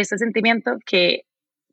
ese 0.00 0.18
sentimiento 0.18 0.78
que 0.84 1.22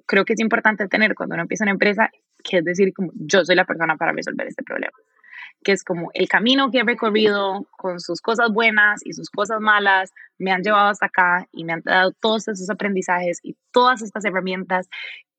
creo 0.05 0.25
que 0.25 0.33
es 0.33 0.39
importante 0.39 0.87
tener 0.87 1.15
cuando 1.15 1.35
uno 1.35 1.43
empieza 1.43 1.63
una 1.63 1.71
empresa, 1.71 2.09
que 2.43 2.57
es 2.57 2.63
decir, 2.63 2.93
como 2.93 3.11
yo 3.15 3.43
soy 3.43 3.55
la 3.55 3.65
persona 3.65 3.97
para 3.97 4.11
resolver 4.11 4.47
este 4.47 4.63
problema, 4.63 4.93
que 5.63 5.71
es 5.71 5.83
como 5.83 6.11
el 6.13 6.27
camino 6.27 6.69
que 6.69 6.79
he 6.79 6.83
recorrido 6.83 7.65
con 7.71 7.99
sus 7.99 8.21
cosas 8.21 8.51
buenas 8.51 9.01
y 9.05 9.13
sus 9.13 9.29
cosas 9.29 9.59
malas, 9.59 10.11
me 10.37 10.51
han 10.51 10.61
llevado 10.61 10.89
hasta 10.89 11.07
acá 11.07 11.47
y 11.51 11.63
me 11.63 11.73
han 11.73 11.81
dado 11.81 12.11
todos 12.19 12.47
esos 12.47 12.69
aprendizajes 12.69 13.39
y 13.41 13.55
todas 13.71 14.01
estas 14.01 14.25
herramientas. 14.25 14.87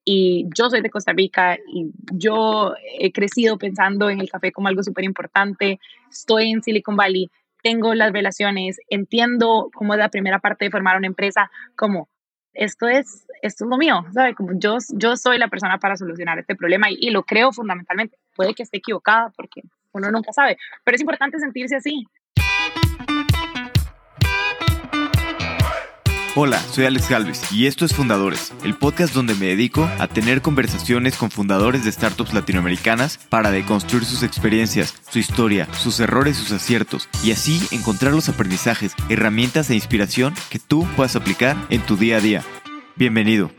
Y 0.05 0.47
yo 0.57 0.71
soy 0.71 0.83
de 0.83 0.91
Costa 0.91 1.13
Rica 1.13 1.59
y 1.67 1.91
yo 2.13 2.75
he 3.01 3.13
crecido 3.13 3.59
pensando 3.59 4.09
en 4.09 4.21
el 4.21 4.31
café 4.31 4.53
como 4.53 4.69
algo 4.69 4.83
súper 4.83 5.05
importante. 5.05 5.81
Estoy 6.11 6.51
en 6.51 6.63
Silicon 6.63 6.97
Valley, 6.97 7.29
tengo 7.63 7.95
las 7.95 8.13
relaciones, 8.13 8.79
entiendo 8.89 9.71
cómo 9.75 9.95
es 9.95 9.99
la 9.99 10.09
primera 10.09 10.39
parte 10.39 10.65
de 10.65 10.71
formar 10.71 10.97
una 10.97 11.09
empresa, 11.09 11.51
como 11.75 12.09
esto 12.57 12.89
es, 12.89 13.27
esto 13.43 13.65
es 13.65 13.71
lo 13.71 13.77
mío, 13.77 14.05
¿sabe? 14.13 14.35
Como 14.35 14.59
yo, 14.59 14.79
yo 14.91 15.17
soy 15.17 15.39
la 15.39 15.49
persona 15.49 15.79
para 15.79 15.97
solucionar 15.97 16.39
este 16.39 16.57
problema 16.57 16.91
y, 16.91 16.97
y 17.01 17.11
lo 17.11 17.23
creo 17.23 17.53
fundamentalmente. 17.53 18.17
Puede 18.35 18.55
que 18.55 18.63
esté 18.63 18.79
equivocada 18.79 19.33
porque 19.37 19.63
uno 19.93 20.11
nunca 20.11 20.33
sabe, 20.33 20.59
pero 20.85 20.95
es 20.95 21.01
importante 21.01 21.39
sentirse 21.39 21.77
así. 21.77 22.07
Hola, 26.39 26.61
soy 26.61 26.85
Alex 26.85 27.09
Galvez 27.09 27.51
y 27.51 27.67
esto 27.67 27.87
es 27.87 27.95
Fundadores, 27.95 28.53
el 28.63 28.77
podcast 28.77 29.15
donde 29.15 29.35
me 29.35 29.47
dedico 29.47 29.89
a 29.99 30.07
tener 30.07 30.43
conversaciones 30.43 31.17
con 31.17 31.31
fundadores 31.31 31.83
de 31.83 31.91
startups 31.91 32.35
latinoamericanas 32.35 33.17
para 33.31 33.51
deconstruir 33.51 34.05
sus 34.05 34.23
experiencias, 34.23 35.01
su 35.11 35.19
historia, 35.19 35.67
sus 35.73 35.99
errores, 35.99 36.37
sus 36.37 36.53
aciertos 36.53 37.09
y 37.25 37.31
así 37.31 37.67
encontrar 37.75 38.13
los 38.13 38.29
aprendizajes, 38.29 38.93
herramientas 39.09 39.71
e 39.71 39.77
inspiración 39.77 40.35
que 40.51 40.59
tú 40.59 40.87
puedas 40.95 41.17
aplicar 41.17 41.57
en 41.71 41.81
tu 41.81 41.97
día 41.97 42.19
a 42.19 42.21
día. 42.21 42.45
Bienvenido. 42.97 43.51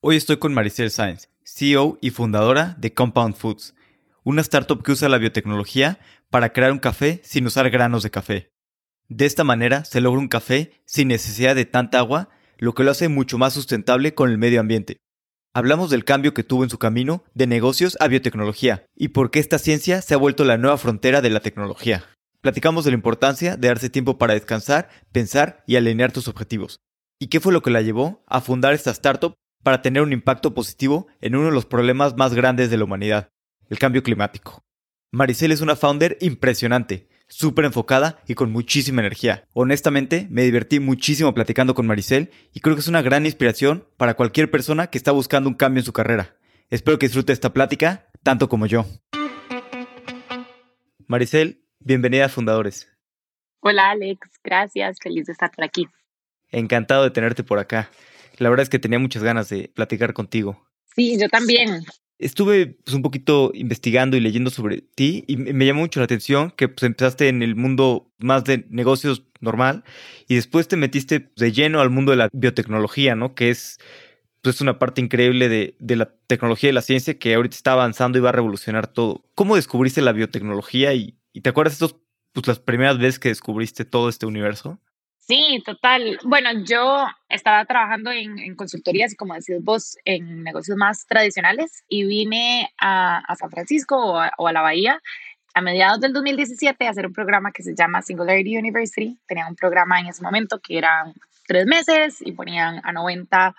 Hoy 0.00 0.16
estoy 0.16 0.38
con 0.38 0.54
Maricel 0.54 0.90
Sáenz, 0.90 1.28
CEO 1.44 1.98
y 2.00 2.12
fundadora 2.12 2.76
de 2.78 2.94
Compound 2.94 3.36
Foods, 3.36 3.74
una 4.24 4.40
startup 4.40 4.82
que 4.82 4.92
usa 4.92 5.10
la 5.10 5.18
biotecnología 5.18 5.98
para 6.30 6.54
crear 6.54 6.72
un 6.72 6.78
café 6.78 7.20
sin 7.24 7.44
usar 7.44 7.68
granos 7.68 8.02
de 8.02 8.10
café. 8.10 8.49
De 9.10 9.26
esta 9.26 9.42
manera 9.42 9.84
se 9.84 10.00
logra 10.00 10.20
un 10.20 10.28
café 10.28 10.70
sin 10.84 11.08
necesidad 11.08 11.56
de 11.56 11.64
tanta 11.64 11.98
agua, 11.98 12.28
lo 12.58 12.74
que 12.74 12.84
lo 12.84 12.92
hace 12.92 13.08
mucho 13.08 13.38
más 13.38 13.52
sustentable 13.52 14.14
con 14.14 14.30
el 14.30 14.38
medio 14.38 14.60
ambiente. 14.60 14.98
Hablamos 15.52 15.90
del 15.90 16.04
cambio 16.04 16.32
que 16.32 16.44
tuvo 16.44 16.62
en 16.62 16.70
su 16.70 16.78
camino 16.78 17.24
de 17.34 17.48
negocios 17.48 17.96
a 17.98 18.06
biotecnología 18.06 18.86
y 18.94 19.08
por 19.08 19.32
qué 19.32 19.40
esta 19.40 19.58
ciencia 19.58 20.00
se 20.00 20.14
ha 20.14 20.16
vuelto 20.16 20.44
la 20.44 20.58
nueva 20.58 20.78
frontera 20.78 21.20
de 21.22 21.30
la 21.30 21.40
tecnología. 21.40 22.04
Platicamos 22.40 22.84
de 22.84 22.92
la 22.92 22.98
importancia 22.98 23.56
de 23.56 23.66
darse 23.66 23.90
tiempo 23.90 24.16
para 24.16 24.34
descansar, 24.34 24.88
pensar 25.10 25.64
y 25.66 25.74
alinear 25.74 26.12
tus 26.12 26.28
objetivos. 26.28 26.78
¿Y 27.18 27.26
qué 27.26 27.40
fue 27.40 27.52
lo 27.52 27.62
que 27.62 27.70
la 27.70 27.82
llevó 27.82 28.22
a 28.28 28.40
fundar 28.40 28.74
esta 28.74 28.92
startup 28.92 29.34
para 29.64 29.82
tener 29.82 30.04
un 30.04 30.12
impacto 30.12 30.54
positivo 30.54 31.08
en 31.20 31.34
uno 31.34 31.46
de 31.46 31.52
los 31.52 31.66
problemas 31.66 32.16
más 32.16 32.32
grandes 32.32 32.70
de 32.70 32.76
la 32.76 32.84
humanidad, 32.84 33.28
el 33.68 33.80
cambio 33.80 34.04
climático? 34.04 34.62
Maricel 35.10 35.50
es 35.50 35.62
una 35.62 35.74
founder 35.74 36.16
impresionante 36.20 37.08
súper 37.30 37.64
enfocada 37.64 38.20
y 38.26 38.34
con 38.34 38.52
muchísima 38.52 39.00
energía. 39.00 39.46
Honestamente, 39.54 40.26
me 40.30 40.42
divertí 40.42 40.80
muchísimo 40.80 41.32
platicando 41.32 41.74
con 41.74 41.86
Maricel 41.86 42.30
y 42.52 42.60
creo 42.60 42.76
que 42.76 42.80
es 42.80 42.88
una 42.88 43.00
gran 43.00 43.24
inspiración 43.24 43.86
para 43.96 44.14
cualquier 44.14 44.50
persona 44.50 44.88
que 44.88 44.98
está 44.98 45.12
buscando 45.12 45.48
un 45.48 45.54
cambio 45.54 45.80
en 45.80 45.86
su 45.86 45.92
carrera. 45.92 46.36
Espero 46.68 46.98
que 46.98 47.06
disfrute 47.06 47.32
esta 47.32 47.52
plática 47.52 48.10
tanto 48.22 48.48
como 48.48 48.66
yo. 48.66 48.84
Maricel, 51.06 51.64
bienvenida 51.78 52.26
a 52.26 52.28
Fundadores. 52.28 52.88
Hola 53.60 53.90
Alex, 53.90 54.28
gracias, 54.44 54.98
feliz 55.02 55.26
de 55.26 55.32
estar 55.32 55.50
por 55.50 55.64
aquí. 55.64 55.86
Encantado 56.50 57.04
de 57.04 57.10
tenerte 57.10 57.44
por 57.44 57.58
acá. 57.58 57.90
La 58.38 58.48
verdad 58.50 58.64
es 58.64 58.70
que 58.70 58.78
tenía 58.78 58.98
muchas 58.98 59.22
ganas 59.22 59.48
de 59.48 59.70
platicar 59.74 60.12
contigo. 60.14 60.66
Sí, 60.96 61.18
yo 61.20 61.28
también 61.28 61.84
estuve 62.20 62.66
pues, 62.84 62.94
un 62.94 63.02
poquito 63.02 63.50
investigando 63.54 64.16
y 64.16 64.20
leyendo 64.20 64.50
sobre 64.50 64.82
ti 64.82 65.24
y 65.26 65.36
me 65.36 65.66
llamó 65.66 65.80
mucho 65.80 66.00
la 66.00 66.04
atención 66.04 66.52
que 66.52 66.68
pues, 66.68 66.84
empezaste 66.84 67.28
en 67.28 67.42
el 67.42 67.56
mundo 67.56 68.12
más 68.18 68.44
de 68.44 68.66
negocios 68.68 69.24
normal 69.40 69.84
y 70.28 70.34
después 70.34 70.68
te 70.68 70.76
metiste 70.76 71.30
de 71.34 71.52
lleno 71.52 71.80
al 71.80 71.90
mundo 71.90 72.12
de 72.12 72.18
la 72.18 72.28
biotecnología, 72.32 73.16
¿no? 73.16 73.34
Que 73.34 73.50
es 73.50 73.78
pues, 74.42 74.60
una 74.60 74.78
parte 74.78 75.00
increíble 75.00 75.48
de, 75.48 75.76
de, 75.80 75.96
la 75.96 76.12
tecnología 76.26 76.70
y 76.70 76.72
la 76.74 76.82
ciencia 76.82 77.18
que 77.18 77.34
ahorita 77.34 77.56
está 77.56 77.72
avanzando 77.72 78.18
y 78.18 78.20
va 78.20 78.28
a 78.28 78.32
revolucionar 78.32 78.86
todo. 78.86 79.24
¿Cómo 79.34 79.56
descubriste 79.56 80.02
la 80.02 80.12
biotecnología 80.12 80.92
y, 80.94 81.18
y 81.32 81.40
te 81.40 81.50
acuerdas 81.50 81.74
estos, 81.74 81.96
pues, 82.32 82.46
las 82.46 82.58
primeras 82.58 82.98
veces 82.98 83.18
que 83.18 83.30
descubriste 83.30 83.84
todo 83.84 84.08
este 84.10 84.26
universo? 84.26 84.78
Sí, 85.20 85.62
total. 85.64 86.18
Bueno, 86.24 86.50
yo 86.64 87.06
estaba 87.28 87.64
trabajando 87.64 88.10
en, 88.10 88.56
consultorías 88.56 89.12
y 89.12 89.16
como 89.16 89.34
decís 89.34 89.62
vos, 89.62 89.96
en 90.04 90.42
negocios 90.42 90.76
más 90.76 91.06
tradicionales 91.06 91.84
y 91.88 92.04
vine 92.04 92.72
a, 92.78 93.22
San 93.38 93.50
Francisco 93.50 93.96
o 93.96 94.46
a, 94.46 94.52
la 94.52 94.62
Bahía 94.62 95.00
a 95.54 95.60
mediados 95.60 96.00
del 96.00 96.12
2017 96.12 96.86
a 96.86 96.90
hacer 96.90 97.06
un 97.06 97.12
programa 97.12 97.52
que 97.52 97.62
se 97.62 97.74
llama 97.74 98.02
Singularity 98.02 98.56
University. 98.56 99.18
Tenía 99.26 99.46
un 99.46 99.56
programa 99.56 100.00
en 100.00 100.06
ese 100.06 100.22
momento 100.22 100.58
que 100.58 100.78
eran 100.78 101.12
tres 101.46 101.66
meses 101.66 102.18
y 102.20 102.32
ponían 102.32 102.80
a 102.82 102.92
90 102.92 103.54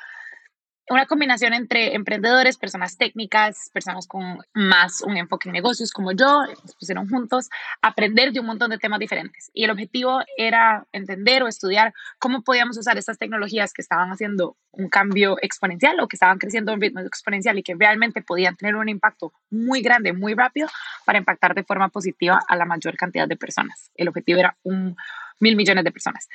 una 0.92 1.06
combinación 1.06 1.54
entre 1.54 1.96
emprendedores, 1.96 2.58
personas 2.58 2.98
técnicas, 2.98 3.70
personas 3.74 4.08
con 4.08 4.40
más 4.54 5.02
un 5.02 5.16
enfoque 5.16 5.48
en 5.48 5.54
negocios 5.54 5.94
como 5.94 6.12
yo, 6.12 6.46
nos 6.64 6.76
pusieron 6.76 7.08
juntos 7.08 7.50
a 7.82 7.88
aprender 7.88 8.34
de 8.34 8.42
un 8.42 8.46
montón 8.46 8.72
de 8.72 8.78
temas 8.78 9.00
diferentes. 9.00 9.50
Y 9.54 9.64
el 9.64 9.72
objetivo 9.72 10.20
era 10.36 10.86
entender 10.92 11.44
o 11.44 11.48
estudiar 11.48 11.94
cómo 12.20 12.42
podíamos 12.42 12.78
usar 12.78 12.98
estas 12.98 13.18
tecnologías 13.18 13.72
que 13.72 13.82
estaban 13.82 14.10
haciendo 14.10 14.58
un 14.72 14.90
cambio 14.90 15.38
exponencial 15.42 15.98
o 16.02 16.10
que 16.10 16.18
estaban 16.18 16.40
creciendo 16.40 16.74
un 16.74 16.82
ritmo 16.82 17.00
exponencial 17.00 17.58
y 17.58 17.64
que 17.64 17.76
realmente 17.76 18.22
podían 18.22 18.58
tener 18.58 18.76
un 18.76 18.90
impacto 18.90 19.32
muy 19.50 19.82
grande, 19.82 20.12
muy 20.12 20.34
rápido, 20.34 20.68
para 21.06 21.20
impactar 21.20 21.56
de 21.56 21.64
forma 21.64 21.88
positiva 21.88 22.42
a 22.46 22.56
la 22.58 22.66
mayor 22.66 22.98
cantidad 22.98 23.30
de 23.30 23.38
personas. 23.38 23.92
El 23.96 24.10
objetivo 24.10 24.40
era 24.40 24.58
un 24.64 24.98
mil 25.40 25.56
millones 25.56 25.86
de 25.86 25.92
personas. 25.92 26.28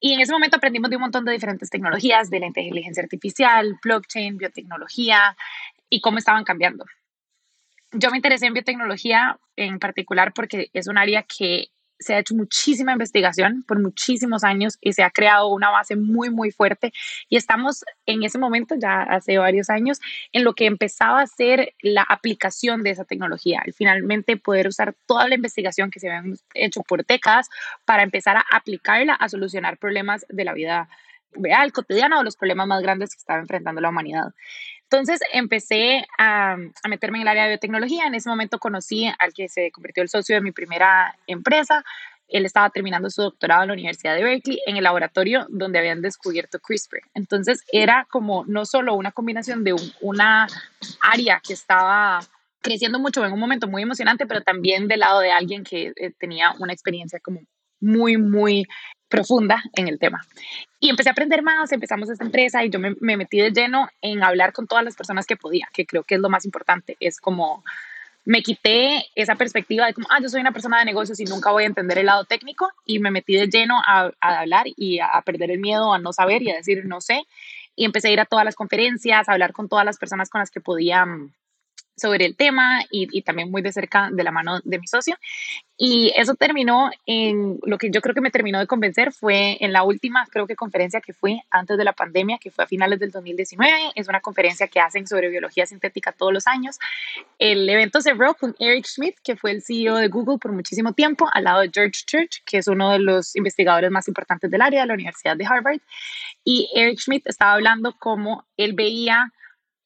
Y 0.00 0.14
en 0.14 0.20
ese 0.20 0.32
momento 0.32 0.56
aprendimos 0.56 0.90
de 0.90 0.96
un 0.96 1.02
montón 1.02 1.24
de 1.26 1.32
diferentes 1.32 1.68
tecnologías, 1.68 2.30
de 2.30 2.40
la 2.40 2.46
inteligencia 2.46 3.02
artificial, 3.02 3.78
blockchain, 3.82 4.38
biotecnología 4.38 5.36
y 5.90 6.00
cómo 6.00 6.18
estaban 6.18 6.44
cambiando. 6.44 6.86
Yo 7.92 8.10
me 8.10 8.16
interesé 8.16 8.46
en 8.46 8.54
biotecnología 8.54 9.38
en 9.56 9.78
particular 9.78 10.32
porque 10.32 10.70
es 10.72 10.88
un 10.88 10.96
área 10.96 11.24
que 11.24 11.68
se 12.00 12.14
ha 12.14 12.18
hecho 12.18 12.34
muchísima 12.34 12.92
investigación 12.92 13.62
por 13.68 13.80
muchísimos 13.80 14.42
años 14.42 14.78
y 14.80 14.94
se 14.94 15.02
ha 15.02 15.10
creado 15.10 15.48
una 15.48 15.70
base 15.70 15.96
muy, 15.96 16.30
muy 16.30 16.50
fuerte. 16.50 16.92
Y 17.28 17.36
estamos 17.36 17.84
en 18.06 18.24
ese 18.24 18.38
momento, 18.38 18.74
ya 18.80 19.02
hace 19.02 19.38
varios 19.38 19.70
años, 19.70 20.00
en 20.32 20.44
lo 20.44 20.54
que 20.54 20.66
empezaba 20.66 21.20
a 21.20 21.26
ser 21.26 21.74
la 21.82 22.02
aplicación 22.02 22.82
de 22.82 22.90
esa 22.90 23.04
tecnología. 23.04 23.62
Y 23.66 23.72
finalmente 23.72 24.36
poder 24.36 24.66
usar 24.66 24.94
toda 25.06 25.28
la 25.28 25.34
investigación 25.34 25.90
que 25.90 26.00
se 26.00 26.10
había 26.10 26.34
hecho 26.54 26.82
por 26.82 27.04
décadas 27.04 27.48
para 27.84 28.02
empezar 28.02 28.38
a 28.38 28.44
aplicarla 28.50 29.14
a 29.14 29.28
solucionar 29.28 29.78
problemas 29.78 30.24
de 30.28 30.44
la 30.44 30.54
vida 30.54 30.88
real, 31.32 31.72
cotidiana 31.72 32.18
o 32.18 32.24
los 32.24 32.36
problemas 32.36 32.66
más 32.66 32.82
grandes 32.82 33.10
que 33.10 33.18
estaba 33.18 33.40
enfrentando 33.40 33.80
la 33.80 33.90
humanidad. 33.90 34.32
Entonces 34.90 35.20
empecé 35.32 36.04
a, 36.18 36.56
meterme 36.88 37.18
en 37.18 37.22
el 37.22 37.28
área 37.28 37.44
de 37.44 37.50
biotecnología. 37.50 38.06
En 38.06 38.14
ese 38.16 38.28
momento 38.28 38.58
conocí 38.58 39.08
al 39.20 39.32
que 39.32 39.48
se 39.48 39.70
convirtió 39.70 40.02
el 40.02 40.08
socio 40.08 40.34
de 40.34 40.40
mi 40.40 40.50
primera 40.50 41.16
empresa. 41.28 41.84
Él 42.26 42.44
estaba 42.44 42.70
terminando 42.70 43.08
su 43.08 43.22
doctorado 43.22 43.62
en 43.62 43.68
la 43.68 43.74
Universidad 43.74 44.16
de 44.16 44.24
Berkeley 44.24 44.60
en 44.66 44.76
el 44.76 44.82
laboratorio 44.82 45.46
donde 45.48 45.78
habían 45.78 46.02
descubierto 46.02 46.58
CRISPR. 46.58 47.02
Entonces 47.14 47.62
era 47.70 48.08
como 48.10 48.44
no 48.46 48.64
solo 48.64 48.94
una 48.94 49.12
combinación 49.12 49.62
de 49.62 49.76
una 50.00 50.48
área 51.00 51.40
que 51.46 51.52
estaba 51.52 52.20
creciendo 52.60 52.98
mucho 52.98 53.24
en 53.24 53.32
un 53.32 53.38
momento 53.38 53.68
muy 53.68 53.82
emocionante, 53.82 54.26
pero 54.26 54.40
también 54.40 54.88
del 54.88 55.00
lado 55.00 55.20
de 55.20 55.30
alguien 55.30 55.62
que 55.62 55.92
eh, 55.94 56.10
tenía 56.18 56.52
una 56.58 56.72
experiencia 56.72 57.20
como 57.20 57.42
muy, 57.80 58.16
muy 58.16 58.66
profunda 59.10 59.62
en 59.74 59.88
el 59.88 59.98
tema. 59.98 60.24
Y 60.78 60.88
empecé 60.88 61.10
a 61.10 61.12
aprender 61.12 61.42
más, 61.42 61.70
empezamos 61.72 62.08
esta 62.08 62.24
empresa 62.24 62.64
y 62.64 62.70
yo 62.70 62.78
me, 62.78 62.94
metí 63.00 63.38
de 63.38 63.50
lleno 63.50 63.88
en 64.00 64.22
hablar 64.22 64.54
con 64.54 64.66
todas 64.66 64.82
las 64.82 64.96
personas 64.96 65.26
que 65.26 65.36
podía, 65.36 65.68
que 65.74 65.84
creo 65.84 66.04
que 66.04 66.14
es 66.14 66.20
lo 66.20 66.30
más 66.30 66.46
importante. 66.46 66.96
Es 67.00 67.20
como 67.20 67.62
me 68.24 68.42
quité 68.42 69.06
esa 69.14 69.34
perspectiva 69.34 69.86
de 69.86 69.94
como, 69.94 70.06
ah, 70.10 70.20
yo 70.22 70.28
soy 70.28 70.40
una 70.40 70.52
persona 70.52 70.78
de 70.78 70.84
negocios 70.84 71.18
y 71.20 71.24
nunca 71.24 71.50
voy 71.50 71.64
a 71.64 71.66
entender 71.66 71.98
el 71.98 72.06
lado 72.06 72.24
técnico 72.24 72.70
y 72.86 72.98
me 72.98 73.10
metí 73.10 73.34
de 73.34 73.48
lleno 73.48 73.80
a, 73.84 74.12
hablar 74.20 74.66
y 74.76 75.00
a, 75.00 75.20
perder 75.24 75.50
el 75.50 75.58
miedo 75.58 75.92
a 75.92 75.98
no 75.98 76.12
saber 76.12 76.42
y 76.42 76.50
a 76.50 76.56
decir 76.56 76.84
no 76.86 77.00
sé. 77.00 77.24
Y 77.76 77.84
empecé 77.84 78.08
a 78.08 78.12
ir 78.12 78.20
a 78.20 78.26
todas 78.26 78.44
las 78.44 78.54
conferencias, 78.54 79.28
a 79.28 79.32
hablar 79.32 79.52
con 79.52 79.68
todas 79.68 79.84
las 79.84 79.98
personas 79.98 80.30
con 80.30 80.38
las 80.38 80.50
que 80.50 80.60
podía 80.60 81.04
mm, 81.04 81.32
sobre 82.00 82.26
el 82.26 82.36
tema 82.36 82.82
y, 82.90 83.22
también 83.22 83.50
muy 83.50 83.62
de 83.62 83.72
cerca 83.72 84.08
de 84.10 84.24
la 84.24 84.30
mano 84.30 84.60
de 84.64 84.78
mi 84.78 84.86
socio. 84.86 85.16
Y 85.76 86.12
eso 86.14 86.34
terminó 86.34 86.90
en 87.06 87.58
lo 87.62 87.78
que 87.78 87.90
yo 87.90 88.02
creo 88.02 88.14
que 88.14 88.20
me 88.20 88.30
terminó 88.30 88.58
de 88.58 88.66
convencer 88.66 89.12
fue 89.12 89.56
en 89.64 89.72
la 89.72 89.82
última, 89.82 90.26
creo 90.30 90.46
que 90.46 90.54
conferencia 90.54 91.00
que 91.00 91.14
fui 91.14 91.40
antes 91.50 91.78
de 91.78 91.84
la 91.84 91.94
pandemia, 91.94 92.36
que 92.38 92.50
fue 92.50 92.64
a 92.64 92.66
finales 92.66 93.00
del 93.00 93.10
2019. 93.10 93.92
Es 93.94 94.08
una 94.08 94.20
conferencia 94.20 94.68
que 94.68 94.78
hacen 94.78 95.06
sobre 95.06 95.30
biología 95.30 95.64
sintética 95.64 96.12
todos 96.12 96.34
los 96.34 96.46
años. 96.46 96.78
El 97.38 97.66
evento 97.68 98.00
se 98.02 98.10
cerró 98.10 98.34
con 98.34 98.54
Eric 98.58 98.86
Schmidt, 98.86 99.16
que 99.22 99.36
fue 99.36 99.52
el 99.52 99.62
CEO 99.62 99.96
de 99.96 100.08
Google 100.08 100.38
por 100.38 100.52
muchísimo 100.52 100.92
tiempo, 100.92 101.28
al 101.32 101.44
lado 101.44 101.60
de 101.60 101.70
George 101.72 102.02
Church, 102.04 102.42
que 102.44 102.58
es 102.58 102.66
uno 102.66 102.90
de 102.90 102.98
los 102.98 103.36
investigadores 103.36 103.90
más 103.90 104.08
importantes 104.08 104.50
del 104.50 104.62
área 104.62 104.80
de 104.80 104.86
la 104.86 104.94
Universidad 104.94 105.36
de 105.36 105.46
Harvard. 105.46 105.80
Y 106.44 106.68
Eric 106.74 106.98
Schmidt 106.98 107.26
estaba 107.26 107.54
hablando 107.54 107.94
cómo 107.98 108.44
él 108.56 108.72
veía 108.72 109.32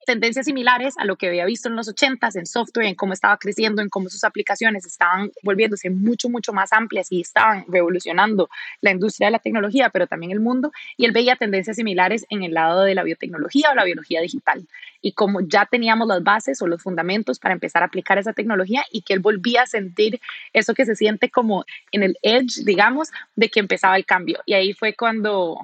tendencias 0.05 0.47
similares 0.47 0.95
a 0.99 1.05
lo 1.05 1.17
que 1.17 1.29
había 1.29 1.45
visto 1.45 1.69
en 1.69 1.77
los 1.77 1.89
80s 1.89 2.37
en 2.37 2.47
software, 2.47 2.87
en 2.87 2.95
cómo 2.95 3.13
estaba 3.13 3.37
creciendo, 3.39 3.83
en 3.83 3.89
cómo 3.89 4.09
sus 4.09 4.25
aplicaciones 4.25 4.87
estaban 4.87 5.33
volviéndose 5.43 5.91
mucho, 5.91 6.29
mucho 6.29 6.53
más 6.53 6.73
amplias 6.73 7.11
y 7.11 7.21
estaban 7.21 7.65
revolucionando 7.69 8.49
la 8.81 8.91
industria 8.91 9.29
de 9.29 9.33
la 9.33 9.39
tecnología, 9.39 9.91
pero 9.91 10.07
también 10.07 10.33
el 10.33 10.41
mundo. 10.41 10.73
Y 10.97 11.05
él 11.05 11.13
veía 11.13 11.37
tendencias 11.37 11.77
similares 11.77 12.27
en 12.31 12.43
el 12.43 12.55
lado 12.55 12.83
de 12.83 12.95
la 12.95 13.03
biotecnología 13.03 13.69
o 13.71 13.75
la 13.75 13.85
biología 13.85 14.21
digital. 14.21 14.67
Y 15.01 15.13
como 15.13 15.41
ya 15.41 15.67
teníamos 15.67 16.09
las 16.09 16.23
bases 16.23 16.63
o 16.63 16.67
los 16.67 16.83
fundamentos 16.83 17.39
para 17.39 17.55
empezar 17.55 17.83
a 17.83 17.87
aplicar 17.87 18.19
esa 18.19 18.33
tecnología 18.33 18.85
y 18.91 19.03
que 19.03 19.13
él 19.13 19.21
volvía 19.21 19.63
a 19.63 19.67
sentir 19.67 20.21
eso 20.53 20.75
que 20.75 20.87
se 20.87 20.97
siente 20.97 21.31
como 21.31 21.65
en 21.93 22.03
el 22.03 22.17
edge, 22.23 22.65
digamos, 22.65 23.11
de 23.37 23.49
que 23.49 23.61
empezaba 23.61 23.97
el 23.97 24.07
cambio. 24.07 24.41
Y 24.47 24.55
ahí 24.55 24.73
fue 24.73 24.95
cuando 24.95 25.59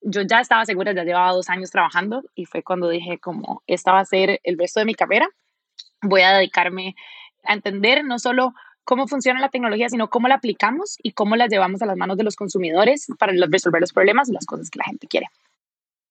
yo 0.00 0.22
ya 0.22 0.40
estaba 0.40 0.64
segura, 0.64 0.92
ya 0.92 1.04
llevaba 1.04 1.32
dos 1.32 1.48
años 1.48 1.70
trabajando 1.70 2.22
y 2.34 2.44
fue 2.44 2.62
cuando 2.62 2.88
dije 2.88 3.18
como 3.18 3.62
esta 3.66 3.92
va 3.92 4.00
a 4.00 4.04
ser 4.04 4.40
el 4.44 4.58
resto 4.58 4.80
de 4.80 4.86
mi 4.86 4.94
carrera. 4.94 5.28
Voy 6.02 6.22
a 6.22 6.32
dedicarme 6.32 6.94
a 7.44 7.54
entender 7.54 8.04
no 8.04 8.18
solo 8.18 8.54
cómo 8.84 9.06
funciona 9.06 9.40
la 9.40 9.50
tecnología, 9.50 9.88
sino 9.88 10.08
cómo 10.08 10.28
la 10.28 10.36
aplicamos 10.36 10.96
y 11.02 11.12
cómo 11.12 11.36
la 11.36 11.46
llevamos 11.46 11.82
a 11.82 11.86
las 11.86 11.96
manos 11.96 12.16
de 12.16 12.24
los 12.24 12.36
consumidores 12.36 13.06
para 13.18 13.32
resolver 13.50 13.80
los 13.80 13.92
problemas 13.92 14.28
y 14.28 14.32
las 14.32 14.46
cosas 14.46 14.70
que 14.70 14.78
la 14.78 14.84
gente 14.84 15.06
quiere. 15.06 15.26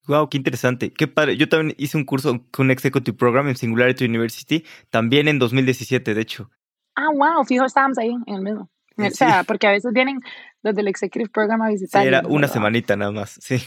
Wow, 0.07 0.30
qué 0.30 0.38
interesante. 0.38 0.94
Qué 0.94 1.07
padre. 1.07 1.38
Yo 1.38 1.50
también 1.50 1.75
hice 1.78 1.98
un 1.98 2.06
curso 2.06 2.40
con 2.51 2.72
Executive 2.72 3.18
Program 3.18 3.48
en 3.48 3.57
Singularity 3.57 4.06
University, 4.06 4.63
también 4.90 5.28
en 5.28 5.40
2017, 5.40 6.13
de 6.13 6.22
hecho. 6.22 6.50
Ah, 6.95 7.10
wow, 7.13 7.44
fijo, 7.45 7.66
estábamos 7.66 7.98
ahí 7.98 8.10
en 8.25 8.36
el 8.36 8.42
mismo. 8.42 8.69
O 8.97 9.09
sea, 9.11 9.44
porque 9.44 9.67
a 9.67 9.71
veces 9.71 9.94
vienen 9.94 10.19
los 10.63 10.75
del 10.75 10.88
Executive 10.88 11.29
Program 11.29 11.61
a 11.61 11.69
visitar. 11.69 12.01
Sí, 12.01 12.07
era 12.07 12.21
una 12.27 12.47
semanita 12.47 12.95
nada 12.95 13.11
más, 13.11 13.38
sí. 13.41 13.61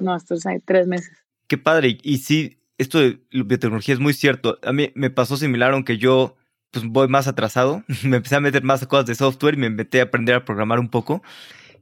No, 0.00 0.16
estos 0.16 0.46
hay 0.46 0.58
tres 0.60 0.86
meses. 0.86 1.24
Qué 1.46 1.58
padre. 1.58 1.98
Y 2.02 2.18
sí, 2.18 2.58
esto 2.78 2.98
de 2.98 3.20
biotecnología 3.30 3.94
es 3.94 4.00
muy 4.00 4.14
cierto. 4.14 4.58
A 4.62 4.72
mí 4.72 4.90
me 4.94 5.10
pasó 5.10 5.36
similar, 5.36 5.72
aunque 5.72 5.98
yo 5.98 6.36
pues 6.70 6.86
voy 6.86 7.08
más 7.08 7.28
atrasado. 7.28 7.84
me 8.04 8.16
empecé 8.16 8.36
a 8.36 8.40
meter 8.40 8.62
más 8.62 8.82
a 8.82 8.86
cosas 8.86 9.06
de 9.06 9.14
software 9.14 9.54
y 9.54 9.58
me 9.58 9.66
empecé 9.66 10.00
a 10.00 10.04
aprender 10.04 10.34
a 10.34 10.44
programar 10.44 10.80
un 10.80 10.88
poco. 10.88 11.22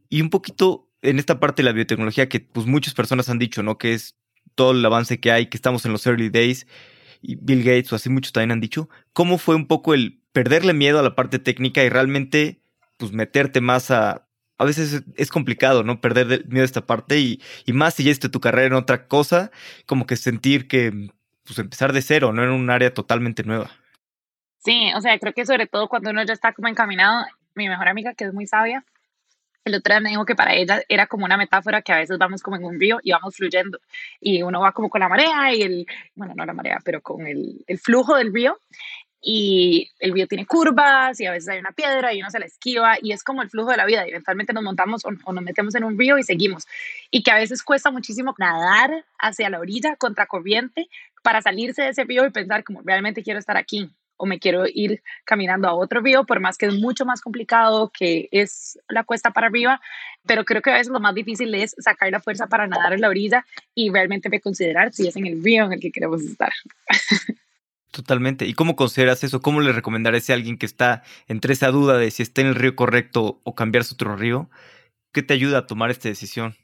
Y 0.09 0.21
un 0.21 0.31
poquito 0.31 0.89
en 1.03 1.19
esta 1.19 1.41
parte 1.41 1.63
de 1.63 1.69
la 1.69 1.73
biotecnología 1.73 2.29
que 2.29 2.41
pues 2.41 2.67
muchas 2.67 2.95
personas 2.95 3.29
han 3.29 3.39
dicho, 3.39 3.63
¿no? 3.63 3.79
Que 3.79 3.95
es 3.95 4.17
todo 4.55 4.73
el 4.73 4.85
avance 4.85 5.21
que 5.21 5.31
hay, 5.31 5.47
que 5.47 5.57
estamos 5.57 5.85
en 5.87 5.93
los 5.93 6.07
early 6.07 6.29
days. 6.29 6.67
Y 7.23 7.37
Bill 7.37 7.63
Gates 7.63 7.93
o 7.93 7.97
así 7.97 8.09
muchos 8.09 8.33
también 8.33 8.53
han 8.53 8.61
dicho. 8.61 8.89
¿Cómo 9.13 9.39
fue 9.39 9.55
un 9.55 9.67
poco 9.67 9.95
el 9.95 10.21
perderle 10.33 10.73
miedo 10.73 10.99
a 10.99 11.03
la 11.03 11.15
parte 11.15 11.39
técnica 11.39 11.83
y 11.85 11.89
realmente 11.89 12.60
pues 13.01 13.13
meterte 13.13 13.61
más 13.61 13.91
a... 13.91 14.29
A 14.59 14.65
veces 14.67 15.03
es 15.17 15.31
complicado, 15.31 15.83
¿no? 15.83 16.03
Perder 16.03 16.47
miedo 16.47 16.63
a 16.63 16.67
esta 16.67 16.85
parte 16.85 17.19
y, 17.19 17.41
y 17.65 17.73
más 17.73 17.95
si 17.95 18.05
ya 18.05 18.11
esté 18.11 18.29
tu 18.29 18.41
carrera 18.41 18.67
en 18.67 18.75
otra 18.75 19.09
cosa, 19.09 19.51
como 19.87 20.07
que 20.07 20.17
sentir 20.17 20.69
que, 20.69 21.09
pues 21.45 21.59
empezar 21.59 21.95
de 21.95 22.03
cero, 22.03 22.35
¿no? 22.35 22.45
En 22.45 22.51
un 22.51 22.69
área 22.69 22.93
totalmente 22.93 23.43
nueva. 23.43 23.71
Sí, 24.59 24.93
o 24.95 25.01
sea, 25.01 25.19
creo 25.19 25.33
que 25.33 25.47
sobre 25.47 25.67
todo 25.67 25.89
cuando 25.89 26.11
uno 26.11 26.23
ya 26.25 26.35
está 26.35 26.53
como 26.53 26.69
encaminado, 26.69 27.25
mi 27.55 27.71
mejor 27.71 27.89
amiga, 27.89 28.13
que 28.13 28.25
es 28.25 28.35
muy 28.35 28.47
sabia, 28.47 28.85
el 29.65 29.75
otro 29.75 29.95
día 29.95 30.01
me 30.01 30.11
dijo 30.11 30.25
que 30.25 30.35
para 30.35 30.55
ella 30.55 30.83
era 30.89 31.07
como 31.07 31.25
una 31.25 31.37
metáfora 31.37 31.83
que 31.83 31.93
a 31.93 31.99
veces 31.99 32.19
vamos 32.19 32.43
como 32.43 32.57
en 32.57 32.65
un 32.65 32.79
río 32.79 32.99
y 33.03 33.13
vamos 33.13 33.37
fluyendo 33.37 33.79
y 34.21 34.43
uno 34.43 34.61
va 34.61 34.73
como 34.73 34.89
con 34.89 35.01
la 35.01 35.09
marea 35.09 35.55
y 35.55 35.63
el, 35.63 35.87
bueno, 36.15 36.35
no 36.35 36.47
la 36.47 36.53
marea, 36.53 36.79
pero 36.85 37.01
con 37.03 37.27
el, 37.27 37.65
el 37.67 37.79
flujo 37.79 38.17
del 38.17 38.33
río 38.33 38.59
y 39.23 39.91
el 39.99 40.13
río 40.13 40.27
tiene 40.27 40.47
curvas 40.47 41.21
y 41.21 41.27
a 41.27 41.33
veces 41.33 41.49
hay 41.51 41.59
una 41.59 41.73
piedra 41.73 42.15
y 42.15 42.21
uno 42.21 42.31
se 42.31 42.39
la 42.39 42.47
esquiva 42.47 42.97
y 43.03 43.13
es 43.13 43.23
como 43.23 43.43
el 43.43 43.51
flujo 43.51 43.71
de 43.71 43.77
la 43.77 43.85
vida. 43.85 44.07
Y 44.07 44.11
eventualmente 44.11 44.53
nos 44.53 44.63
montamos 44.63 45.05
o, 45.05 45.33
nos 45.33 45.45
metemos 45.45 45.75
en 45.75 45.85
un 45.85 45.99
río 45.99 46.19
y 46.19 46.23
seguimos. 46.23 46.67
Y 47.11 47.23
que 47.23 47.31
a 47.31 47.37
veces 47.37 47.63
cuesta 47.63 47.91
muchísimo 47.91 48.35
nadar 48.39 49.05
hacia 49.19 49.51
la 49.51 49.59
orilla 49.59 49.97
contra 49.97 50.27
corriente 50.27 50.89
para 51.23 51.43
salirse 51.43 51.83
de 51.83 51.91
ese 51.91 52.05
río 52.05 52.25
y 52.25 52.31
pensar 52.31 52.65
como 52.65 52.81
realmente 52.83 53.23
quiero 53.23 53.39
estar 53.39 53.57
aquí 53.57 53.91
o 54.17 54.27
me 54.27 54.39
quiero 54.39 54.65
ir 54.67 55.03
caminando 55.25 55.67
a 55.67 55.75
otro 55.75 56.01
río, 56.01 56.25
por 56.25 56.41
más 56.41 56.59
que 56.59 56.67
es 56.67 56.75
mucho 56.75 57.07
más 57.07 57.23
complicado, 57.23 57.91
que 57.91 58.29
es 58.33 58.79
la 58.89 59.03
cuesta 59.03 59.31
para 59.31 59.47
arriba, 59.47 59.81
pero 60.27 60.45
creo 60.45 60.61
que 60.61 60.71
a 60.71 60.75
veces 60.75 60.93
lo 60.93 61.01
más 61.01 61.15
difícil 61.15 61.55
es 61.55 61.75
sacar 61.79 62.11
la 62.11 62.21
fuerza 62.21 62.47
para 62.47 62.67
nadar 62.67 62.93
en 62.93 63.01
la 63.01 63.09
orilla 63.09 63.47
y 63.75 63.91
realmente 63.91 64.29
reconsiderar 64.29 64.93
si 64.93 65.09
es 65.09 65.17
en 65.17 65.27
el 65.27 65.43
río 65.43 65.65
en 65.65 65.73
el 65.73 65.81
que 65.81 65.91
queremos 65.91 66.21
estar. 66.21 66.53
Totalmente. 67.91 68.47
¿Y 68.47 68.55
cómo 68.55 68.77
consideras 68.77 69.25
eso? 69.25 69.41
¿Cómo 69.41 69.61
le 69.61 69.73
recomendarías 69.73 70.31
a 70.31 70.35
alguien 70.35 70.59
que 70.59 70.67
está 70.67 71.03
entre 71.27 71.53
esa 71.53 71.71
duda 71.71 71.99
de 71.99 72.11
si 72.11 72.23
está 72.23 72.41
en 72.41 72.49
el 72.49 72.55
río 72.55 72.77
correcto 72.77 73.41
o 73.43 73.55
cambiarse 73.55 73.95
otro 73.95 74.17
río? 74.17 74.49
¿Qué 75.13 75.23
te 75.23 75.35
ayuda 75.35 75.59
a 75.59 75.67
tomar 75.67 75.91
esta 75.91 76.09
decisión? 76.09 76.55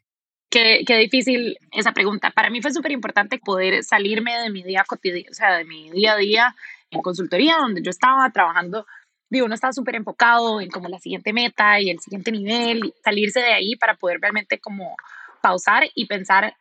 Qué, 0.50 0.84
qué 0.86 0.96
difícil 0.96 1.58
esa 1.72 1.92
pregunta. 1.92 2.30
Para 2.30 2.50
mí 2.50 2.62
fue 2.62 2.72
súper 2.72 2.92
importante 2.92 3.38
poder 3.38 3.82
salirme 3.82 4.38
de 4.38 4.50
mi 4.50 4.62
día 4.62 4.84
cotidiano, 4.86 5.30
o 5.30 5.34
sea, 5.34 5.56
de 5.56 5.64
mi 5.64 5.90
día 5.90 6.12
a 6.12 6.16
día 6.16 6.54
en 6.90 7.02
consultoría, 7.02 7.56
donde 7.56 7.82
yo 7.82 7.90
estaba 7.90 8.30
trabajando. 8.30 8.86
Digo, 9.28 9.46
uno 9.46 9.54
estaba 9.56 9.72
súper 9.72 9.96
enfocado 9.96 10.60
en 10.60 10.70
como 10.70 10.88
la 10.88 11.00
siguiente 11.00 11.32
meta 11.32 11.80
y 11.80 11.90
el 11.90 11.98
siguiente 11.98 12.30
nivel, 12.30 12.94
salirse 13.02 13.40
de 13.40 13.52
ahí 13.52 13.74
para 13.74 13.96
poder 13.96 14.20
realmente 14.20 14.60
como 14.60 14.94
pausar 15.42 15.88
y 15.96 16.06
pensar 16.06 16.54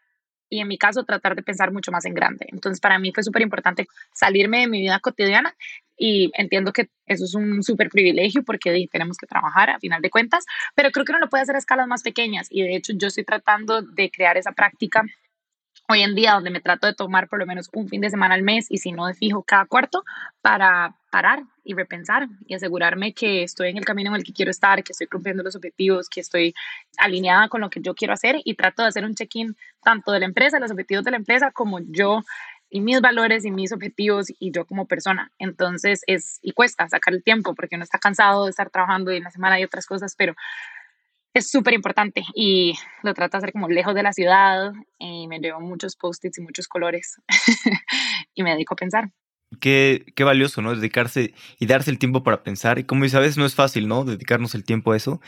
y 0.50 0.60
en 0.60 0.68
mi 0.68 0.78
caso 0.78 1.04
tratar 1.04 1.36
de 1.36 1.44
pensar 1.44 1.72
mucho 1.72 1.92
más 1.92 2.06
en 2.06 2.14
grande. 2.14 2.48
Entonces 2.52 2.80
para 2.80 3.00
mí 3.00 3.12
fue 3.14 3.24
súper 3.24 3.42
importante 3.42 3.88
salirme 4.14 4.62
de 4.62 4.68
mi 4.68 4.82
vida 4.82 5.00
cotidiana 5.00 5.56
y 5.98 6.32
entiendo 6.36 6.74
que 6.74 6.90
eso 7.06 7.26
es 7.26 7.36
un 7.36 7.64
súper 7.64 7.90
privilegio 7.90 8.44
porque 8.44 8.88
tenemos 8.92 9.18
que 9.18 9.28
trabajar 9.28 9.70
a 9.70 9.80
final 9.80 10.02
de 10.02 10.10
cuentas, 10.10 10.46
pero 10.76 10.92
creo 10.92 11.06
que 11.06 11.12
uno 11.12 11.20
lo 11.20 11.30
puede 11.30 11.44
hacer 11.44 11.56
a 11.56 11.60
escalas 11.60 11.88
más 11.88 12.04
pequeñas 12.04 12.48
y 12.50 12.64
de 12.64 12.76
hecho 12.76 12.94
yo 12.96 13.08
estoy 13.08 13.24
tratando 13.24 13.82
de 13.82 14.12
crear 14.12 14.38
esa 14.38 14.52
práctica 14.52 15.04
hoy 15.88 16.02
en 16.02 16.16
día 16.16 16.34
donde 16.34 16.50
me 16.50 16.62
trato 16.62 16.88
de 16.88 16.94
tomar 16.94 17.28
por 17.28 17.40
lo 17.40 17.46
menos 17.46 17.70
un 17.74 17.88
fin 17.88 18.02
de 18.02 18.10
semana 18.10 18.36
al 18.36 18.42
mes 18.42 18.68
y 18.70 18.78
si 18.78 18.92
no 18.92 19.08
de 19.08 19.14
fijo 19.14 19.44
cada 19.44 19.66
cuarto 19.66 20.04
para 20.42 20.96
parar 21.12 21.44
y 21.64 21.74
repensar 21.74 22.28
y 22.48 22.56
asegurarme 22.56 23.14
que 23.14 23.44
estoy 23.44 23.70
en 23.70 23.78
el 23.78 23.86
camino 23.86 24.10
en 24.10 24.18
el 24.18 24.24
que 24.24 24.34
quiero 24.34 24.52
estar, 24.52 24.84
que 24.84 24.92
estoy 24.92 25.08
cumpliendo 25.08 25.44
los 25.44 25.56
objetivos, 25.56 26.10
que 26.10 26.22
estoy 26.22 26.54
alineada 26.98 27.48
con 27.50 27.62
lo 27.62 27.70
que 27.70 27.82
yo 27.82 27.94
quiero 27.94 28.14
hacer 28.14 28.42
y 28.44 28.56
trato 28.56 28.82
de 28.82 28.90
hacer 28.90 29.06
un 29.06 29.16
check-in 29.16 29.56
tanto 29.84 30.12
de 30.12 30.20
la 30.20 30.26
empresa, 30.26 30.60
los 30.60 30.72
objetivos 30.72 31.06
de 31.06 31.12
la 31.12 31.18
empresa, 31.18 31.52
como 31.52 31.80
yo 31.80 32.24
y 32.70 32.82
mis 32.82 33.00
valores 33.00 33.46
y 33.46 33.52
mis 33.52 33.72
objetivos 33.72 34.28
y 34.40 34.52
yo 34.52 34.66
como 34.66 34.86
persona. 34.86 35.32
Entonces 35.40 36.02
es, 36.08 36.40
y 36.42 36.52
cuesta 36.52 36.90
sacar 36.90 37.14
el 37.14 37.24
tiempo 37.24 37.54
porque 37.56 37.76
uno 37.76 37.84
está 37.84 38.00
cansado 38.00 38.46
de 38.46 38.50
estar 38.50 38.70
trabajando 38.70 39.14
y 39.14 39.18
en 39.18 39.24
la 39.24 39.32
semana 39.32 39.56
hay 39.56 39.64
otras 39.64 39.86
cosas, 39.86 40.16
pero 40.18 40.36
es 41.36 41.52
súper 41.52 41.74
importante 41.74 42.24
y 42.34 42.76
lo 43.04 43.14
trato 43.14 43.38
de 43.38 43.40
hacer 43.40 43.52
como 43.52 43.68
lejos 43.68 43.94
de 43.94 44.04
la 44.04 44.14
ciudad 44.14 44.72
y 44.98 45.28
me 45.28 45.40
llevo 45.40 45.60
muchos 45.60 45.98
post-its 45.98 46.38
y 46.38 46.42
muchos 46.42 46.68
colores 46.70 47.22
y 48.34 48.42
me 48.42 48.52
dedico 48.52 48.74
a 48.74 48.78
pensar. 48.78 49.12
Qué, 49.60 50.06
qué 50.16 50.24
valioso, 50.24 50.62
¿no? 50.62 50.74
Dedicarse 50.74 51.34
y 51.60 51.66
darse 51.66 51.92
el 51.92 52.00
tiempo 52.00 52.24
para 52.24 52.42
pensar. 52.42 52.80
Y 52.80 52.86
como 52.86 53.04
dices, 53.04 53.18
a 53.18 53.20
veces 53.20 53.38
no 53.38 53.46
es 53.46 53.54
fácil, 53.54 53.90
¿no? 53.90 54.06
Dedicarnos 54.06 54.56
el 54.56 54.64
tiempo 54.64 54.94
a 54.94 54.98
eso. 54.98 55.22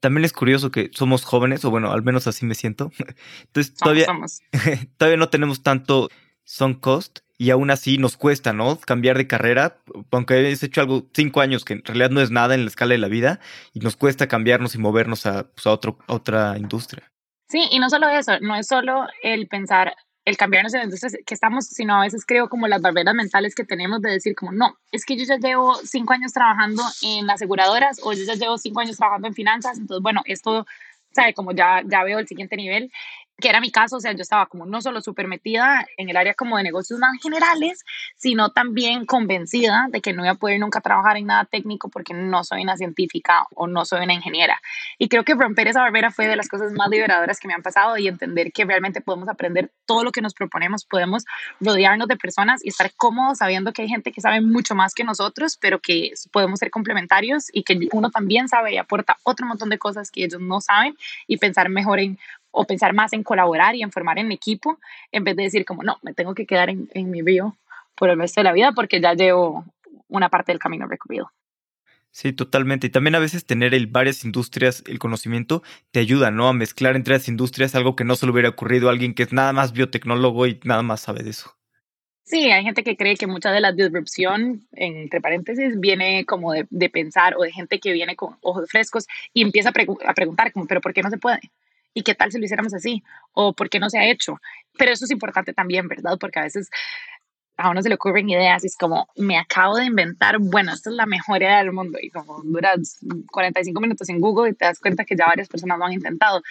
También 0.00 0.24
es 0.24 0.32
curioso 0.32 0.70
que 0.70 0.90
somos 0.94 1.24
jóvenes, 1.24 1.62
o 1.66 1.70
bueno, 1.70 1.92
al 1.92 2.02
menos 2.02 2.26
así 2.26 2.46
me 2.46 2.54
siento. 2.54 2.90
Entonces 3.44 3.74
todavía, 3.74 4.06
todavía 4.96 5.18
no 5.18 5.28
tenemos 5.28 5.62
tanto 5.62 6.08
sunk 6.44 6.80
cost 6.80 7.20
y 7.40 7.48
aún 7.52 7.70
así 7.70 7.96
nos 7.96 8.18
cuesta, 8.18 8.52
¿no? 8.52 8.78
Cambiar 8.78 9.16
de 9.16 9.26
carrera, 9.26 9.78
aunque 10.10 10.34
hayas 10.34 10.62
hecho 10.62 10.82
algo 10.82 11.06
cinco 11.14 11.40
años 11.40 11.64
que 11.64 11.72
en 11.72 11.84
realidad 11.86 12.10
no 12.10 12.20
es 12.20 12.30
nada 12.30 12.54
en 12.54 12.64
la 12.64 12.68
escala 12.68 12.92
de 12.92 12.98
la 12.98 13.08
vida 13.08 13.40
y 13.72 13.80
nos 13.80 13.96
cuesta 13.96 14.28
cambiarnos 14.28 14.74
y 14.74 14.78
movernos 14.78 15.24
a, 15.24 15.44
pues, 15.44 15.66
a, 15.66 15.70
otro, 15.70 15.96
otra 16.06 16.58
industria. 16.58 17.10
Sí, 17.48 17.66
y 17.70 17.78
no 17.78 17.88
solo 17.88 18.10
eso, 18.10 18.38
no 18.42 18.56
es 18.56 18.66
solo 18.66 19.06
el 19.22 19.48
pensar, 19.48 19.94
el 20.26 20.36
cambiarnos 20.36 20.72
de 20.72 20.82
industria 20.82 21.18
que 21.24 21.32
estamos, 21.32 21.64
sino 21.64 21.96
a 21.96 22.02
veces 22.02 22.26
creo 22.26 22.50
como 22.50 22.68
las 22.68 22.82
barreras 22.82 23.14
mentales 23.14 23.54
que 23.54 23.64
tenemos 23.64 24.02
de 24.02 24.10
decir 24.10 24.34
como, 24.34 24.52
no, 24.52 24.76
es 24.92 25.06
que 25.06 25.16
yo 25.16 25.24
ya 25.24 25.38
llevo 25.38 25.76
cinco 25.76 26.12
años 26.12 26.34
trabajando 26.34 26.82
en 27.00 27.30
aseguradoras 27.30 28.00
o 28.02 28.12
yo 28.12 28.22
ya 28.22 28.34
llevo 28.34 28.58
cinco 28.58 28.80
años 28.80 28.98
trabajando 28.98 29.28
en 29.28 29.34
finanzas, 29.34 29.78
entonces 29.78 30.02
bueno, 30.02 30.20
esto, 30.26 30.66
sabe, 31.12 31.32
como 31.32 31.52
ya, 31.52 31.82
ya 31.86 32.04
veo 32.04 32.18
el 32.18 32.28
siguiente 32.28 32.58
nivel 32.58 32.92
que 33.40 33.48
era 33.48 33.60
mi 33.60 33.70
caso, 33.70 33.96
o 33.96 34.00
sea, 34.00 34.12
yo 34.12 34.22
estaba 34.22 34.46
como 34.46 34.66
no 34.66 34.80
solo 34.80 35.00
súper 35.00 35.26
metida 35.26 35.86
en 35.96 36.08
el 36.08 36.16
área 36.16 36.34
como 36.34 36.56
de 36.56 36.62
negocios 36.62 36.98
más 36.98 37.10
generales, 37.22 37.84
sino 38.16 38.50
también 38.50 39.06
convencida 39.06 39.88
de 39.90 40.00
que 40.00 40.12
no 40.12 40.24
iba 40.24 40.32
a 40.32 40.36
poder 40.36 40.60
nunca 40.60 40.80
trabajar 40.80 41.16
en 41.16 41.26
nada 41.26 41.44
técnico 41.44 41.88
porque 41.88 42.14
no 42.14 42.44
soy 42.44 42.62
una 42.62 42.76
científica 42.76 43.46
o 43.54 43.66
no 43.66 43.84
soy 43.84 44.04
una 44.04 44.14
ingeniera. 44.14 44.60
Y 44.98 45.08
creo 45.08 45.24
que 45.24 45.34
romper 45.34 45.68
esa 45.68 45.80
barrera 45.80 46.10
fue 46.10 46.26
de 46.26 46.36
las 46.36 46.48
cosas 46.48 46.72
más 46.72 46.88
liberadoras 46.88 47.40
que 47.40 47.48
me 47.48 47.54
han 47.54 47.62
pasado 47.62 47.96
y 47.96 48.08
entender 48.08 48.52
que 48.52 48.64
realmente 48.64 49.00
podemos 49.00 49.28
aprender 49.28 49.72
todo 49.86 50.04
lo 50.04 50.12
que 50.12 50.20
nos 50.20 50.34
proponemos, 50.34 50.84
podemos 50.84 51.24
rodearnos 51.60 52.08
de 52.08 52.16
personas 52.16 52.64
y 52.64 52.68
estar 52.68 52.92
cómodos 52.96 53.38
sabiendo 53.38 53.72
que 53.72 53.82
hay 53.82 53.88
gente 53.88 54.12
que 54.12 54.20
sabe 54.20 54.40
mucho 54.40 54.74
más 54.74 54.94
que 54.94 55.04
nosotros, 55.04 55.56
pero 55.60 55.80
que 55.80 56.12
podemos 56.32 56.58
ser 56.58 56.70
complementarios 56.70 57.46
y 57.52 57.62
que 57.62 57.88
uno 57.92 58.10
también 58.10 58.48
sabe 58.48 58.74
y 58.74 58.76
aporta 58.76 59.16
otro 59.22 59.46
montón 59.46 59.70
de 59.70 59.78
cosas 59.78 60.10
que 60.10 60.24
ellos 60.24 60.40
no 60.40 60.60
saben 60.60 60.96
y 61.26 61.38
pensar 61.38 61.68
mejor 61.68 62.00
en 62.00 62.18
o 62.50 62.64
pensar 62.64 62.92
más 62.92 63.12
en 63.12 63.22
colaborar 63.22 63.74
y 63.74 63.82
en 63.82 63.92
formar 63.92 64.18
en 64.18 64.32
equipo, 64.32 64.78
en 65.12 65.24
vez 65.24 65.36
de 65.36 65.44
decir 65.44 65.64
como, 65.64 65.82
no, 65.82 65.98
me 66.02 66.14
tengo 66.14 66.34
que 66.34 66.46
quedar 66.46 66.70
en, 66.70 66.88
en 66.94 67.10
mi 67.10 67.22
río 67.22 67.56
por 67.94 68.10
el 68.10 68.18
resto 68.18 68.40
de 68.40 68.44
la 68.44 68.52
vida 68.52 68.72
porque 68.72 69.00
ya 69.00 69.14
llevo 69.14 69.64
una 70.08 70.28
parte 70.28 70.52
del 70.52 70.58
camino 70.58 70.86
recorrido. 70.86 71.30
Sí, 72.12 72.32
totalmente. 72.32 72.88
Y 72.88 72.90
también 72.90 73.14
a 73.14 73.20
veces 73.20 73.46
tener 73.46 73.72
el 73.72 73.86
varias 73.86 74.24
industrias, 74.24 74.82
el 74.88 74.98
conocimiento, 74.98 75.62
te 75.92 76.00
ayuda, 76.00 76.30
¿no? 76.32 76.48
A 76.48 76.52
mezclar 76.52 76.96
entre 76.96 77.14
las 77.14 77.28
industrias 77.28 77.74
algo 77.74 77.94
que 77.94 78.04
no 78.04 78.16
se 78.16 78.26
le 78.26 78.32
hubiera 78.32 78.48
ocurrido 78.48 78.88
a 78.88 78.92
alguien 78.92 79.14
que 79.14 79.22
es 79.22 79.32
nada 79.32 79.52
más 79.52 79.72
biotecnólogo 79.72 80.46
y 80.46 80.58
nada 80.64 80.82
más 80.82 81.00
sabe 81.00 81.22
de 81.22 81.30
eso. 81.30 81.56
Sí, 82.24 82.50
hay 82.50 82.62
gente 82.64 82.84
que 82.84 82.96
cree 82.96 83.16
que 83.16 83.26
mucha 83.26 83.50
de 83.50 83.60
la 83.60 83.72
disrupción, 83.72 84.66
entre 84.72 85.20
paréntesis, 85.20 85.78
viene 85.80 86.24
como 86.26 86.52
de, 86.52 86.66
de 86.70 86.88
pensar 86.88 87.34
o 87.36 87.42
de 87.42 87.52
gente 87.52 87.80
que 87.80 87.92
viene 87.92 88.16
con 88.16 88.36
ojos 88.40 88.68
frescos 88.70 89.06
y 89.32 89.42
empieza 89.42 89.70
a, 89.70 90.10
a 90.10 90.14
preguntar 90.14 90.52
como, 90.52 90.66
pero 90.66 90.80
¿por 90.80 90.92
qué 90.92 91.02
no 91.02 91.10
se 91.10 91.18
puede? 91.18 91.40
¿Y 91.94 92.02
qué 92.02 92.14
tal 92.14 92.30
si 92.30 92.38
lo 92.38 92.44
hiciéramos 92.44 92.74
así? 92.74 93.02
¿O 93.32 93.52
por 93.52 93.68
qué 93.68 93.80
no 93.80 93.90
se 93.90 93.98
ha 93.98 94.10
hecho? 94.10 94.38
Pero 94.78 94.92
eso 94.92 95.04
es 95.04 95.10
importante 95.10 95.52
también, 95.52 95.88
¿verdad? 95.88 96.16
Porque 96.18 96.38
a 96.38 96.42
veces 96.42 96.68
a 97.56 97.70
uno 97.70 97.82
se 97.82 97.88
le 97.88 97.96
ocurren 97.96 98.28
ideas 98.28 98.64
y 98.64 98.68
es 98.68 98.76
como, 98.76 99.06
me 99.16 99.38
acabo 99.38 99.76
de 99.76 99.84
inventar, 99.84 100.38
bueno, 100.38 100.72
esta 100.72 100.90
es 100.90 100.96
la 100.96 101.06
mejor 101.06 101.42
idea 101.42 101.58
del 101.58 101.72
mundo. 101.72 101.98
Y 102.00 102.10
como 102.10 102.42
duras 102.42 102.98
45 103.30 103.80
minutos 103.80 104.08
en 104.08 104.20
Google 104.20 104.50
y 104.50 104.54
te 104.54 104.64
das 104.64 104.80
cuenta 104.80 105.04
que 105.04 105.16
ya 105.16 105.26
varias 105.26 105.48
personas 105.48 105.78
lo 105.78 105.84
han 105.84 105.92
intentado 105.92 106.42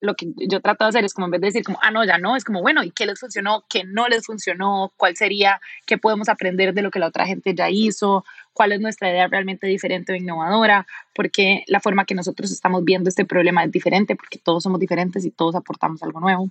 lo 0.00 0.14
que 0.14 0.32
yo 0.36 0.60
trato 0.60 0.84
de 0.84 0.88
hacer 0.90 1.04
es 1.04 1.14
como 1.14 1.26
en 1.26 1.32
vez 1.32 1.40
de 1.40 1.46
decir 1.46 1.64
como, 1.64 1.78
ah, 1.82 1.90
no, 1.90 2.04
ya 2.04 2.18
no, 2.18 2.36
es 2.36 2.44
como, 2.44 2.60
bueno, 2.60 2.84
¿y 2.84 2.90
qué 2.90 3.06
les 3.06 3.18
funcionó? 3.18 3.64
¿Qué 3.68 3.84
no 3.84 4.08
les 4.08 4.26
funcionó? 4.26 4.92
¿Cuál 4.96 5.16
sería? 5.16 5.60
¿Qué 5.86 5.98
podemos 5.98 6.28
aprender 6.28 6.74
de 6.74 6.82
lo 6.82 6.90
que 6.90 6.98
la 6.98 7.08
otra 7.08 7.26
gente 7.26 7.54
ya 7.54 7.70
hizo? 7.70 8.24
¿Cuál 8.52 8.72
es 8.72 8.80
nuestra 8.80 9.10
idea 9.10 9.26
realmente 9.28 9.66
diferente 9.66 10.12
o 10.12 10.16
innovadora? 10.16 10.86
Porque 11.14 11.64
la 11.66 11.80
forma 11.80 12.04
que 12.04 12.14
nosotros 12.14 12.50
estamos 12.52 12.84
viendo 12.84 13.08
este 13.08 13.24
problema 13.24 13.64
es 13.64 13.72
diferente, 13.72 14.16
porque 14.16 14.38
todos 14.38 14.62
somos 14.62 14.80
diferentes 14.80 15.24
y 15.24 15.30
todos 15.30 15.54
aportamos 15.54 16.02
algo 16.02 16.20
nuevo. 16.20 16.50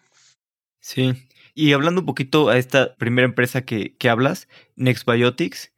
Sí, 0.80 1.14
y 1.54 1.74
hablando 1.74 2.02
un 2.02 2.06
poquito 2.06 2.50
a 2.50 2.58
esta 2.58 2.96
primera 2.96 3.28
empresa 3.28 3.64
que, 3.64 3.96
que 3.98 4.10
hablas, 4.10 4.48
Nextbiotics, 4.76 5.72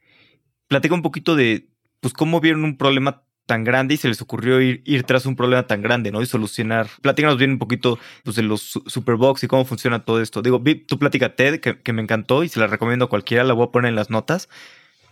platica 0.68 0.96
un 0.96 1.02
poquito 1.02 1.36
de, 1.36 1.70
pues, 2.00 2.14
cómo 2.14 2.42
vieron 2.42 2.64
un 2.64 2.78
problema 2.78 3.24
tan 3.48 3.64
grande 3.64 3.96
y 3.96 3.98
se 3.98 4.08
les 4.08 4.22
ocurrió 4.22 4.62
ir, 4.62 4.84
ir 4.86 5.04
tras 5.04 5.26
un 5.26 5.36
problema 5.36 5.66
tan 5.66 5.82
grande, 5.82 6.12
¿no? 6.12 6.22
Y 6.22 6.28
solucionar. 6.28 6.88
Platícanos 7.02 7.38
bien 7.40 7.52
un 7.52 7.58
poquito 7.58 7.98
pues, 8.24 8.36
de 8.36 8.44
los 8.44 8.80
Superbox 8.86 9.44
y 9.44 9.48
cómo 9.48 9.66
funciona 9.66 10.06
todo 10.06 10.22
esto. 10.22 10.44
Digo, 10.44 10.60
vi 10.60 10.76
tu 10.76 11.00
plática 11.00 11.36
TED, 11.36 11.60
que, 11.60 11.80
que 11.80 11.94
me 11.94 12.04
encantó 12.04 12.44
y 12.44 12.50
se 12.50 12.60
la 12.60 12.68
recomiendo 12.68 13.06
a 13.06 13.10
cualquiera, 13.10 13.44
la 13.44 13.54
voy 13.54 13.66
a 13.66 13.72
poner 13.72 13.90
en 13.90 13.96
las 13.96 14.12
notas, 14.12 14.50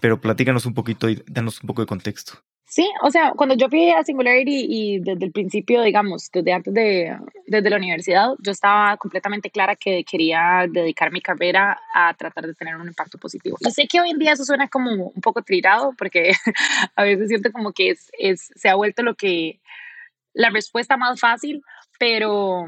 pero 0.01 0.21
platícanos 0.21 0.67
un 0.67 0.75
poquito 0.75 1.09
y 1.09 1.23
danos 1.25 1.61
un 1.63 1.67
poco 1.67 1.81
de 1.81 1.87
contexto. 1.87 2.43
Sí, 2.75 2.91
o 3.01 3.09
sea, 3.09 3.31
cuando 3.37 3.55
yo 3.55 3.69
fui 3.69 3.89
a 3.91 4.03
Singularity 4.03 4.65
y 4.67 4.99
desde 4.99 5.23
el 5.23 5.31
principio, 5.31 5.81
digamos, 5.81 6.29
desde 6.29 6.51
antes 6.51 6.73
de, 6.73 7.17
desde 7.47 7.69
la 7.69 7.77
universidad, 7.77 8.31
yo 8.39 8.51
estaba 8.51 8.97
completamente 8.97 9.49
clara 9.49 9.77
que 9.77 10.03
quería 10.03 10.65
dedicar 10.69 11.09
mi 11.13 11.21
carrera 11.21 11.79
a 11.93 12.13
tratar 12.15 12.45
de 12.47 12.53
tener 12.53 12.75
un 12.75 12.89
impacto 12.89 13.17
positivo. 13.17 13.55
Y 13.61 13.71
sé 13.71 13.87
que 13.87 14.01
hoy 14.01 14.09
en 14.09 14.19
día 14.19 14.33
eso 14.33 14.43
suena 14.43 14.67
como 14.67 14.91
un 14.91 15.21
poco 15.21 15.41
trirado, 15.41 15.93
porque 15.97 16.33
a 16.97 17.03
veces 17.05 17.29
siento 17.29 17.53
como 17.53 17.71
que 17.71 17.91
es, 17.91 18.11
es, 18.19 18.51
se 18.57 18.67
ha 18.67 18.75
vuelto 18.75 19.03
lo 19.03 19.15
que, 19.15 19.61
la 20.33 20.49
respuesta 20.49 20.97
más 20.97 21.17
fácil, 21.17 21.63
pero 21.97 22.65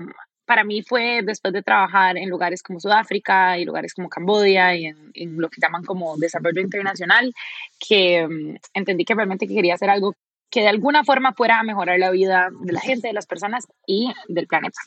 para 0.47 0.63
mí 0.63 0.81
fue 0.81 1.21
después 1.23 1.53
de 1.53 1.61
trabajar 1.61 2.17
en 2.17 2.29
lugares 2.29 2.63
como 2.63 2.79
Sudáfrica 2.79 3.59
y 3.59 3.65
lugares 3.65 3.93
como 3.93 4.07
Camboya 4.07 4.73
y 4.75 4.85
en, 4.85 5.37
lo 5.37 5.49
que 5.49 5.61
llaman 5.61 5.83
como 5.83 6.15
desarrollo 6.17 6.61
internacional, 6.61 7.33
que 7.77 8.25
um, 8.25 8.55
entendí 8.73 9.03
que 9.03 9.13
realmente 9.13 9.45
quería 9.45 9.75
hacer 9.75 9.89
algo 9.89 10.15
que 10.49 10.61
de 10.61 10.69
alguna 10.69 11.03
forma 11.03 11.33
fuera 11.33 11.59
a 11.59 11.63
mejorar 11.63 11.99
la 11.99 12.11
vida 12.11 12.47
de 12.61 12.71
la 12.71 12.79
gente, 12.79 13.09
de 13.09 13.13
las 13.13 13.27
personas 13.27 13.67
y 13.85 14.13
del 14.29 14.47
planeta. 14.47 14.79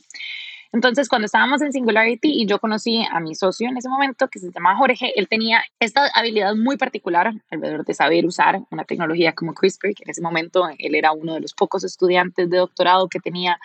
Entonces, 0.72 1.10
cuando 1.10 1.26
estábamos 1.26 1.60
en 1.60 1.72
Singularity 1.72 2.42
y 2.42 2.46
yo 2.46 2.58
conocí 2.58 3.04
a 3.10 3.20
mi 3.20 3.34
socio 3.34 3.68
en 3.68 3.76
ese 3.76 3.90
momento, 3.90 4.28
que 4.28 4.38
se 4.38 4.50
llamaba 4.50 4.78
Jorge, 4.78 5.12
él 5.16 5.28
tenía 5.28 5.62
esta 5.78 6.06
habilidad 6.14 6.54
muy 6.54 6.78
particular 6.78 7.32
alrededor 7.50 7.84
de 7.84 7.92
saber 7.92 8.24
usar 8.24 8.60
una 8.70 8.84
tecnología 8.84 9.34
como 9.34 9.52
CRISPR, 9.52 9.94
que 9.94 10.04
en 10.04 10.10
ese 10.10 10.22
momento 10.22 10.66
él 10.78 10.94
era 10.94 11.12
uno 11.12 11.34
de 11.34 11.40
los 11.40 11.52
pocos 11.52 11.84
estudiantes 11.84 12.48
de 12.48 12.56
doctorado 12.56 13.08
que 13.08 13.20
tenía 13.20 13.58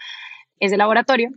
ese 0.60 0.76
laboratorio. 0.76 1.30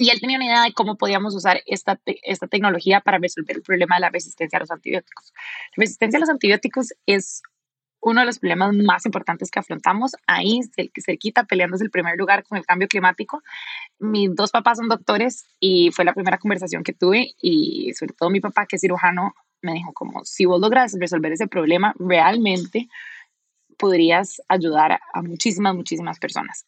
Y 0.00 0.08
él 0.08 0.18
tenía 0.18 0.38
una 0.38 0.46
idea 0.46 0.62
de 0.62 0.72
cómo 0.72 0.96
podíamos 0.96 1.34
usar 1.34 1.60
esta, 1.66 2.00
esta 2.22 2.46
tecnología 2.46 3.02
para 3.02 3.18
resolver 3.18 3.56
el 3.56 3.62
problema 3.62 3.96
de 3.96 4.00
la 4.00 4.08
resistencia 4.08 4.56
a 4.56 4.60
los 4.60 4.70
antibióticos. 4.70 5.34
La 5.76 5.82
resistencia 5.82 6.16
a 6.16 6.20
los 6.20 6.30
antibióticos 6.30 6.94
es 7.04 7.42
uno 8.00 8.20
de 8.20 8.26
los 8.26 8.38
problemas 8.38 8.74
más 8.74 9.04
importantes 9.04 9.50
que 9.50 9.58
afrontamos. 9.58 10.12
Ahí, 10.26 10.60
cerquita, 11.04 11.44
peleándose 11.44 11.84
el 11.84 11.90
primer 11.90 12.16
lugar 12.16 12.44
con 12.44 12.56
el 12.56 12.64
cambio 12.64 12.88
climático. 12.88 13.42
Mis 13.98 14.34
dos 14.34 14.50
papás 14.52 14.78
son 14.78 14.88
doctores 14.88 15.44
y 15.60 15.90
fue 15.90 16.06
la 16.06 16.14
primera 16.14 16.38
conversación 16.38 16.82
que 16.82 16.94
tuve 16.94 17.34
y 17.38 17.92
sobre 17.92 18.14
todo 18.14 18.30
mi 18.30 18.40
papá, 18.40 18.64
que 18.64 18.76
es 18.76 18.80
cirujano, 18.80 19.34
me 19.60 19.74
dijo 19.74 19.92
como, 19.92 20.24
si 20.24 20.46
vos 20.46 20.62
logras 20.62 20.96
resolver 20.98 21.32
ese 21.32 21.46
problema, 21.46 21.94
realmente 21.98 22.88
podrías 23.76 24.40
ayudar 24.48 24.98
a 25.12 25.20
muchísimas, 25.20 25.74
muchísimas 25.74 26.18
personas. 26.18 26.64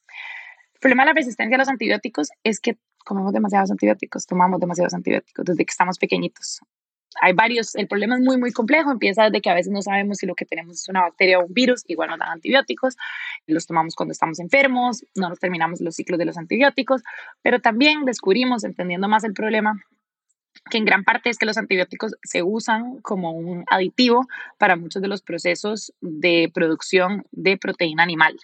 El 0.75 0.81
problema 0.81 1.05
de 1.05 1.13
la 1.13 1.15
resistencia 1.15 1.57
a 1.57 1.61
los 1.61 1.69
antibióticos 1.69 2.29
es 2.45 2.61
que 2.61 2.77
comemos 3.05 3.33
demasiados 3.33 3.71
antibióticos, 3.71 4.27
tomamos 4.27 4.61
demasiados 4.61 4.95
antibióticos 4.95 5.45
desde 5.45 5.65
que 5.65 5.71
estamos 5.71 5.99
pequeñitos. 5.99 6.61
Hay 7.21 7.35
varios, 7.35 7.75
el 7.75 7.89
problema 7.89 8.15
es 8.15 8.23
muy, 8.23 8.39
muy 8.39 8.53
complejo, 8.53 8.91
empieza 8.91 9.25
desde 9.25 9.43
que 9.43 9.51
a 9.51 9.55
veces 9.55 9.71
no 9.71 9.83
sabemos 9.83 10.19
si 10.19 10.27
lo 10.27 10.35
que 10.35 10.47
tenemos 10.47 10.81
es 10.81 10.89
una 10.89 11.03
bacteria 11.03 11.39
o 11.39 11.45
un 11.45 11.53
virus, 11.53 11.85
igual 11.87 12.09
nos 12.09 12.19
dan 12.19 12.31
antibióticos, 12.31 12.97
los 13.47 13.67
tomamos 13.67 13.95
cuando 13.95 14.13
estamos 14.13 14.39
enfermos, 14.39 15.05
no 15.15 15.29
nos 15.29 15.39
terminamos 15.39 15.81
los 15.81 15.95
ciclos 15.95 16.19
de 16.19 16.25
los 16.25 16.39
antibióticos, 16.39 17.03
pero 17.43 17.61
también 17.61 18.05
descubrimos, 18.07 18.65
entendiendo 18.65 19.09
más 19.09 19.25
el 19.25 19.35
problema, 19.35 19.75
que 20.71 20.79
en 20.79 20.85
gran 20.85 21.05
parte 21.05 21.31
es 21.31 21.39
que 21.39 21.47
los 21.47 21.59
antibióticos 21.59 22.15
se 22.23 22.43
usan 22.43 23.01
como 23.01 23.33
un 23.33 23.65
aditivo 23.71 24.27
para 24.59 24.77
muchos 24.77 25.03
de 25.03 25.09
los 25.09 25.23
procesos 25.23 25.93
de 26.01 26.51
producción 26.55 27.25
de 27.33 27.57
proteína 27.57 28.03
animal. 28.03 28.39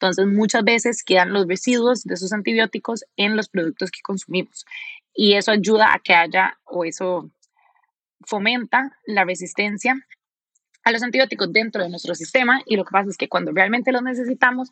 Entonces, 0.00 0.26
muchas 0.26 0.62
veces 0.62 1.02
quedan 1.02 1.32
los 1.32 1.48
residuos 1.48 2.04
de 2.04 2.14
esos 2.14 2.32
antibióticos 2.32 3.04
en 3.16 3.36
los 3.36 3.48
productos 3.48 3.90
que 3.90 4.00
consumimos. 4.00 4.64
Y 5.12 5.34
eso 5.34 5.50
ayuda 5.50 5.92
a 5.92 5.98
que 5.98 6.14
haya, 6.14 6.56
o 6.64 6.84
eso 6.84 7.30
fomenta 8.24 8.96
la 9.06 9.24
resistencia 9.24 9.96
a 10.84 10.92
los 10.92 11.02
antibióticos 11.02 11.52
dentro 11.52 11.82
de 11.82 11.90
nuestro 11.90 12.14
sistema. 12.14 12.62
Y 12.64 12.76
lo 12.76 12.84
que 12.84 12.92
pasa 12.92 13.10
es 13.10 13.16
que 13.16 13.28
cuando 13.28 13.50
realmente 13.50 13.90
los 13.90 14.02
necesitamos, 14.02 14.70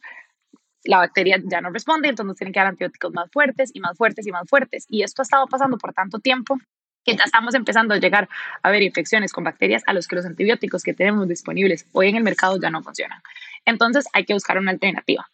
la 0.85 0.99
bacteria 0.99 1.42
ya 1.45 1.61
no 1.61 1.71
responde, 1.71 2.09
entonces 2.09 2.37
tienen 2.37 2.52
que 2.52 2.61
dar 2.61 2.68
antibióticos 2.68 3.12
más 3.12 3.28
fuertes 3.33 3.73
y 3.75 3.80
más 3.80 3.97
fuertes 3.97 4.28
y 4.28 4.30
más 4.30 4.49
fuertes. 4.49 4.87
Y 4.88 5.02
esto 5.02 5.23
ha 5.23 5.25
estado 5.25 5.49
pasando 5.49 5.76
por 5.76 5.92
tanto 5.92 6.21
tiempo 6.21 6.56
que 7.04 7.16
ya 7.16 7.25
estamos 7.25 7.54
empezando 7.54 7.95
a 7.95 7.99
llegar 7.99 8.28
a 8.62 8.71
ver 8.71 8.83
infecciones 8.83 9.33
con 9.33 9.45
bacterias 9.45 9.83
a 9.87 9.92
los 9.92 10.09
que 10.09 10.16
los 10.16 10.26
antibióticos 10.26 10.83
que 10.83 10.92
tenemos 10.92 11.28
disponibles 11.28 11.87
hoy 11.92 12.09
en 12.09 12.16
el 12.16 12.25
mercado 12.25 12.61
ya 12.61 12.71
no 12.71 12.83
funcionan. 12.83 13.21
Entonces 13.66 14.06
hay 14.12 14.25
que 14.25 14.32
buscar 14.32 14.58
una 14.58 14.70
alternativa. 14.70 15.28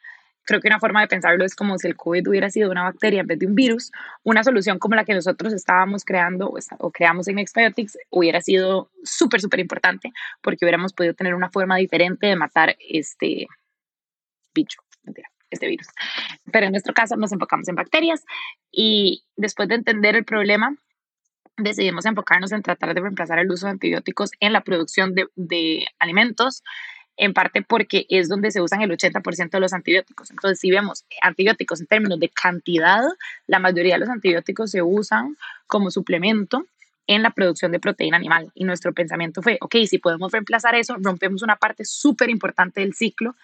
Creo 0.45 0.61
que 0.61 0.67
una 0.67 0.81
forma 0.81 1.01
de 1.01 1.07
pensarlo 1.07 1.45
es 1.45 1.55
como 1.55 1.79
si 1.79 1.87
el 1.87 1.97
COVID 1.97 2.27
hubiera 2.27 2.51
sido 2.51 2.71
una 2.71 2.83
bacteria 2.83 3.21
en 3.21 3.29
vez 3.29 3.39
de 3.39 3.47
un 3.47 3.55
virus. 3.55 3.93
Una 4.25 4.43
solución 4.43 4.81
como 4.81 4.97
la 4.97 5.05
que 5.05 5.15
nosotros 5.15 5.53
estábamos 5.53 6.05
creando 6.05 6.53
o, 6.79 6.91
creamos 6.91 7.29
en 7.29 7.39
Exbiotics 7.39 7.97
hubiera 8.11 8.41
sido 8.41 8.91
súper, 9.05 9.41
súper 9.41 9.61
importante 9.61 10.13
porque 10.41 10.65
hubiéramos 10.65 10.93
podido 10.93 11.15
tener 11.15 11.35
una 11.35 11.51
forma 11.51 11.77
diferente 11.77 12.27
de 12.27 12.35
matar 12.35 12.77
este 12.81 13.47
bicho, 14.53 14.81
este 15.51 15.69
virus. 15.69 15.87
Pero 16.51 16.67
en 16.67 16.73
nuestro 16.73 16.93
caso 16.93 17.17
nos 17.17 17.31
enfocamos 17.31 17.69
en 17.69 17.77
bacterias 17.77 18.25
y 18.73 19.23
después 19.37 19.69
de 19.69 19.77
entender 19.77 20.17
el 20.17 20.25
problema, 20.25 20.75
decidimos 21.57 22.07
enfocarnos 22.07 22.53
en 22.53 22.63
tratar 22.63 22.95
de 22.95 23.01
reemplazar 23.01 23.39
el 23.39 23.51
uso 23.51 23.67
de 23.67 23.73
antibióticos 23.73 24.31
en 24.41 24.53
la 24.53 24.63
producción 24.63 25.15
de, 25.15 25.87
alimentos, 25.99 26.63
en 27.17 27.35
parte 27.35 27.63
porque 27.63 28.07
es 28.09 28.29
donde 28.29 28.51
se 28.51 28.61
usan 28.61 28.83
el 28.83 28.91
80% 28.91 29.51
de 29.51 29.61
los 29.61 29.73
antibióticos. 29.73 30.31
Entonces, 30.31 30.59
si 30.59 30.71
vemos 30.71 31.05
antibióticos 31.21 31.81
en 31.81 31.87
términos 31.87 32.19
de 32.19 32.29
cantidad, 32.29 33.03
la 33.47 33.59
mayoría 33.59 33.95
de 33.95 34.01
los 34.01 34.09
antibióticos 34.09 34.71
se 34.71 34.83
usan 34.83 35.37
como 35.67 35.91
suplemento 35.91 36.67
en 37.07 37.23
la 37.23 37.31
producción 37.31 37.73
de 37.73 37.81
proteína 37.81 38.17
animal. 38.17 38.51
Y 38.55 38.65
nuestro 38.65 38.93
pensamiento 38.93 39.43
fue, 39.43 39.59
ok, 39.61 39.77
si 39.87 39.99
podemos 39.99 40.33
reemplazar 40.33 40.75
eso, 40.75 40.97
rompemos 41.01 41.43
una 41.43 41.57
parte 41.57 41.85
súper 41.85 42.31
importante 42.31 42.81
del 42.81 42.95
ciclo 42.95 43.35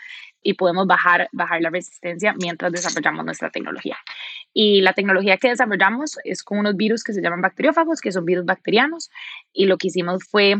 y 0.43 0.55
podemos 0.55 0.87
bajar, 0.87 1.29
bajar 1.33 1.61
la 1.61 1.71
resistencia 1.71 2.35
mientras 2.41 2.73
desarrollamos 2.73 3.25
nuestra 3.25 3.51
tecnología. 3.51 3.97
Y 4.55 4.81
la 4.81 4.93
tecnología 4.93 5.37
que 5.37 5.49
desarrollamos 5.49 6.19
es 6.25 6.43
con 6.43 6.59
unos 6.59 6.77
virus 6.77 7.03
que 7.03 7.13
se 7.13 7.21
llaman 7.21 7.43
bacteriófagos, 7.43 8.01
que 8.01 8.13
son 8.13 8.25
virus 8.25 8.45
bacterianos. 8.45 9.11
Y 9.53 9.67
lo 9.67 9.77
que 9.77 9.89
hicimos 9.89 10.25
fue 10.25 10.57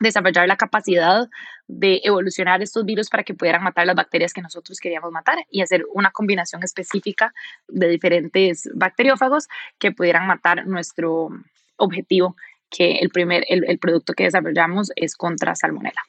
desarrollar 0.00 0.48
la 0.48 0.56
capacidad 0.56 1.28
de 1.66 2.00
evolucionar 2.04 2.62
estos 2.62 2.84
virus 2.84 3.08
para 3.08 3.22
que 3.22 3.34
pudieran 3.34 3.62
matar 3.62 3.86
las 3.86 3.96
bacterias 3.96 4.32
que 4.32 4.42
nosotros 4.42 4.78
queríamos 4.78 5.10
matar 5.12 5.38
y 5.50 5.62
hacer 5.62 5.84
una 5.92 6.10
combinación 6.10 6.62
específica 6.62 7.32
de 7.68 7.88
diferentes 7.88 8.68
bacteriófagos 8.74 9.48
que 9.78 9.92
pudieran 9.92 10.26
matar 10.26 10.66
nuestro 10.66 11.30
objetivo, 11.76 12.36
que 12.70 12.98
el 12.98 13.10
primer, 13.10 13.44
el, 13.48 13.64
el 13.66 13.78
producto 13.78 14.12
que 14.12 14.24
desarrollamos 14.24 14.90
es 14.96 15.16
contra 15.16 15.54
salmonella. 15.54 16.02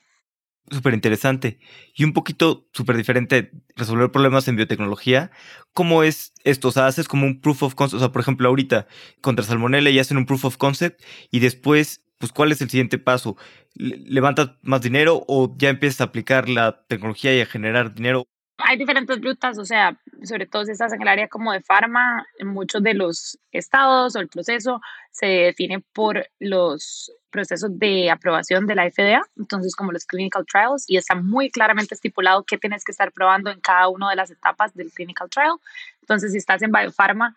Súper 0.72 0.96
interesante. 0.96 1.60
Y 1.94 2.06
un 2.06 2.14
poquito 2.14 2.68
súper 2.74 2.98
diferente 2.98 3.52
resolver 3.76 4.12
problemas 4.12 4.48
en 4.48 4.56
biotecnología. 4.56 5.30
¿Cómo 5.74 6.02
es 6.02 6.34
esto? 6.44 6.70
O 6.70 6.72
sea, 6.72 6.88
haces 6.88 7.08
como 7.08 7.28
un 7.28 7.40
proof 7.40 7.62
of 7.62 7.76
concept. 7.76 7.98
O 7.98 8.00
sea, 8.00 8.12
por 8.12 8.22
ejemplo, 8.22 8.50
ahorita 8.50 8.88
contra 9.22 9.46
Salmonella 9.46 9.92
y 9.92 10.00
hacen 10.00 10.18
un 10.18 10.26
proof 10.26 10.46
of 10.46 10.58
concept 10.58 11.04
y 11.30 11.40
después, 11.40 12.02
pues, 12.18 12.32
¿cuál 12.32 12.52
es 12.52 12.62
el 12.62 12.70
siguiente 12.70 12.98
paso? 12.98 13.38
¿Levantas 13.76 14.52
más 14.62 14.82
dinero 14.82 15.24
o 15.28 15.54
ya 15.58 15.70
empiezas 15.70 16.02
a 16.02 16.06
aplicar 16.06 16.50
la 16.50 16.86
tecnología 16.88 17.36
y 17.36 17.42
a 17.42 17.46
generar 17.46 17.94
dinero? 17.94 18.26
Hay 18.58 18.78
diferentes 18.78 19.22
rutas, 19.22 19.58
o 19.58 19.66
sea, 19.66 20.00
sobre 20.24 20.46
todo 20.46 20.64
si 20.64 20.72
estás 20.72 20.94
en 20.94 21.02
el 21.02 21.08
área 21.10 21.28
como 21.28 21.52
de 21.52 21.62
farma, 21.62 22.26
muchos 22.42 22.82
de 22.82 22.94
los 22.94 23.38
estados 23.52 24.16
o 24.16 24.20
el 24.20 24.30
proceso 24.30 24.82
se 25.12 25.26
define 25.26 25.84
por 25.94 26.26
los 26.40 27.12
procesos 27.32 27.78
de 27.78 28.10
aprobación 28.10 28.66
de 28.66 28.76
la 28.76 28.90
FDA, 28.90 29.22
entonces 29.38 29.76
como 29.76 29.92
los 29.92 30.06
clinical 30.06 30.46
trials, 30.46 30.86
y 30.88 30.96
está 30.96 31.16
muy 31.16 31.52
claramente 31.52 31.96
estipulado 31.96 32.46
qué 32.46 32.58
tienes 32.58 32.86
que 32.86 32.94
estar 32.94 33.12
probando 33.12 33.52
en 33.52 33.60
cada 33.60 33.90
una 33.90 34.10
de 34.10 34.16
las 34.16 34.32
etapas 34.32 34.74
del 34.74 34.90
clinical 34.92 35.30
trial. 35.30 35.56
Entonces, 36.00 36.32
si 36.32 36.38
estás 36.38 36.62
en 36.62 36.72
biopharma, 36.72 37.36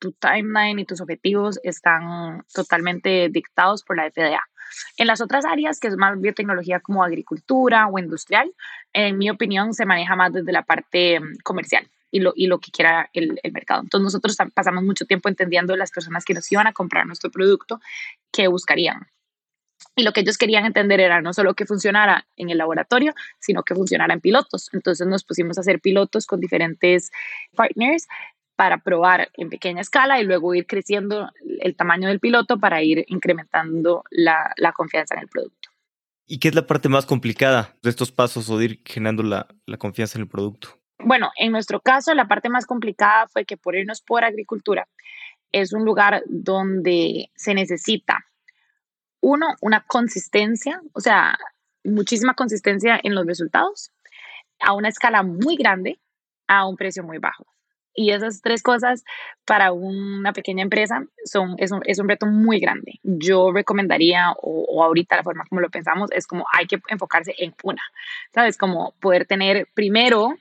tu 0.00 0.12
timeline 0.12 0.80
y 0.80 0.84
tus 0.84 1.00
objetivos 1.00 1.60
están 1.62 2.44
totalmente 2.52 3.28
dictados 3.28 3.84
por 3.84 3.96
la 3.96 4.10
FDA. 4.10 4.40
En 4.96 5.06
las 5.06 5.20
otras 5.20 5.44
áreas, 5.44 5.78
que 5.78 5.88
es 5.88 5.96
más 5.96 6.20
biotecnología 6.20 6.80
como 6.80 7.04
agricultura 7.04 7.86
o 7.86 7.98
industrial, 7.98 8.52
en 8.92 9.18
mi 9.18 9.30
opinión, 9.30 9.74
se 9.74 9.86
maneja 9.86 10.16
más 10.16 10.32
desde 10.32 10.52
la 10.52 10.62
parte 10.62 11.20
mm, 11.20 11.38
comercial 11.42 11.88
y 12.10 12.20
lo, 12.20 12.32
y 12.34 12.46
lo 12.46 12.58
que 12.58 12.70
quiera 12.70 13.08
el, 13.12 13.38
el, 13.42 13.52
mercado. 13.52 13.82
Entonces 13.82 14.04
nosotros 14.04 14.36
pasamos 14.54 14.82
mucho 14.82 15.04
tiempo 15.04 15.28
entendiendo 15.28 15.76
las 15.76 15.90
personas 15.92 16.24
que 16.24 16.34
nos 16.34 16.50
iban 16.50 16.66
a 16.66 16.72
comprar 16.72 17.06
nuestro 17.06 17.30
producto, 17.30 17.80
qué 18.32 18.48
buscarían. 18.48 19.08
Y 19.96 20.02
lo 20.02 20.12
que 20.12 20.20
ellos 20.20 20.38
querían 20.38 20.66
entender 20.66 21.00
era 21.00 21.20
no 21.20 21.32
solo 21.32 21.54
que 21.54 21.66
funcionara 21.66 22.26
en 22.36 22.50
el 22.50 22.58
laboratorio, 22.58 23.14
sino 23.38 23.62
que 23.62 23.74
funcionara 23.74 24.14
en 24.14 24.20
pilotos. 24.20 24.68
Entonces 24.72 25.06
nos 25.06 25.24
pusimos 25.24 25.58
a 25.58 25.62
hacer 25.62 25.80
pilotos 25.80 26.26
con 26.26 26.40
diferentes 26.40 27.10
partners 27.54 28.06
para 28.60 28.76
probar 28.76 29.30
en 29.38 29.48
pequeña 29.48 29.80
escala 29.80 30.20
y 30.20 30.24
luego 30.24 30.54
ir 30.54 30.66
creciendo 30.66 31.30
el 31.60 31.74
tamaño 31.74 32.08
del 32.08 32.20
piloto 32.20 32.58
para 32.58 32.82
ir 32.82 33.06
incrementando 33.08 34.04
la, 34.10 34.52
la 34.58 34.72
confianza 34.72 35.14
en 35.14 35.22
el 35.22 35.28
producto. 35.28 35.70
¿Y 36.26 36.40
qué 36.40 36.48
es 36.48 36.54
la 36.54 36.66
parte 36.66 36.90
más 36.90 37.06
complicada 37.06 37.74
de 37.82 37.88
estos 37.88 38.12
pasos 38.12 38.50
o 38.50 38.58
de 38.58 38.66
ir 38.66 38.82
generando 38.84 39.22
la, 39.22 39.46
la 39.64 39.78
confianza 39.78 40.18
en 40.18 40.24
el 40.24 40.28
producto? 40.28 40.78
Bueno, 40.98 41.30
en 41.38 41.52
nuestro 41.52 41.80
caso, 41.80 42.12
la 42.12 42.28
parte 42.28 42.50
más 42.50 42.66
complicada 42.66 43.28
fue 43.28 43.46
que 43.46 43.56
por 43.56 43.76
irnos 43.76 44.02
por 44.02 44.24
agricultura 44.24 44.86
es 45.52 45.72
un 45.72 45.86
lugar 45.86 46.22
donde 46.26 47.30
se 47.36 47.54
necesita, 47.54 48.26
uno, 49.22 49.54
una 49.62 49.86
consistencia, 49.86 50.82
o 50.92 51.00
sea, 51.00 51.38
muchísima 51.82 52.34
consistencia 52.34 53.00
en 53.02 53.14
los 53.14 53.24
resultados, 53.24 53.90
a 54.58 54.74
una 54.74 54.90
escala 54.90 55.22
muy 55.22 55.56
grande, 55.56 55.98
a 56.46 56.66
un 56.66 56.76
precio 56.76 57.02
muy 57.02 57.16
bajo. 57.16 57.46
Y 58.00 58.12
esas 58.12 58.40
tres 58.40 58.62
cosas 58.62 59.04
para 59.44 59.72
una 59.72 60.32
pequeña 60.32 60.62
empresa 60.62 61.04
son, 61.22 61.54
es, 61.58 61.70
un, 61.70 61.82
es 61.84 61.98
un 61.98 62.08
reto 62.08 62.24
muy 62.24 62.58
grande. 62.58 62.98
Yo 63.02 63.52
recomendaría, 63.52 64.32
o, 64.40 64.64
o, 64.66 64.82
ahorita 64.82 65.16
la 65.16 65.22
forma 65.22 65.44
como 65.46 65.60
lo 65.60 65.68
pensamos, 65.68 66.08
es 66.10 66.26
como 66.26 66.46
hay 66.50 66.66
que 66.66 66.80
enfocarse 66.88 67.34
en 67.36 67.54
una, 67.62 67.82
¿sabes? 68.32 68.56
Como 68.56 68.94
poder 69.00 69.26
tener 69.26 69.68
primero 69.74 70.34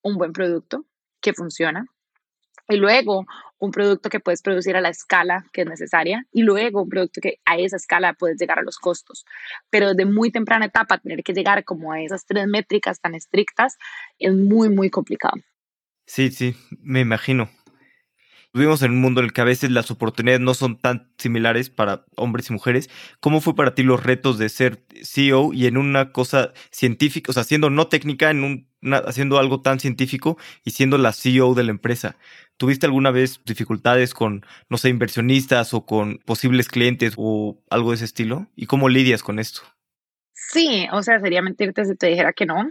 un 0.00 0.16
buen 0.16 0.32
producto 0.32 0.86
que 1.20 1.34
funciona 1.34 1.84
y 2.70 2.76
luego 2.76 3.26
un 3.58 3.70
producto 3.70 4.08
que 4.08 4.20
puedes 4.20 4.40
producir 4.40 4.74
a 4.74 4.80
la 4.80 4.88
escala 4.88 5.44
que 5.52 5.60
es 5.60 5.66
necesaria 5.66 6.24
y 6.32 6.40
luego 6.40 6.84
un 6.84 6.88
producto 6.88 7.20
que 7.20 7.38
a 7.44 7.58
esa 7.58 7.76
escala 7.76 8.14
puedes 8.14 8.38
llegar 8.38 8.58
a 8.58 8.62
los 8.62 8.78
costos. 8.78 9.26
Pero 9.68 9.88
desde 9.90 10.10
muy 10.10 10.30
temprana 10.30 10.64
etapa 10.64 10.96
tener 10.96 11.22
que 11.22 11.34
llegar 11.34 11.64
como 11.64 11.92
a 11.92 12.00
esas 12.00 12.24
tres 12.24 12.46
métricas 12.46 12.98
tan 12.98 13.14
estrictas 13.14 13.76
es 14.18 14.32
muy, 14.32 14.70
muy 14.70 14.88
complicado. 14.88 15.34
Sí, 16.06 16.30
sí, 16.30 16.54
me 16.80 17.00
imagino. 17.00 17.48
Vivimos 18.54 18.82
en 18.82 18.92
un 18.92 19.00
mundo 19.00 19.20
en 19.20 19.26
el 19.26 19.32
que 19.32 19.40
a 19.40 19.44
veces 19.44 19.72
las 19.72 19.90
oportunidades 19.90 20.40
no 20.40 20.54
son 20.54 20.78
tan 20.78 21.10
similares 21.18 21.70
para 21.70 22.04
hombres 22.14 22.50
y 22.50 22.52
mujeres. 22.52 22.88
¿Cómo 23.18 23.40
fue 23.40 23.56
para 23.56 23.74
ti 23.74 23.82
los 23.82 24.04
retos 24.04 24.38
de 24.38 24.48
ser 24.48 24.84
CEO 25.02 25.52
y 25.52 25.66
en 25.66 25.76
una 25.76 26.12
cosa 26.12 26.52
científica, 26.70 27.32
o 27.32 27.34
sea, 27.34 27.42
siendo 27.42 27.68
no 27.68 27.88
técnica, 27.88 28.30
en 28.30 28.44
un, 28.44 28.68
haciendo 29.06 29.40
algo 29.40 29.60
tan 29.60 29.80
científico 29.80 30.38
y 30.64 30.70
siendo 30.70 30.98
la 30.98 31.12
CEO 31.12 31.54
de 31.54 31.64
la 31.64 31.72
empresa? 31.72 32.16
¿Tuviste 32.56 32.86
alguna 32.86 33.10
vez 33.10 33.40
dificultades 33.44 34.14
con, 34.14 34.46
no 34.68 34.78
sé, 34.78 34.88
inversionistas 34.88 35.74
o 35.74 35.84
con 35.84 36.18
posibles 36.18 36.68
clientes 36.68 37.14
o 37.16 37.60
algo 37.70 37.90
de 37.90 37.96
ese 37.96 38.04
estilo? 38.04 38.46
¿Y 38.54 38.66
cómo 38.66 38.88
lidias 38.88 39.24
con 39.24 39.40
esto? 39.40 39.62
Sí, 40.32 40.86
o 40.92 41.02
sea, 41.02 41.18
sería 41.18 41.42
mentirte 41.42 41.84
si 41.84 41.96
te 41.96 42.06
dijera 42.06 42.32
que 42.32 42.46
no 42.46 42.68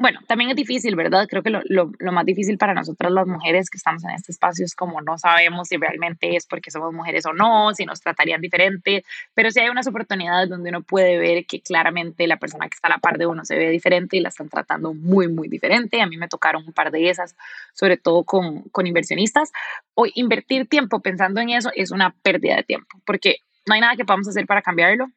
bueno, 0.00 0.20
también 0.26 0.48
es 0.48 0.56
difícil, 0.56 0.96
¿verdad? 0.96 1.26
Creo 1.28 1.42
que 1.42 1.50
lo, 1.50 1.92
más 2.10 2.24
difícil 2.24 2.56
para 2.56 2.72
nosotras 2.72 3.12
las 3.12 3.26
mujeres 3.26 3.68
que 3.68 3.76
estamos 3.76 4.02
en 4.04 4.12
este 4.12 4.32
espacio 4.32 4.64
es 4.64 4.74
como 4.74 5.02
no 5.02 5.18
sabemos 5.18 5.68
si 5.68 5.76
realmente 5.76 6.36
es 6.36 6.46
porque 6.46 6.70
somos 6.70 6.94
mujeres 6.94 7.26
o 7.26 7.34
no, 7.34 7.74
si 7.74 7.84
nos 7.84 8.00
tratarían 8.00 8.40
diferente, 8.40 9.04
pero 9.34 9.50
sí 9.50 9.60
hay 9.60 9.68
unas 9.68 9.86
oportunidades 9.86 10.48
donde 10.48 10.70
uno 10.70 10.80
puede 10.80 11.18
ver 11.18 11.44
que 11.44 11.60
claramente 11.60 12.26
la 12.26 12.38
persona 12.38 12.66
que 12.66 12.76
está 12.76 12.88
a 12.88 12.92
la 12.92 12.98
par 12.98 13.18
de 13.18 13.26
uno 13.26 13.44
se 13.44 13.58
ve 13.58 13.68
diferente 13.68 14.16
y 14.16 14.20
la 14.20 14.30
están 14.30 14.48
tratando 14.48 14.94
muy, 14.94 15.28
muy 15.28 15.48
diferente. 15.48 16.00
A 16.00 16.06
mí 16.06 16.16
me 16.16 16.28
tocaron 16.28 16.64
un 16.66 16.72
par 16.72 16.90
de 16.90 17.10
esas, 17.10 17.36
sobre 17.74 17.98
todo 17.98 18.24
con, 18.24 18.62
con 18.70 18.86
inversionistas. 18.86 19.52
O 19.92 20.06
invertir 20.14 20.66
tiempo 20.66 21.00
pensando 21.00 21.42
en 21.42 21.50
eso 21.50 21.70
es 21.74 21.90
una 21.90 22.14
pérdida 22.22 22.56
de 22.56 22.62
tiempo, 22.62 22.98
porque 23.04 23.40
no 23.66 23.74
hay 23.74 23.82
nada 23.82 23.96
que 23.96 24.06
podamos 24.06 24.28
hacer 24.28 24.46
para 24.46 24.62
cambiarlo 24.62 25.10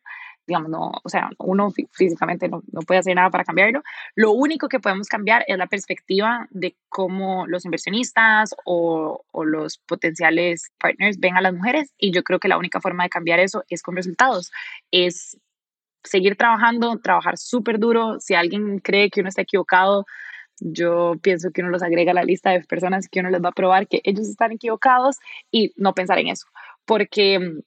digamos, 0.45 0.69
no, 0.69 0.91
o 1.03 1.10
sea, 1.10 1.29
uno 1.39 1.71
físicamente 1.91 2.49
no, 2.49 2.63
no, 2.71 2.82
puede 2.82 2.99
hacer 2.99 3.15
nada 3.15 3.29
para 3.29 3.43
cambiarlo. 3.43 3.82
Lo 4.15 4.32
único 4.32 4.67
que 4.67 4.79
podemos 4.79 5.08
cambiar 5.08 5.45
es 5.47 5.58
la 5.58 5.67
perspectiva 5.67 6.47
de 6.51 6.75
cómo 6.89 7.47
los 7.47 7.65
inversionistas 7.65 8.53
o, 8.65 9.23
o, 9.32 9.45
los 9.45 9.77
potenciales 9.77 10.71
partners 10.79 11.19
ven 11.19 11.38
a 11.38 11.41
las 11.41 11.53
mujeres 11.53 11.93
y 11.97 12.12
yo 12.12 12.23
creo 12.23 12.39
que 12.39 12.47
la 12.47 12.58
única 12.58 12.82
forma 12.82 13.03
de 13.03 13.10
cambiar 13.10 13.39
eso 13.39 13.63
es 13.69 13.82
con 13.82 13.95
resultados, 13.95 14.51
es 14.91 15.38
seguir 16.03 16.36
trabajando, 16.36 16.99
trabajar 16.99 17.38
súper 17.38 17.79
duro. 17.79 18.19
Si 18.19 18.36
alguien 18.36 18.79
cree 18.79 19.10
que 19.10 19.21
uno 19.21 19.29
está 19.29 19.43
equivocado, 19.43 20.06
yo 20.60 21.15
pienso 21.21 21.51
que 21.51 21.62
uno 21.62 21.71
los 21.71 21.84
agrega 21.84 22.12
a 22.12 22.15
la 22.15 22.23
lista 22.23 22.51
de 22.51 22.62
personas 22.62 23.08
que 23.10 23.19
uno 23.19 23.29
les 23.29 23.43
va 23.43 23.49
a 23.49 23.53
probar 23.53 23.88
que 23.88 24.01
ellos 24.03 24.27
están 24.27 24.51
equivocados 24.51 25.17
y 25.51 25.73
no 25.77 25.93
pensar 25.93 26.19
en 26.19 26.27
eso, 26.27 26.47
porque 26.86 27.62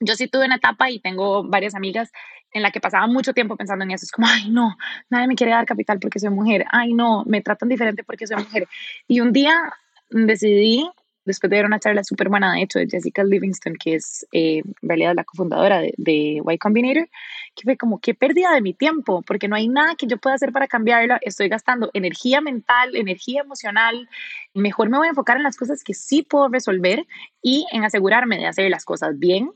yo 0.00 0.14
sí 0.14 0.28
tuve 0.28 0.46
una 0.46 0.56
etapa 0.56 0.90
y 0.90 1.00
tengo 1.00 1.44
varias 1.44 1.74
amigas 1.74 2.10
en 2.52 2.62
la 2.62 2.70
que 2.70 2.80
pasaba 2.80 3.06
mucho 3.06 3.32
tiempo 3.34 3.56
pensando 3.56 3.84
en 3.84 3.90
eso. 3.90 4.04
Es 4.04 4.12
como, 4.12 4.26
ay, 4.26 4.50
no, 4.50 4.76
nadie 5.10 5.26
me 5.26 5.34
quiere 5.34 5.52
dar 5.52 5.66
capital 5.66 5.98
porque 6.00 6.18
soy 6.18 6.30
mujer. 6.30 6.64
Ay, 6.70 6.94
no, 6.94 7.24
me 7.26 7.42
tratan 7.42 7.68
diferente 7.68 8.04
porque 8.04 8.26
soy 8.26 8.36
mujer. 8.36 8.68
Y 9.06 9.20
un 9.20 9.32
día 9.32 9.72
decidí, 10.10 10.88
después 11.24 11.50
de 11.50 11.56
ver 11.56 11.66
una 11.66 11.78
charla 11.78 12.02
súper 12.04 12.30
buena, 12.30 12.54
de 12.54 12.62
hecho, 12.62 12.78
de 12.78 12.86
Jessica 12.88 13.22
Livingston, 13.22 13.74
que 13.76 13.96
es 13.96 14.26
eh, 14.32 14.62
en 14.64 14.88
realidad 14.88 15.14
la 15.14 15.24
cofundadora 15.24 15.80
de, 15.80 15.92
de 15.98 16.42
Y 16.46 16.58
Combinator, 16.58 17.08
que 17.54 17.64
fue 17.64 17.76
como, 17.76 17.98
qué 18.00 18.14
pérdida 18.14 18.54
de 18.54 18.62
mi 18.62 18.72
tiempo, 18.72 19.22
porque 19.22 19.48
no 19.48 19.56
hay 19.56 19.68
nada 19.68 19.94
que 19.96 20.06
yo 20.06 20.16
pueda 20.16 20.36
hacer 20.36 20.52
para 20.52 20.68
cambiarla. 20.68 21.18
Estoy 21.20 21.48
gastando 21.48 21.90
energía 21.92 22.40
mental, 22.40 22.96
energía 22.96 23.42
emocional. 23.42 24.08
Mejor 24.54 24.88
me 24.88 24.96
voy 24.96 25.08
a 25.08 25.10
enfocar 25.10 25.36
en 25.36 25.42
las 25.42 25.56
cosas 25.56 25.84
que 25.84 25.92
sí 25.92 26.22
puedo 26.22 26.48
resolver 26.48 27.06
y 27.42 27.66
en 27.72 27.84
asegurarme 27.84 28.38
de 28.38 28.46
hacer 28.46 28.70
las 28.70 28.86
cosas 28.86 29.18
bien 29.18 29.50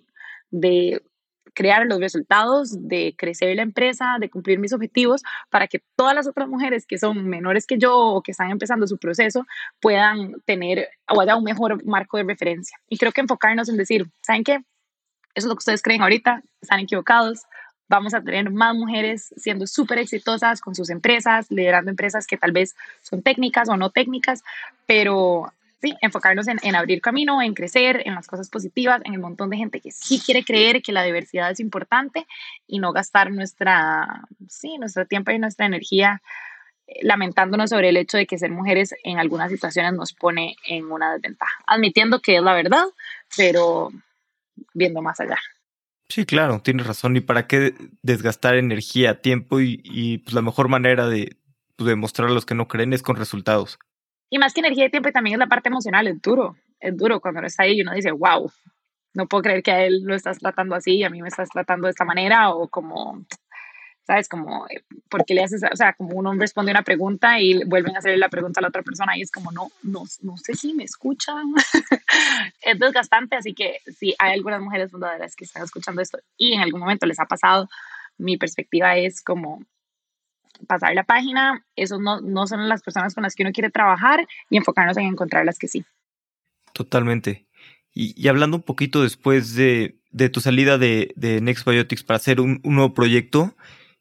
de 0.52 1.02
crear 1.54 1.86
los 1.86 1.98
resultados, 1.98 2.70
de 2.88 3.14
crecer 3.16 3.54
la 3.56 3.62
empresa, 3.62 4.16
de 4.20 4.30
cumplir 4.30 4.58
mis 4.58 4.72
objetivos, 4.72 5.22
para 5.50 5.66
que 5.66 5.82
todas 5.96 6.14
las 6.14 6.26
otras 6.26 6.48
mujeres 6.48 6.86
que 6.86 6.98
son 6.98 7.26
menores 7.26 7.66
que 7.66 7.78
yo 7.78 7.96
o 7.96 8.22
que 8.22 8.30
están 8.30 8.50
empezando 8.50 8.86
su 8.86 8.98
proceso 8.98 9.46
puedan 9.80 10.40
tener 10.44 10.88
o 11.08 11.20
haya 11.20 11.36
un 11.36 11.44
mejor 11.44 11.84
marco 11.84 12.16
de 12.16 12.24
referencia. 12.24 12.78
Y 12.88 12.98
creo 12.98 13.12
que 13.12 13.20
enfocarnos 13.20 13.68
en 13.68 13.76
decir, 13.76 14.06
¿saben 14.22 14.44
qué? 14.44 14.54
Eso 15.34 15.46
es 15.46 15.46
lo 15.46 15.54
que 15.54 15.62
ustedes 15.62 15.82
creen 15.82 16.02
ahorita, 16.02 16.42
están 16.60 16.80
equivocados. 16.80 17.42
Vamos 17.88 18.14
a 18.14 18.22
tener 18.22 18.50
más 18.50 18.74
mujeres 18.74 19.34
siendo 19.36 19.66
súper 19.66 19.98
exitosas 19.98 20.60
con 20.60 20.74
sus 20.74 20.88
empresas, 20.88 21.50
liderando 21.50 21.90
empresas 21.90 22.26
que 22.26 22.38
tal 22.38 22.52
vez 22.52 22.74
son 23.02 23.22
técnicas 23.22 23.68
o 23.68 23.76
no 23.76 23.90
técnicas, 23.90 24.42
pero 24.86 25.52
sí, 25.82 25.94
enfocarnos 26.00 26.48
en, 26.48 26.58
en, 26.62 26.76
abrir 26.76 27.00
camino, 27.00 27.42
en 27.42 27.54
crecer, 27.54 28.02
en 28.06 28.14
las 28.14 28.26
cosas 28.26 28.48
positivas, 28.48 29.02
en 29.04 29.14
el 29.14 29.20
montón 29.20 29.50
de 29.50 29.56
gente 29.56 29.80
que 29.80 29.90
sí 29.90 30.20
quiere 30.24 30.44
creer 30.44 30.80
que 30.80 30.92
la 30.92 31.02
diversidad 31.02 31.50
es 31.50 31.60
importante 31.60 32.26
y 32.66 32.78
no 32.78 32.92
gastar 32.92 33.30
nuestra, 33.32 34.22
sí, 34.48 34.78
nuestro 34.78 35.06
tiempo 35.06 35.32
y 35.32 35.38
nuestra 35.38 35.66
energía 35.66 36.22
lamentándonos 37.00 37.70
sobre 37.70 37.88
el 37.88 37.96
hecho 37.96 38.16
de 38.16 38.26
que 38.26 38.38
ser 38.38 38.50
mujeres 38.50 38.94
en 39.04 39.18
algunas 39.18 39.50
situaciones 39.50 39.92
nos 39.94 40.12
pone 40.12 40.56
en 40.66 40.90
una 40.90 41.14
desventaja, 41.14 41.54
admitiendo 41.66 42.20
que 42.20 42.36
es 42.36 42.42
la 42.42 42.54
verdad, 42.54 42.84
pero 43.36 43.90
viendo 44.74 45.02
más 45.02 45.20
allá. 45.20 45.38
Sí, 46.08 46.26
claro, 46.26 46.60
tienes 46.60 46.86
razón. 46.86 47.16
¿Y 47.16 47.20
para 47.20 47.46
qué 47.46 47.74
desgastar 48.02 48.56
energía, 48.56 49.22
tiempo 49.22 49.60
y, 49.60 50.18
pues 50.18 50.34
la 50.34 50.42
mejor 50.42 50.68
manera 50.68 51.06
de 51.06 51.36
pues, 51.76 51.88
demostrar 51.88 52.28
a 52.28 52.32
los 52.32 52.44
que 52.44 52.54
no 52.54 52.68
creen 52.68 52.92
es 52.92 53.02
con 53.02 53.16
resultados? 53.16 53.78
Y 54.32 54.38
más 54.38 54.54
que 54.54 54.60
energía 54.60 54.86
y 54.86 54.90
tiempo, 54.90 55.12
también 55.12 55.34
es 55.34 55.38
la 55.38 55.46
parte 55.46 55.68
emocional, 55.68 56.06
es 56.06 56.22
duro, 56.22 56.56
es 56.80 56.96
duro 56.96 57.20
cuando 57.20 57.40
uno 57.40 57.46
está 57.46 57.64
ahí 57.64 57.76
y 57.76 57.82
uno 57.82 57.92
dice, 57.92 58.12
wow, 58.12 58.50
no 59.12 59.26
puedo 59.26 59.42
creer 59.42 59.62
que 59.62 59.72
a 59.72 59.84
él 59.84 60.00
lo 60.04 60.14
estás 60.14 60.38
tratando 60.38 60.74
así 60.74 60.92
y 60.92 61.04
a 61.04 61.10
mí 61.10 61.20
me 61.20 61.28
estás 61.28 61.50
tratando 61.50 61.86
de 61.86 61.90
esta 61.90 62.06
manera 62.06 62.48
o 62.48 62.66
como 62.66 63.26
¿sabes? 64.06 64.30
Como, 64.30 64.66
eh, 64.70 64.84
¿por 65.10 65.26
qué 65.26 65.34
le 65.34 65.42
haces? 65.42 65.60
O 65.70 65.76
sea, 65.76 65.92
como 65.92 66.16
uno 66.16 66.32
responde 66.32 66.72
una 66.72 66.82
pregunta 66.82 67.38
y 67.40 67.62
vuelven 67.64 67.94
a 67.94 67.98
hacerle 67.98 68.16
la 68.16 68.30
pregunta 68.30 68.60
a 68.60 68.62
la 68.62 68.68
otra 68.68 68.82
persona 68.82 69.18
y 69.18 69.20
es 69.20 69.30
como, 69.30 69.52
no, 69.52 69.70
no, 69.82 70.04
no 70.22 70.38
sé 70.38 70.54
si 70.54 70.72
me 70.72 70.84
escuchan. 70.84 71.52
es 72.62 72.78
desgastante, 72.78 73.36
así 73.36 73.52
que 73.52 73.80
si 73.98 74.14
hay 74.18 74.32
algunas 74.32 74.62
mujeres 74.62 74.90
fundadoras 74.90 75.36
que 75.36 75.44
están 75.44 75.62
escuchando 75.62 76.00
esto 76.00 76.18
y 76.38 76.54
en 76.54 76.62
algún 76.62 76.80
momento 76.80 77.04
les 77.04 77.20
ha 77.20 77.26
pasado, 77.26 77.68
mi 78.16 78.38
perspectiva 78.38 78.96
es 78.96 79.22
como 79.22 79.62
pasar 80.66 80.94
la 80.94 81.04
página, 81.04 81.64
esos 81.76 82.00
no, 82.00 82.20
no 82.20 82.46
son 82.46 82.68
las 82.68 82.82
personas 82.82 83.14
con 83.14 83.22
las 83.22 83.34
que 83.34 83.42
uno 83.42 83.52
quiere 83.52 83.70
trabajar 83.70 84.26
y 84.50 84.56
enfocarnos 84.56 84.96
en 84.96 85.04
encontrar 85.04 85.44
las 85.44 85.58
que 85.58 85.68
sí. 85.68 85.84
Totalmente. 86.72 87.46
Y, 87.94 88.26
hablando 88.28 88.56
un 88.56 88.62
poquito 88.62 89.02
después 89.02 89.54
de, 89.54 89.98
de 90.10 90.30
tu 90.30 90.40
salida 90.40 90.78
de, 90.78 91.12
de 91.16 91.40
Next 91.40 91.66
Biotics 91.66 92.02
para 92.02 92.16
hacer 92.16 92.40
un, 92.40 92.60
un 92.64 92.74
nuevo 92.74 92.94
proyecto, 92.94 93.54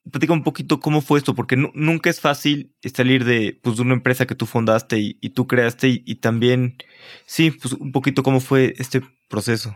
platica 0.10 0.34
un 0.34 0.44
poquito 0.44 0.80
cómo 0.80 1.02
fue 1.02 1.20
esto, 1.20 1.36
porque 1.36 1.56
nunca 1.58 2.10
es 2.10 2.20
fácil 2.20 2.74
salir 2.94 3.26
de, 3.26 3.60
pues, 3.62 3.76
de 3.76 3.84
una 3.84 3.94
empresa 3.94 4.26
que 4.26 4.36
tú 4.36 4.46
fundaste 4.46 4.98
y, 5.00 5.30
tú 5.30 5.48
creaste 5.48 6.02
y, 6.04 6.16
también, 6.16 6.78
sí, 7.26 7.52
pues 7.52 7.74
un 7.74 7.92
poquito 7.92 8.24
cómo 8.24 8.40
fue 8.40 8.74
este 8.78 9.02
proceso. 9.30 9.76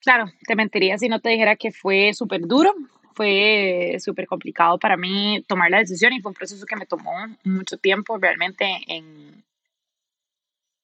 Claro, 0.00 0.26
te 0.46 0.56
mentiría 0.56 0.98
si 0.98 1.08
no 1.08 1.20
te 1.20 1.30
dijera 1.30 1.56
que 1.56 1.72
fue 1.72 2.12
súper 2.14 2.46
duro, 2.46 2.72
fue 3.16 3.96
súper 3.98 4.26
complicado 4.26 4.78
para 4.78 4.96
mí 4.96 5.42
tomar 5.48 5.70
la 5.70 5.78
decisión 5.78 6.12
y 6.12 6.20
fue 6.20 6.30
un 6.30 6.36
proceso 6.36 6.66
que 6.66 6.76
me 6.76 6.86
tomó 6.86 7.12
mucho 7.44 7.78
tiempo 7.78 8.18
realmente 8.18 8.66
en, 8.86 9.42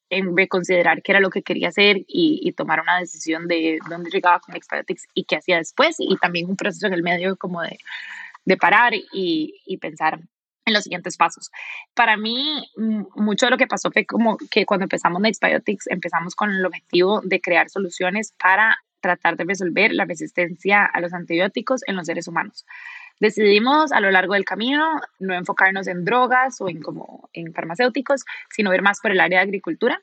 en 0.09 0.35
reconsiderar 0.35 1.01
qué 1.01 1.13
era 1.13 1.21
lo 1.21 1.29
que 1.29 1.43
quería 1.43 1.69
hacer 1.69 2.03
y, 2.07 2.51
tomar 2.53 2.81
una 2.81 2.99
decisión 2.99 3.47
de 3.47 3.79
dónde 3.89 4.09
llegaba 4.09 4.39
con 4.39 4.55
Expediatics 4.55 5.07
y 5.13 5.23
qué 5.23 5.37
hacía 5.37 5.57
después 5.57 5.95
y 5.99 6.17
también 6.17 6.49
un 6.49 6.57
proceso 6.57 6.87
en 6.87 6.93
el 6.93 7.03
medio 7.03 7.37
como 7.37 7.61
de 7.61 7.77
de 8.45 8.57
parar 8.57 8.93
y, 8.93 9.61
y 9.65 9.77
pensar 9.77 10.19
en 10.65 10.73
los 10.73 10.83
siguientes 10.83 11.17
pasos. 11.17 11.51
Para 11.93 12.17
mí, 12.17 12.69
mucho 13.15 13.45
de 13.45 13.51
lo 13.51 13.57
que 13.57 13.67
pasó 13.67 13.91
fue 13.91 14.05
como 14.05 14.37
que 14.49 14.65
cuando 14.65 14.85
empezamos 14.85 15.21
Nextbiotics, 15.21 15.87
empezamos 15.87 16.35
con 16.35 16.51
el 16.51 16.65
objetivo 16.65 17.21
de 17.21 17.41
crear 17.41 17.69
soluciones 17.69 18.33
para 18.39 18.77
tratar 19.03 19.35
de 19.37 19.43
resolver 19.43 19.93
la 19.93 20.05
resistencia 20.05 20.85
a 20.85 21.01
los 21.01 21.13
antibióticos 21.13 21.81
en 21.85 21.95
los 21.95 22.07
seres 22.07 22.27
humanos. 22.27 22.65
Decidimos 23.19 23.91
a 23.91 23.99
lo 23.99 24.09
largo 24.09 24.33
del 24.33 24.45
camino 24.45 24.99
no 25.19 25.35
enfocarnos 25.35 25.87
en 25.87 26.05
drogas 26.05 26.59
o 26.61 26.69
en, 26.69 26.81
como, 26.81 27.29
en 27.33 27.53
farmacéuticos, 27.53 28.23
sino 28.49 28.71
ver 28.71 28.81
más 28.81 28.99
por 29.01 29.11
el 29.11 29.19
área 29.19 29.39
de 29.39 29.43
agricultura. 29.43 30.01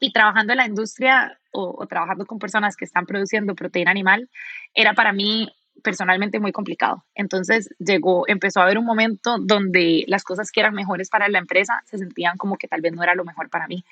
Y 0.00 0.12
trabajando 0.12 0.52
en 0.52 0.56
la 0.56 0.66
industria 0.66 1.38
o, 1.52 1.76
o 1.78 1.86
trabajando 1.86 2.26
con 2.26 2.40
personas 2.40 2.76
que 2.76 2.84
están 2.84 3.06
produciendo 3.06 3.54
proteína 3.54 3.92
animal, 3.92 4.28
era 4.74 4.94
para 4.94 5.12
mí 5.12 5.54
personalmente 5.82 6.38
muy 6.38 6.52
complicado. 6.52 7.04
Entonces 7.14 7.70
llegó, 7.78 8.24
empezó 8.28 8.60
a 8.60 8.64
haber 8.64 8.78
un 8.78 8.84
momento 8.84 9.38
donde 9.38 10.04
las 10.06 10.24
cosas 10.24 10.50
que 10.50 10.60
eran 10.60 10.74
mejores 10.74 11.08
para 11.08 11.28
la 11.28 11.38
empresa 11.38 11.82
se 11.86 11.98
sentían 11.98 12.36
como 12.36 12.56
que 12.56 12.68
tal 12.68 12.80
vez 12.80 12.92
no 12.92 13.02
era 13.02 13.14
lo 13.14 13.24
mejor 13.24 13.50
para 13.50 13.66
mí 13.66 13.84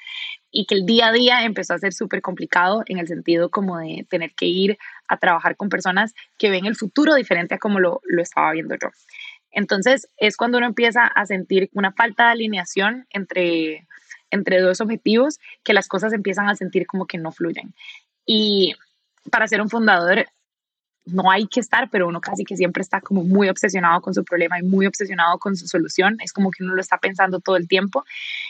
y 0.50 0.66
que 0.66 0.74
el 0.74 0.86
día 0.86 1.08
a 1.08 1.12
día 1.12 1.44
empezó 1.44 1.74
a 1.74 1.78
ser 1.78 1.92
súper 1.92 2.22
complicado 2.22 2.82
en 2.86 2.98
el 2.98 3.08
sentido 3.08 3.50
como 3.50 3.78
de 3.78 4.06
tener 4.08 4.32
que 4.34 4.46
ir 4.46 4.78
a 5.08 5.16
trabajar 5.16 5.56
con 5.56 5.68
personas 5.68 6.14
que 6.38 6.50
ven 6.50 6.66
el 6.66 6.76
futuro 6.76 7.14
diferente 7.14 7.54
a 7.54 7.58
como 7.58 7.80
lo, 7.80 8.00
lo 8.04 8.22
estaba 8.22 8.52
viendo 8.52 8.76
yo. 8.80 8.88
Entonces 9.50 10.08
es 10.18 10.36
cuando 10.36 10.58
uno 10.58 10.66
empieza 10.66 11.06
a 11.06 11.26
sentir 11.26 11.70
una 11.72 11.92
falta 11.92 12.26
de 12.26 12.30
alineación 12.32 13.06
entre, 13.10 13.86
entre 14.30 14.60
dos 14.60 14.80
objetivos 14.80 15.40
que 15.64 15.72
las 15.72 15.88
cosas 15.88 16.12
empiezan 16.12 16.48
a 16.48 16.54
sentir 16.54 16.86
como 16.86 17.06
que 17.06 17.18
no 17.18 17.32
fluyen. 17.32 17.74
Y 18.24 18.74
para 19.30 19.48
ser 19.48 19.60
un 19.60 19.68
fundador 19.68 20.26
no 21.12 21.30
hay 21.30 21.46
que 21.46 21.60
estar, 21.60 21.90
pero 21.90 22.08
uno 22.08 22.20
casi 22.20 22.44
que 22.44 22.56
siempre 22.56 22.82
está 22.82 23.00
como 23.00 23.24
muy 23.24 23.48
obsesionado 23.48 24.00
con 24.00 24.14
su 24.14 24.24
problema 24.24 24.58
y 24.58 24.62
muy 24.62 24.86
obsesionado 24.86 25.38
con 25.38 25.56
su 25.56 25.66
solución. 25.66 26.16
Es 26.20 26.32
como 26.32 26.50
que 26.50 26.62
uno 26.64 26.74
lo 26.74 26.80
está 26.80 26.98
pensando 26.98 27.40
todo 27.40 27.56
el 27.56 27.68
tiempo. 27.68 28.04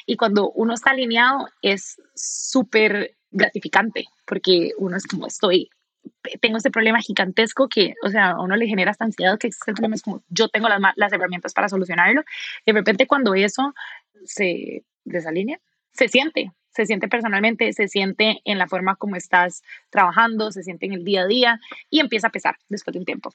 Y 0.07 0.17
cuando 0.17 0.51
uno 0.51 0.75
está 0.75 0.91
alineado 0.91 1.49
es 1.63 2.01
súper 2.15 3.15
gratificante 3.31 4.07
porque 4.27 4.73
uno 4.79 4.97
es 4.97 5.07
como 5.07 5.27
estoy, 5.27 5.71
tengo 6.41 6.57
este 6.57 6.71
problema 6.71 7.01
gigantesco 7.01 7.69
que, 7.69 7.95
o 8.05 8.09
sea, 8.09 8.31
a 8.31 8.41
uno 8.41 8.57
le 8.57 8.67
genera 8.67 8.91
esta 8.91 9.05
ansiedad 9.05 9.39
que 9.39 9.49
el 9.49 9.75
problema 9.75 9.95
es 9.95 10.03
como 10.03 10.23
yo 10.29 10.49
tengo 10.49 10.69
las, 10.69 11.13
herramientas 11.13 11.53
para 11.53 11.69
solucionarlo. 11.69 12.23
De 12.67 12.73
repente 12.73 13.07
cuando 13.07 13.35
eso 13.35 13.75
se 14.25 14.85
desalinea, 15.05 15.59
se 15.93 16.09
siente, 16.09 16.53
se 16.71 16.87
siente 16.87 17.09
personalmente, 17.09 17.73
se 17.73 17.89
siente 17.89 18.41
en 18.45 18.59
la 18.59 18.69
forma 18.69 18.97
como 18.97 19.17
estás 19.17 19.63
trabajando, 19.91 20.53
se 20.53 20.63
siente 20.63 20.87
en 20.87 20.93
el 20.93 21.05
día 21.05 21.23
a 21.23 21.27
día 21.27 21.61
y 21.89 22.01
empieza 22.01 22.29
a 22.29 22.33
pesar 22.33 22.57
después 22.69 22.93
de 22.93 23.01
un 23.01 23.05
tiempo. 23.05 23.33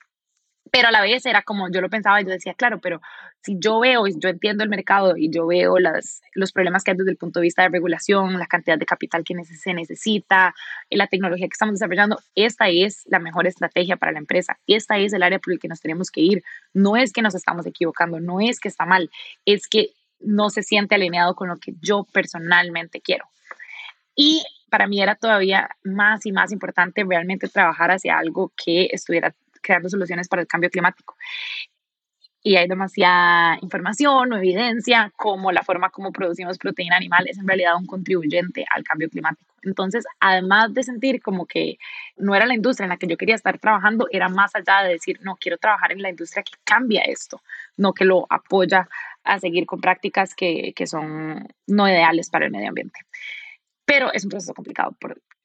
Pero 0.71 0.87
a 0.87 0.91
la 0.91 1.01
vez 1.01 1.25
era 1.25 1.43
como 1.43 1.69
yo 1.71 1.79
lo 1.79 1.89
pensaba 1.89 2.19
yo 2.21 2.29
decía, 2.29 2.55
claro, 2.55 2.79
pero 2.81 2.99
si 3.41 3.57
yo 3.59 3.79
veo 3.79 4.07
yo 4.07 4.29
entiendo 4.29 4.63
el 4.63 4.69
mercado 4.69 5.15
y 5.15 5.29
yo 5.29 5.45
veo 5.45 5.77
las, 5.77 6.21
los 6.33 6.51
problemas 6.51 6.83
que 6.83 6.91
hay 6.91 6.97
desde 6.97 7.11
el 7.11 7.17
punto 7.17 7.39
de 7.39 7.43
vista 7.43 7.61
de 7.61 7.69
regulación, 7.69 8.39
la 8.39 8.47
cantidad 8.47 8.77
de 8.77 8.85
capital 8.85 9.23
que 9.23 9.35
se 9.43 9.73
necesita, 9.73 10.55
la 10.89 11.07
tecnología 11.07 11.47
que 11.47 11.53
estamos 11.53 11.75
desarrollando, 11.75 12.19
esta 12.33 12.67
es 12.69 13.03
la 13.05 13.19
mejor 13.19 13.45
estrategia 13.45 13.95
para 13.97 14.11
la 14.11 14.19
empresa. 14.19 14.57
Esta 14.65 14.97
es 14.97 15.13
el 15.13 15.21
área 15.21 15.39
por 15.39 15.53
el 15.53 15.59
que 15.59 15.67
nos 15.67 15.81
tenemos 15.81 16.09
que 16.09 16.21
ir. 16.21 16.43
No 16.73 16.97
es 16.97 17.13
que 17.13 17.21
nos 17.21 17.35
estamos 17.35 17.65
equivocando, 17.67 18.19
no 18.19 18.41
es 18.41 18.59
que 18.59 18.67
está 18.67 18.85
mal, 18.85 19.11
es 19.45 19.67
que 19.67 19.91
no 20.19 20.49
se 20.49 20.63
siente 20.63 20.95
alineado 20.95 21.35
con 21.35 21.49
lo 21.49 21.57
que 21.57 21.73
yo 21.81 22.05
personalmente 22.11 23.01
quiero. 23.01 23.25
Y 24.15 24.43
para 24.69 24.87
mí 24.87 25.01
era 25.01 25.15
todavía 25.15 25.69
más 25.83 26.25
y 26.25 26.31
más 26.31 26.51
importante 26.51 27.03
realmente 27.07 27.47
trabajar 27.47 27.91
hacia 27.91 28.17
algo 28.17 28.51
que 28.55 28.89
estuviera 28.91 29.33
creando 29.61 29.89
soluciones 29.89 30.27
para 30.27 30.41
el 30.41 30.47
cambio 30.47 30.69
climático. 30.69 31.15
Y 32.41 32.57
hay 32.57 32.67
demasiada 32.67 33.57
información 33.61 34.31
o 34.31 34.37
evidencia 34.37 35.11
como 35.15 35.51
la 35.51 35.63
forma 35.63 35.89
como 35.89 36.11
producimos 36.11 36.59
proteína 36.59 36.95
animal 36.95 37.27
es 37.27 37.39
en 37.39 37.47
realidad 37.47 37.75
un 37.75 37.87
contribuyente 37.87 38.65
al 38.69 38.83
cambio 38.83 39.09
climático. 39.09 39.51
Entonces, 39.63 40.05
además 40.19 40.71
de 40.75 40.83
sentir 40.83 41.23
como 41.23 41.47
que 41.47 41.79
no 42.17 42.35
era 42.35 42.45
la 42.45 42.53
industria 42.53 42.85
en 42.85 42.89
la 42.91 42.97
que 42.97 43.07
yo 43.07 43.17
quería 43.17 43.33
estar 43.33 43.57
trabajando, 43.57 44.07
era 44.11 44.29
más 44.29 44.55
allá 44.55 44.83
de 44.83 44.93
decir, 44.93 45.19
no, 45.23 45.37
quiero 45.37 45.57
trabajar 45.57 45.91
en 45.91 46.03
la 46.03 46.09
industria 46.11 46.43
que 46.43 46.53
cambia 46.63 47.01
esto, 47.01 47.41
no 47.77 47.93
que 47.93 48.05
lo 48.05 48.27
apoya 48.29 48.87
a 49.25 49.39
seguir 49.39 49.65
con 49.65 49.81
prácticas 49.81 50.35
que, 50.35 50.73
que 50.75 50.87
son 50.87 51.47
no 51.67 51.89
ideales 51.89 52.29
para 52.29 52.45
el 52.45 52.51
medio 52.51 52.69
ambiente. 52.69 52.99
Pero 53.85 54.11
es 54.13 54.23
un 54.23 54.29
proceso 54.29 54.53
complicado. 54.53 54.95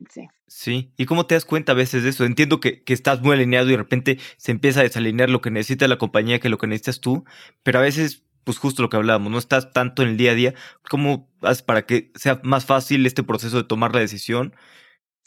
Sí. 0.08 0.28
sí. 0.46 0.92
¿Y 0.96 1.04
cómo 1.04 1.26
te 1.26 1.34
das 1.34 1.44
cuenta 1.44 1.72
a 1.72 1.74
veces 1.74 2.02
de 2.02 2.10
eso? 2.10 2.24
Entiendo 2.24 2.60
que, 2.60 2.82
que, 2.82 2.94
estás 2.94 3.20
muy 3.20 3.34
alineado 3.34 3.68
y 3.68 3.72
de 3.72 3.76
repente 3.76 4.18
se 4.38 4.52
empieza 4.52 4.80
a 4.80 4.84
desalinear 4.84 5.28
lo 5.28 5.42
que 5.42 5.50
necesita 5.50 5.88
la 5.88 5.98
compañía 5.98 6.38
que 6.38 6.48
lo 6.48 6.56
que 6.56 6.66
necesitas 6.66 7.00
tú, 7.00 7.24
pero 7.62 7.80
a 7.80 7.82
veces, 7.82 8.24
pues 8.44 8.56
justo 8.56 8.80
lo 8.80 8.88
que 8.88 8.96
hablábamos, 8.96 9.30
no 9.30 9.38
estás 9.38 9.72
tanto 9.72 10.02
en 10.02 10.10
el 10.10 10.16
día 10.16 10.30
a 10.30 10.34
día. 10.34 10.54
¿Cómo 10.88 11.28
haces 11.42 11.62
para 11.62 11.84
que 11.84 12.12
sea 12.14 12.40
más 12.42 12.64
fácil 12.64 13.04
este 13.04 13.22
proceso 13.22 13.58
de 13.58 13.64
tomar 13.64 13.94
la 13.94 14.00
decisión? 14.00 14.54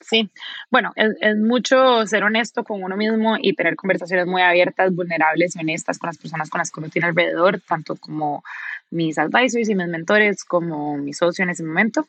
Sí, 0.03 0.29
bueno, 0.69 0.91
es, 0.95 1.15
es, 1.21 1.37
mucho 1.37 2.05
ser 2.05 2.23
honesto 2.23 2.63
con 2.63 2.83
uno 2.83 2.97
mismo 2.97 3.37
y 3.39 3.53
tener 3.53 3.75
conversaciones 3.75 4.27
muy 4.27 4.41
abiertas, 4.41 4.93
vulnerables 4.93 5.55
y 5.55 5.59
honestas 5.59 5.97
con 5.97 6.07
las 6.07 6.17
personas 6.17 6.49
con 6.49 6.59
las 6.59 6.71
que 6.71 6.79
uno 6.79 6.89
tiene 6.89 7.07
alrededor, 7.07 7.61
tanto 7.61 7.95
como 7.95 8.43
mis 8.91 9.17
advisors 9.17 9.69
y 9.69 9.75
mis 9.75 9.87
mentores, 9.87 10.43
como 10.43 10.97
mi 10.97 11.13
socio 11.13 11.43
en 11.43 11.49
ese 11.49 11.63
momento. 11.63 12.07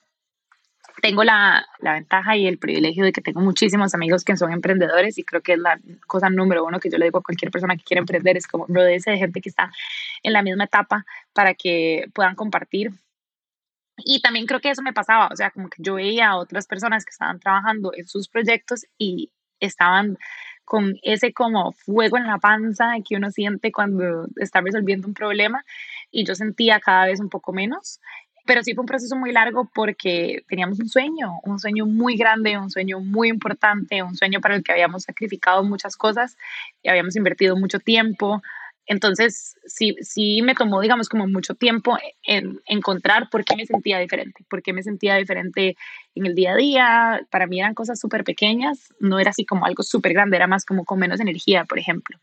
Tengo 1.03 1.25
la, 1.25 1.67
la 1.81 1.95
ventaja 1.95 2.37
y 2.37 2.47
el 2.47 2.59
privilegio 2.59 3.05
de 3.05 3.13
que 3.13 3.21
tengo 3.21 3.41
muchísimos 3.41 3.95
amigos 3.95 4.25
que 4.25 4.37
son 4.37 4.53
emprendedores 4.53 5.19
y 5.19 5.25
creo 5.25 5.41
que 5.41 5.55
es 5.55 5.59
la 5.59 5.79
cosa 6.07 6.31
número 6.31 6.65
uno 6.65 6.81
que 6.81 6.91
yo 6.91 6.99
le 6.99 7.07
digo 7.07 7.19
a 7.19 7.23
cualquier 7.23 7.51
persona 7.51 7.77
que 7.77 7.85
quiere 7.85 8.01
emprender, 8.01 8.37
es 8.37 8.47
como 8.47 8.67
rodearse 8.69 9.11
de 9.11 9.19
gente 9.19 9.41
que 9.41 9.49
está 9.49 9.71
en 10.23 10.33
la 10.33 10.43
misma 10.43 10.65
etapa 10.65 11.05
para 11.33 11.55
que 11.55 12.07
puedan 12.13 12.35
compartir 12.35 12.93
y 13.97 14.21
también 14.21 14.47
creo 14.47 14.61
que 14.61 14.71
eso 14.71 14.83
me 14.83 14.93
pasaba, 14.93 15.29
o 15.33 15.37
sea, 15.37 15.51
como 15.51 15.69
que 15.69 15.83
yo 15.83 15.95
veía 15.95 16.31
a 16.31 16.37
otras 16.37 16.67
personas 16.67 17.05
que 17.05 17.11
estaban 17.11 17.39
trabajando 17.39 17.93
en 17.95 18.07
sus 18.07 18.29
proyectos 18.29 18.87
y 18.99 19.31
estaban 19.61 20.19
con 20.65 20.95
ese 21.03 21.33
como 21.33 21.73
fuego 21.73 22.17
en 22.17 22.27
la 22.27 22.39
panza 22.39 22.95
que 23.07 23.17
uno 23.17 23.31
siente 23.31 23.71
cuando 23.71 24.27
está 24.37 24.61
resolviendo 24.61 25.07
un 25.07 25.15
problema 25.15 25.65
y 26.11 26.25
yo 26.25 26.35
sentía 26.35 26.81
cada 26.81 27.07
vez 27.07 27.21
un 27.21 27.29
poco 27.29 27.53
menos. 27.53 28.01
Pero 28.47 28.63
sí 28.63 28.75
fue 28.75 28.83
un 28.83 28.87
proceso 28.87 29.17
muy 29.17 29.33
largo 29.33 29.71
porque 29.75 30.45
teníamos 30.49 30.79
un 30.79 30.89
sueño, 30.89 31.41
un 31.45 31.59
sueño 31.59 31.87
muy 31.87 32.17
grande, 32.17 32.59
un 32.59 32.71
sueño 32.71 33.01
muy 33.01 33.29
importante, 33.29 34.03
un 34.03 34.17
sueño 34.17 34.41
para 34.41 34.57
el 34.57 34.63
que 34.63 34.73
habíamos 34.73 35.05
sacrificado 35.05 35.65
muchas 35.65 35.97
cosas 35.97 36.37
y 36.83 36.91
habíamos 36.91 37.17
invertido 37.17 37.57
mucho 37.57 37.79
tiempo 37.79 38.43
Entonces, 38.87 39.57
sí, 39.65 39.97
sí 40.03 40.43
me 40.43 40.55
tomó, 40.55 40.81
digamos, 40.81 41.09
como 41.09 41.27
mucho 41.27 41.55
tiempo 41.55 41.97
en 42.23 42.61
encontrar 42.67 43.31
por 43.31 43.45
qué 43.45 43.57
me 43.57 43.65
sentía 43.65 43.99
diferente, 43.99 44.45
por 44.49 44.63
qué 44.63 44.73
me 44.73 44.83
sentía 44.83 45.17
diferente 45.17 45.77
en 46.15 46.27
el 46.27 46.35
día 46.35 46.53
a 46.53 46.57
día. 46.57 47.27
Para 47.31 47.47
mí 47.47 47.61
eran 47.61 47.75
cosas 47.75 47.99
súper 47.99 48.25
pequeñas, 48.25 48.93
no 49.01 49.19
era 49.19 49.31
así 49.31 49.47
como 49.47 49.65
algo 49.65 49.83
súper 49.83 50.13
grande, 50.13 50.37
era 50.37 50.47
más 50.47 50.67
como 50.67 50.85
con 50.85 50.99
menos 50.99 51.21
energía, 51.21 51.65
por 51.65 51.79
ejemplo. 51.79 52.19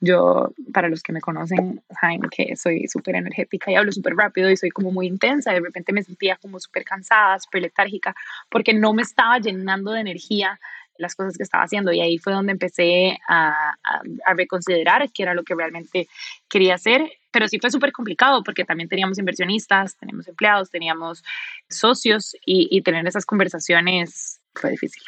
Yo, 0.00 0.52
para 0.72 0.88
los 0.88 1.02
que 1.02 1.12
me 1.12 1.20
conocen, 1.20 1.82
saben 2.00 2.22
que 2.30 2.56
soy 2.56 2.88
súper 2.88 3.16
energética 3.16 3.70
y 3.70 3.74
hablo 3.74 3.92
súper 3.92 4.14
rápido 4.14 4.50
y 4.50 4.56
soy 4.56 4.70
como 4.70 4.92
muy 4.92 5.06
intensa. 5.06 5.52
De 5.52 5.60
repente 5.60 5.92
me 5.92 6.02
sentía 6.02 6.36
como 6.36 6.60
súper 6.60 6.84
cansada, 6.84 7.38
súper 7.38 7.62
letárgica, 7.62 8.14
porque 8.50 8.72
no 8.72 8.94
me 8.94 9.02
estaba 9.02 9.38
llenando 9.38 9.92
de 9.92 10.00
energía 10.00 10.58
las 10.98 11.14
cosas 11.14 11.36
que 11.36 11.42
estaba 11.42 11.64
haciendo 11.64 11.92
y 11.92 12.00
ahí 12.00 12.18
fue 12.18 12.32
donde 12.32 12.52
empecé 12.52 13.18
a, 13.28 13.74
a, 13.82 14.34
reconsiderar 14.34 15.10
qué 15.12 15.22
era 15.22 15.34
lo 15.34 15.44
que 15.44 15.54
realmente 15.54 16.08
quería 16.48 16.74
hacer, 16.74 17.10
pero 17.30 17.48
sí 17.48 17.58
fue 17.58 17.70
súper 17.70 17.92
complicado 17.92 18.42
porque 18.42 18.64
también 18.64 18.88
teníamos 18.88 19.18
inversionistas, 19.18 19.96
teníamos 19.98 20.26
empleados, 20.28 20.70
teníamos 20.70 21.22
socios 21.68 22.36
y, 22.44 22.80
tener 22.82 23.06
esas 23.06 23.26
conversaciones 23.26 24.40
fue 24.54 24.70
difícil. 24.70 25.02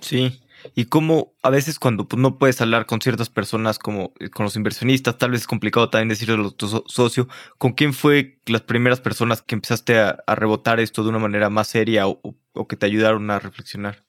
Sí, 0.00 0.40
y 0.74 0.84
como 0.86 1.34
a 1.42 1.50
veces 1.50 1.78
cuando 1.78 2.06
pues, 2.06 2.20
no 2.20 2.38
puedes 2.38 2.60
hablar 2.60 2.86
con 2.86 3.00
ciertas 3.00 3.30
personas 3.30 3.78
como 3.78 4.12
eh, 4.20 4.30
con 4.30 4.44
los 4.44 4.56
inversionistas, 4.56 5.18
tal 5.18 5.30
vez 5.30 5.42
es 5.42 5.46
complicado 5.46 5.90
también 5.90 6.08
decirle 6.08 6.34
a 6.34 6.50
tu 6.50 6.84
socio, 6.86 7.28
¿con 7.56 7.72
quién 7.72 7.94
fue 7.94 8.40
las 8.46 8.62
primeras 8.62 9.00
personas 9.00 9.42
que 9.42 9.54
empezaste 9.54 9.98
a, 9.98 10.22
a 10.26 10.34
rebotar 10.34 10.80
esto 10.80 11.02
de 11.02 11.10
una 11.10 11.18
manera 11.18 11.50
más 11.50 11.68
seria 11.68 12.08
o, 12.08 12.20
o 12.52 12.68
que 12.68 12.76
te 12.76 12.86
ayudaron 12.86 13.30
a 13.30 13.38
reflexionar? 13.38 14.07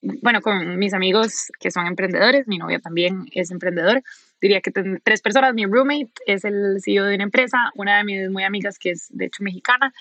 Bueno, 0.00 0.40
con 0.40 0.78
mis 0.78 0.94
amigos 0.94 1.50
que 1.60 1.70
son 1.70 1.86
emprendedores, 1.86 2.48
mi 2.48 2.58
novio 2.58 2.80
también 2.80 3.26
es 3.32 3.50
emprendedor. 3.50 4.02
Diría 4.40 4.60
que 4.60 4.70
tres 4.70 5.20
personas, 5.20 5.54
mi 5.54 5.66
roommate 5.66 6.10
es 6.26 6.44
el 6.44 6.78
CEO 6.82 7.04
de 7.04 7.14
una 7.14 7.24
empresa, 7.24 7.70
una 7.74 7.98
de 7.98 8.04
mis 8.04 8.30
muy 8.30 8.44
amigas 8.44 8.78
que 8.78 8.90
es 8.90 9.08
de 9.10 9.26
hecho 9.26 9.42
mexicana 9.42 9.92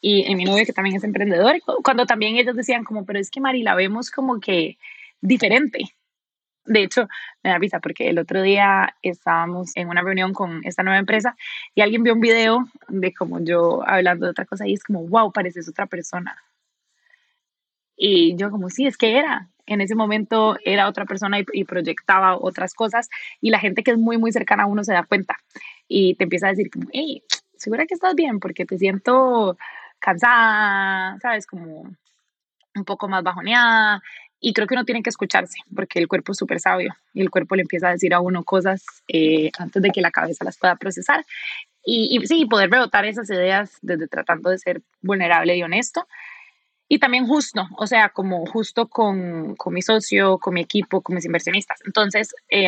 y, 0.00 0.34
mi 0.34 0.44
novio 0.44 0.64
que 0.64 0.72
también 0.72 0.96
es 0.96 1.04
emprendedor. 1.04 1.60
Cuando 1.82 2.06
también 2.06 2.36
ellos 2.36 2.56
decían 2.56 2.84
como, 2.84 3.04
pero 3.04 3.18
es 3.18 3.30
que 3.30 3.40
Mari, 3.40 3.62
la 3.62 3.74
vemos 3.74 4.10
como 4.10 4.40
que 4.40 4.78
diferente. 5.20 5.84
De 6.66 6.82
hecho, 6.82 7.08
me 7.42 7.50
da 7.50 7.58
risa 7.58 7.80
porque 7.80 8.10
el 8.10 8.18
otro 8.18 8.42
día 8.42 8.94
estábamos 9.02 9.72
en 9.76 9.88
una 9.88 10.02
reunión 10.02 10.32
con 10.32 10.60
esta 10.64 10.82
nueva 10.82 10.98
empresa 10.98 11.36
y 11.74 11.80
alguien 11.80 12.02
vio 12.04 12.14
un 12.14 12.20
video 12.20 12.68
de 12.88 13.12
como 13.12 13.40
yo 13.40 13.82
hablando 13.88 14.26
de 14.26 14.30
otra 14.30 14.44
cosa 14.44 14.68
y 14.68 14.74
es 14.74 14.84
como, 14.84 15.06
wow, 15.08 15.32
pareces 15.32 15.68
otra 15.68 15.86
persona 15.86 16.36
y 18.02 18.34
yo 18.36 18.50
como, 18.50 18.70
sí, 18.70 18.86
es 18.86 18.96
que 18.96 19.18
era. 19.18 19.50
En 19.66 19.82
ese 19.82 19.94
momento 19.94 20.56
era 20.64 20.88
otra 20.88 21.04
persona 21.04 21.38
y, 21.52 21.64
proyectaba 21.64 22.34
otras 22.34 22.72
cosas 22.72 23.10
y 23.42 23.50
la 23.50 23.60
gente 23.60 23.82
que 23.82 23.90
es 23.90 23.98
muy, 23.98 24.16
muy 24.16 24.32
cercana 24.32 24.62
a 24.64 24.66
uno 24.66 24.82
se 24.82 24.94
da 24.94 25.04
cuenta 25.04 25.36
y 25.86 26.14
te 26.14 26.24
empieza 26.24 26.46
a 26.46 26.50
decir 26.50 26.70
como, 26.70 26.88
hey, 26.92 27.22
¿segura 27.56 27.84
que 27.84 27.94
estás 27.94 28.14
bien? 28.14 28.40
Porque 28.40 28.64
te 28.64 28.78
siento 28.78 29.58
cansada, 29.98 31.18
¿sabes? 31.20 31.46
Como 31.46 31.94
un 32.74 32.84
poco 32.86 33.06
más 33.06 33.22
bajoneada. 33.22 34.02
Y 34.40 34.54
creo 34.54 34.66
que 34.66 34.74
uno 34.74 34.86
tiene 34.86 35.02
que 35.02 35.10
escucharse, 35.10 35.58
porque 35.76 35.98
el 35.98 36.08
cuerpo 36.08 36.32
es 36.32 36.38
súper 36.38 36.58
sabio 36.58 36.96
y 37.12 37.20
el 37.20 37.30
cuerpo 37.30 37.54
le 37.54 37.62
empieza 37.62 37.88
a 37.88 37.92
decir 37.92 38.14
a 38.14 38.20
uno 38.20 38.44
cosas 38.44 38.82
eh, 39.08 39.50
antes 39.58 39.82
de 39.82 39.90
que 39.90 40.00
la 40.00 40.10
cabeza 40.10 40.42
las 40.42 40.56
pueda 40.56 40.76
procesar. 40.76 41.26
Y, 41.84 42.18
y 42.18 42.26
sí, 42.26 42.46
poder 42.46 42.70
rebotar 42.70 43.04
esas 43.04 43.28
ideas 43.28 43.76
desde 43.82 44.08
tratando 44.08 44.48
de 44.48 44.58
ser 44.58 44.80
vulnerable 45.02 45.54
y 45.54 45.62
honesto 45.62 46.08
y 46.92 46.98
también 46.98 47.28
justo, 47.28 47.68
o 47.76 47.86
sea, 47.86 48.08
como 48.08 48.44
justo 48.46 48.88
con, 48.88 49.54
con 49.54 49.72
mi 49.72 49.80
socio, 49.80 50.38
con 50.38 50.54
mi 50.54 50.62
equipo, 50.62 51.02
con 51.02 51.14
mis 51.14 51.24
inversionistas. 51.24 51.78
Entonces, 51.86 52.34
eh, 52.48 52.66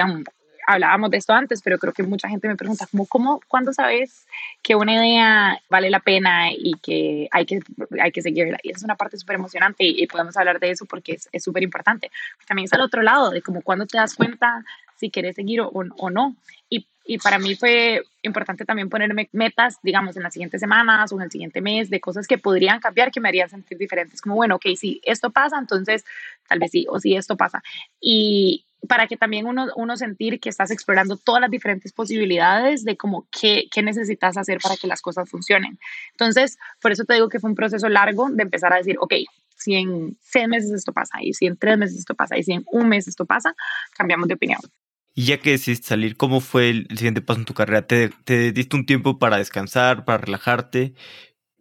hablábamos 0.64 1.11
de 1.11 1.16
esto 1.16 1.32
antes, 1.32 1.61
pero 1.61 1.76
creo 1.76 1.92
que 1.92 2.04
mucha 2.04 2.28
gente 2.28 2.46
me 2.46 2.54
pregunta, 2.54 2.87
¿cómo, 2.88 3.06
cómo, 3.06 3.40
¿cuándo 3.48 3.72
sabes 3.72 4.28
que 4.62 4.76
una 4.76 4.94
idea 4.94 5.61
vale 5.68 5.90
la 5.90 5.98
pena 5.98 6.52
y 6.52 6.74
que 6.74 7.26
hay 7.32 7.46
que, 7.46 7.58
hay 8.00 8.12
que 8.12 8.22
seguirla? 8.22 8.58
Y 8.62 8.70
esa 8.70 8.78
es 8.78 8.85
una 8.85 8.94
parte 8.94 9.16
súper 9.16 9.35
emocionante 9.35 9.82
y, 9.85 10.06
podemos 10.06 10.37
hablar 10.37 10.61
de 10.61 10.70
eso 10.70 10.87
porque 10.87 11.18
es 11.32 11.42
súper 11.42 11.64
importante. 11.64 12.12
También 12.46 12.66
es 12.66 12.72
al 12.72 12.82
otro 12.82 13.02
lado, 13.02 13.30
de 13.30 13.42
como 13.42 13.61
cuando 13.62 13.87
te 13.87 13.98
das 13.98 14.14
cuenta 14.14 14.64
si 14.94 15.11
quieres 15.11 15.35
seguir 15.35 15.62
o, 15.62 15.68
o 15.72 16.11
no. 16.11 16.37
Y, 16.70 16.87
y, 17.04 17.18
para 17.18 17.38
mí 17.38 17.54
fue 17.54 18.02
importante 18.22 18.64
también 18.64 18.88
ponerme 18.88 19.28
metas, 19.32 19.78
digamos, 19.82 20.16
en 20.16 20.22
las 20.22 20.32
siguientes 20.32 20.60
semanas 20.60 21.12
o 21.12 21.16
en 21.16 21.22
el 21.22 21.30
siguiente 21.30 21.60
mes 21.60 21.90
de 21.90 22.00
cosas 22.00 22.26
que 22.26 22.38
podrían 22.38 22.80
cambiar, 22.80 23.10
que 23.10 23.20
me 23.20 23.28
harían 23.28 23.48
sentir 23.48 23.78
diferentes. 23.78 24.20
Como, 24.20 24.36
bueno, 24.36 24.56
ok, 24.56 24.66
si 24.76 25.00
esto 25.04 25.30
pasa, 25.30 25.58
entonces 25.58 26.04
tal 26.48 26.58
vez 26.58 26.70
sí, 26.70 26.86
o 26.88 27.00
si 27.00 27.16
esto 27.16 27.36
pasa. 27.36 27.62
Y, 28.00 28.64
para 28.88 29.06
que 29.06 29.16
también 29.16 29.46
uno, 29.46 29.68
uno 29.76 29.96
sentir 29.96 30.40
que 30.40 30.48
estás 30.48 30.70
explorando 30.70 31.16
todas 31.16 31.40
las 31.40 31.50
diferentes 31.50 31.92
posibilidades 31.92 32.84
de 32.84 32.96
como 32.96 33.26
qué, 33.30 33.68
qué 33.70 33.82
necesitas 33.82 34.36
hacer 34.36 34.58
para 34.60 34.76
que 34.76 34.88
las 34.88 35.00
cosas 35.00 35.30
funcionen. 35.30 35.78
Entonces, 36.12 36.58
por 36.80 36.90
eso 36.92 37.04
te 37.04 37.14
digo 37.14 37.28
que 37.28 37.38
fue 37.38 37.50
un 37.50 37.56
proceso 37.56 37.88
largo 37.88 38.28
de 38.30 38.42
empezar 38.42 38.72
a 38.72 38.76
decir, 38.76 38.96
ok, 38.98 39.14
si 39.56 39.74
en 39.76 40.18
seis 40.20 40.48
meses 40.48 40.72
esto 40.72 40.92
pasa, 40.92 41.18
y 41.22 41.32
si 41.34 41.46
en 41.46 41.56
tres 41.56 41.78
meses 41.78 41.98
esto 41.98 42.14
pasa, 42.14 42.36
y 42.36 42.42
si 42.42 42.52
en 42.52 42.64
un 42.72 42.88
mes 42.88 43.06
esto 43.06 43.24
pasa, 43.24 43.54
cambiamos 43.96 44.26
de 44.26 44.34
opinión. 44.34 44.60
Y 45.14 45.27
ya 45.27 45.38
que 45.38 45.51
decidiste 45.51 45.88
salir, 45.88 46.16
¿cómo 46.16 46.40
fue 46.40 46.70
el, 46.70 46.87
siguiente 46.96 47.20
paso 47.20 47.40
en 47.40 47.46
tu 47.46 47.55
carrera? 47.55 47.87
¿Te, 47.87 48.09
¿Te, 48.25 48.53
diste 48.53 48.77
un 48.77 48.87
tiempo 48.87 49.18
para 49.18 49.37
descansar, 49.37 50.05
para 50.05 50.18
relajarte? 50.18 50.94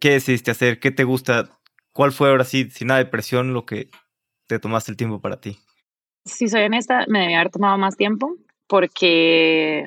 ¿Qué 0.00 0.12
decidiste 0.12 0.50
hacer? 0.50 0.80
¿Qué 0.80 0.90
te 0.90 1.04
gusta? 1.04 1.58
¿Cuál 1.92 2.12
fue 2.12 2.30
ahora 2.30 2.44
sí, 2.44 2.70
sin 2.70 2.88
nada 2.88 2.98
de 2.98 3.10
presión, 3.10 3.52
lo 3.52 3.66
que 3.66 3.90
te 4.46 4.58
tomaste 4.58 4.90
el 4.90 4.96
tiempo 4.96 5.20
para 5.20 5.40
ti? 5.40 5.58
Si 6.24 6.48
soy 6.48 6.62
honesta, 6.62 7.04
me 7.08 7.20
debía 7.20 7.40
haber 7.40 7.50
tomado 7.50 7.76
más 7.76 7.96
tiempo 7.96 8.36
porque 8.66 9.86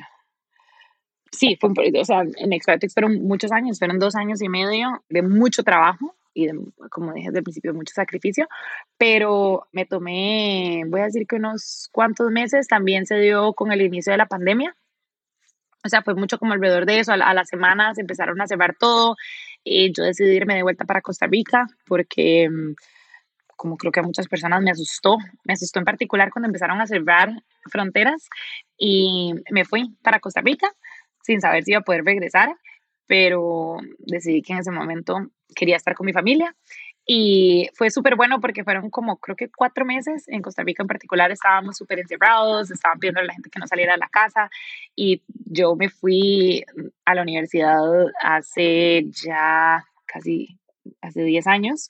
sí, 1.31 1.57
fue 1.59 1.69
un, 1.69 1.75
o 1.99 2.05
sea, 2.05 2.21
en 2.21 2.53
Expertix 2.53 2.93
fueron 2.93 3.23
muchos 3.23 3.51
años, 3.51 3.79
fueron 3.79 3.97
dos 3.97 4.15
años 4.15 4.41
y 4.41 4.49
medio 4.49 5.03
de 5.09 5.23
mucho 5.23 5.63
trabajo 5.63 6.15
y 6.35 6.49
como 6.89 7.13
dije 7.13 7.29
desde 7.29 7.39
el 7.39 7.43
principio, 7.43 7.73
mucho 7.73 7.93
sacrificio, 7.95 8.47
pero 8.97 9.67
me 9.71 9.85
tomé, 9.85 10.83
voy 10.85 11.01
a 11.01 11.05
decir 11.05 11.25
que 11.25 11.37
unos 11.37 11.89
cuantos 11.91 12.29
meses, 12.29 12.67
también 12.67 13.05
se 13.05 13.15
dio 13.15 13.53
con 13.53 13.71
el 13.71 13.81
inicio 13.81 14.11
de 14.11 14.17
la 14.17 14.27
pandemia, 14.27 14.75
o 15.83 15.89
sea, 15.89 16.01
fue 16.01 16.13
mucho 16.13 16.37
como 16.37 16.53
alrededor 16.53 16.85
de 16.85 16.99
eso, 16.99 17.13
a, 17.13 17.33
las 17.33 17.47
semanas 17.47 17.97
empezaron 17.97 18.41
a 18.41 18.47
cerrar 18.47 18.75
todo, 18.77 19.15
y 19.63 19.93
yo 19.93 20.03
decidí 20.03 20.35
irme 20.35 20.55
de 20.55 20.63
vuelta 20.63 20.83
para 20.85 21.01
Costa 21.01 21.25
Rica 21.25 21.67
porque 21.87 22.49
mm, 22.49 22.75
como 23.55 23.77
creo 23.77 23.91
que 23.91 24.01
a 24.01 24.03
muchas 24.03 24.27
personas 24.27 24.61
me 24.61 24.71
asustó, 24.71 25.17
me 25.45 25.53
asustó 25.53 25.79
en 25.79 25.85
particular 25.85 26.31
cuando 26.31 26.47
empezaron 26.47 26.81
a 26.81 26.87
cerrar 26.87 27.31
fronteras 27.71 28.27
y 28.77 29.33
me 29.49 29.63
fui 29.63 29.95
para 30.03 30.19
Costa 30.19 30.41
Rica 30.41 30.69
sin 31.23 31.39
saber 31.39 31.63
si 31.63 31.71
iba 31.71 31.79
a 31.79 31.83
poder 31.83 32.03
regresar, 32.03 32.55
pero 33.07 33.77
decidí 33.99 34.41
que 34.41 34.53
en 34.53 34.59
ese 34.59 34.71
momento 34.71 35.29
quería 35.55 35.77
estar 35.77 35.95
con 35.95 36.05
mi 36.05 36.13
familia 36.13 36.55
y 37.07 37.69
fue 37.75 37.91
súper 37.91 38.15
bueno 38.15 38.41
porque 38.41 38.63
fueron 38.63 38.89
como 38.89 39.17
creo 39.17 39.35
que 39.35 39.49
cuatro 39.49 39.85
meses 39.85 40.27
en 40.27 40.41
Costa 40.41 40.63
Rica 40.63 40.81
en 40.81 40.87
particular 40.87 41.31
estábamos 41.31 41.77
súper 41.77 41.99
encerrados, 41.99 42.71
estaban 42.71 42.99
pidiendo 42.99 43.21
a 43.21 43.23
la 43.23 43.33
gente 43.33 43.49
que 43.51 43.59
no 43.59 43.67
saliera 43.67 43.93
de 43.93 43.99
la 43.99 44.09
casa 44.09 44.49
y 44.95 45.21
yo 45.27 45.75
me 45.75 45.89
fui 45.89 46.65
a 47.05 47.13
la 47.13 47.21
universidad 47.21 47.79
hace 48.23 49.05
ya 49.11 49.85
casi 50.07 50.57
hace 51.05 51.23
10 51.23 51.47
años, 51.47 51.89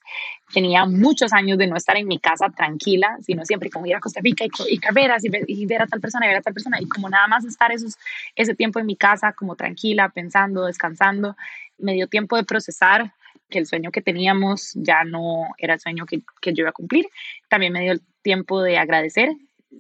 tenía 0.54 0.86
muchos 0.86 1.34
años 1.34 1.58
de 1.58 1.68
no 1.68 1.76
estar 1.76 1.98
en 1.98 2.08
mi 2.08 2.20
casa 2.20 2.50
tranquila, 2.50 3.18
sino 3.22 3.46
siempre 3.46 3.70
como 3.70 3.86
ir 3.86 3.96
a 3.96 4.00
Costa 4.00 4.22
Rica 4.22 4.46
y, 4.68 4.78
carreras 4.80 5.24
y, 5.24 5.30
y, 5.48 5.66
ver 5.66 5.82
a 5.82 5.88
tal 5.88 6.02
persona 6.02 6.26
y 6.26 6.30
ver 6.30 6.38
a 6.38 6.42
tal 6.42 6.54
persona 6.54 6.80
y 6.80 6.88
como 6.88 7.10
nada 7.10 7.28
más 7.28 7.46
estar 7.46 7.72
esos, 7.72 7.96
ese 8.36 8.56
tiempo 8.56 8.80
en 8.80 8.86
mi 8.86 8.96
casa 8.96 9.34
como 9.34 9.56
tranquila, 9.56 10.10
pensando, 10.10 10.66
descansando, 10.66 11.36
me 11.78 11.94
dio 11.94 12.08
tiempo 12.08 12.38
de 12.38 12.44
procesar 12.44 13.14
que 13.50 13.60
el 13.60 13.68
sueño 13.68 13.92
que 13.92 14.02
teníamos 14.02 14.74
ya 14.76 15.04
no 15.04 15.50
era 15.58 15.76
el 15.76 15.80
sueño 15.80 16.06
que, 16.06 16.22
que 16.42 16.54
yo 16.54 16.62
iba 16.62 16.70
a 16.70 16.74
cumplir. 16.74 17.08
También 17.50 17.74
me 17.74 17.82
dio 17.82 17.92
el 17.92 18.02
tiempo 18.22 18.62
de 18.62 18.78
agradecer 18.78 19.30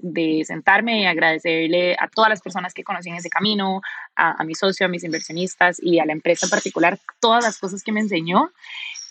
de 0.01 0.43
sentarme 0.45 1.01
y 1.01 1.05
agradecerle 1.05 1.95
a 1.99 2.07
todas 2.09 2.29
las 2.29 2.41
personas 2.41 2.73
que 2.73 2.83
conocí 2.83 3.09
en 3.09 3.15
ese 3.15 3.29
camino, 3.29 3.81
a, 4.15 4.41
a, 4.41 4.43
mi 4.43 4.53
socio, 4.53 4.85
a 4.85 4.89
mis 4.89 5.03
inversionistas 5.03 5.77
y 5.81 5.99
a 5.99 6.05
la 6.05 6.11
empresa 6.11 6.45
en 6.45 6.49
particular, 6.49 6.99
todas 7.19 7.43
las 7.43 7.57
cosas 7.57 7.81
que 7.81 7.91
me 7.91 8.01
enseñó 8.01 8.51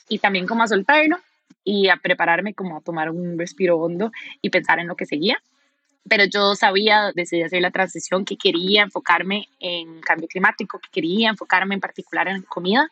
y 0.08 0.18
también 0.18 0.46
como 0.46 0.62
a 0.62 0.68
soltarlo 0.68 1.18
y 1.64 1.88
a 1.88 1.96
prepararme 1.96 2.54
como 2.54 2.76
a 2.76 2.80
tomar 2.80 3.10
un 3.10 3.38
respiro 3.38 3.78
hondo 3.78 4.12
y 4.42 4.50
pensar 4.50 4.78
en 4.78 4.88
lo 4.88 4.96
que 4.96 5.06
seguía. 5.06 5.40
Pero 6.06 6.24
yo 6.24 6.54
sabía, 6.54 7.12
decidí 7.14 7.42
hacer 7.42 7.62
la 7.62 7.70
transición, 7.70 8.26
que 8.26 8.36
quería 8.36 8.82
enfocarme 8.82 9.48
en 9.58 10.00
cambio 10.02 10.28
climático, 10.28 10.78
que 10.78 10.90
quería 10.92 11.30
enfocarme 11.30 11.74
en 11.74 11.80
particular 11.80 12.28
en 12.28 12.42
comida 12.42 12.90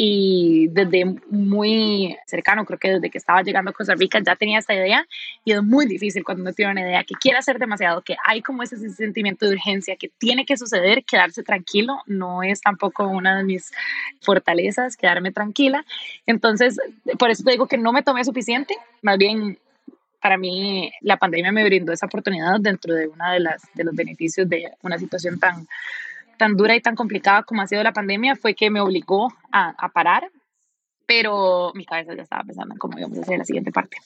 y 0.00 0.68
desde 0.68 1.04
muy 1.28 2.16
cercano, 2.24 2.64
creo 2.64 2.78
que 2.78 2.88
desde 2.88 3.10
que 3.10 3.18
estaba 3.18 3.42
llegando 3.42 3.72
a 3.72 3.74
Costa 3.74 3.96
Rica 3.96 4.20
ya 4.24 4.36
tenía 4.36 4.60
esta 4.60 4.72
idea 4.72 5.04
y 5.44 5.50
es 5.50 5.60
muy 5.60 5.86
difícil 5.86 6.22
cuando 6.22 6.42
uno 6.42 6.52
tiene 6.52 6.70
una 6.70 6.82
idea 6.82 7.02
que 7.02 7.16
quiere 7.16 7.36
hacer 7.36 7.58
demasiado, 7.58 8.02
que 8.02 8.14
hay 8.24 8.40
como 8.40 8.62
ese 8.62 8.76
sentimiento 8.90 9.44
de 9.46 9.56
urgencia, 9.56 9.96
que 9.96 10.08
tiene 10.16 10.46
que 10.46 10.56
suceder, 10.56 11.02
quedarse 11.02 11.42
tranquilo, 11.42 11.96
no 12.06 12.44
es 12.44 12.60
tampoco 12.60 13.08
una 13.08 13.38
de 13.38 13.42
mis 13.42 13.72
fortalezas, 14.20 14.96
quedarme 14.96 15.32
tranquila. 15.32 15.84
Entonces, 16.26 16.78
por 17.18 17.30
eso 17.30 17.42
te 17.42 17.50
digo 17.50 17.66
que 17.66 17.76
no 17.76 17.92
me 17.92 18.04
tomé 18.04 18.24
suficiente, 18.24 18.76
más 19.02 19.18
bien 19.18 19.58
para 20.22 20.38
mí 20.38 20.92
la 21.00 21.16
pandemia 21.16 21.50
me 21.50 21.64
brindó 21.64 21.92
esa 21.92 22.06
oportunidad 22.06 22.60
dentro 22.60 22.94
de 22.94 23.08
una 23.08 23.32
de 23.32 23.40
las 23.40 23.62
de 23.74 23.82
los 23.82 23.96
beneficios 23.96 24.48
de 24.48 24.70
una 24.82 24.96
situación 24.96 25.40
tan 25.40 25.66
tan 26.38 26.56
dura 26.56 26.74
y 26.74 26.80
tan 26.80 26.94
complicada 26.94 27.42
como 27.42 27.60
ha 27.60 27.66
sido 27.66 27.82
la 27.82 27.92
pandemia 27.92 28.36
fue 28.36 28.54
que 28.54 28.70
me 28.70 28.80
obligó 28.80 29.32
a, 29.52 29.74
a 29.76 29.88
parar, 29.90 30.30
pero 31.06 31.72
mi 31.74 31.84
cabeza 31.84 32.14
ya 32.14 32.22
estaba 32.22 32.44
pensando 32.44 32.74
en 32.74 32.78
cómo 32.78 32.98
íbamos 32.98 33.18
a 33.18 33.22
hacer 33.22 33.38
la 33.38 33.44
siguiente 33.44 33.72
parte. 33.72 33.98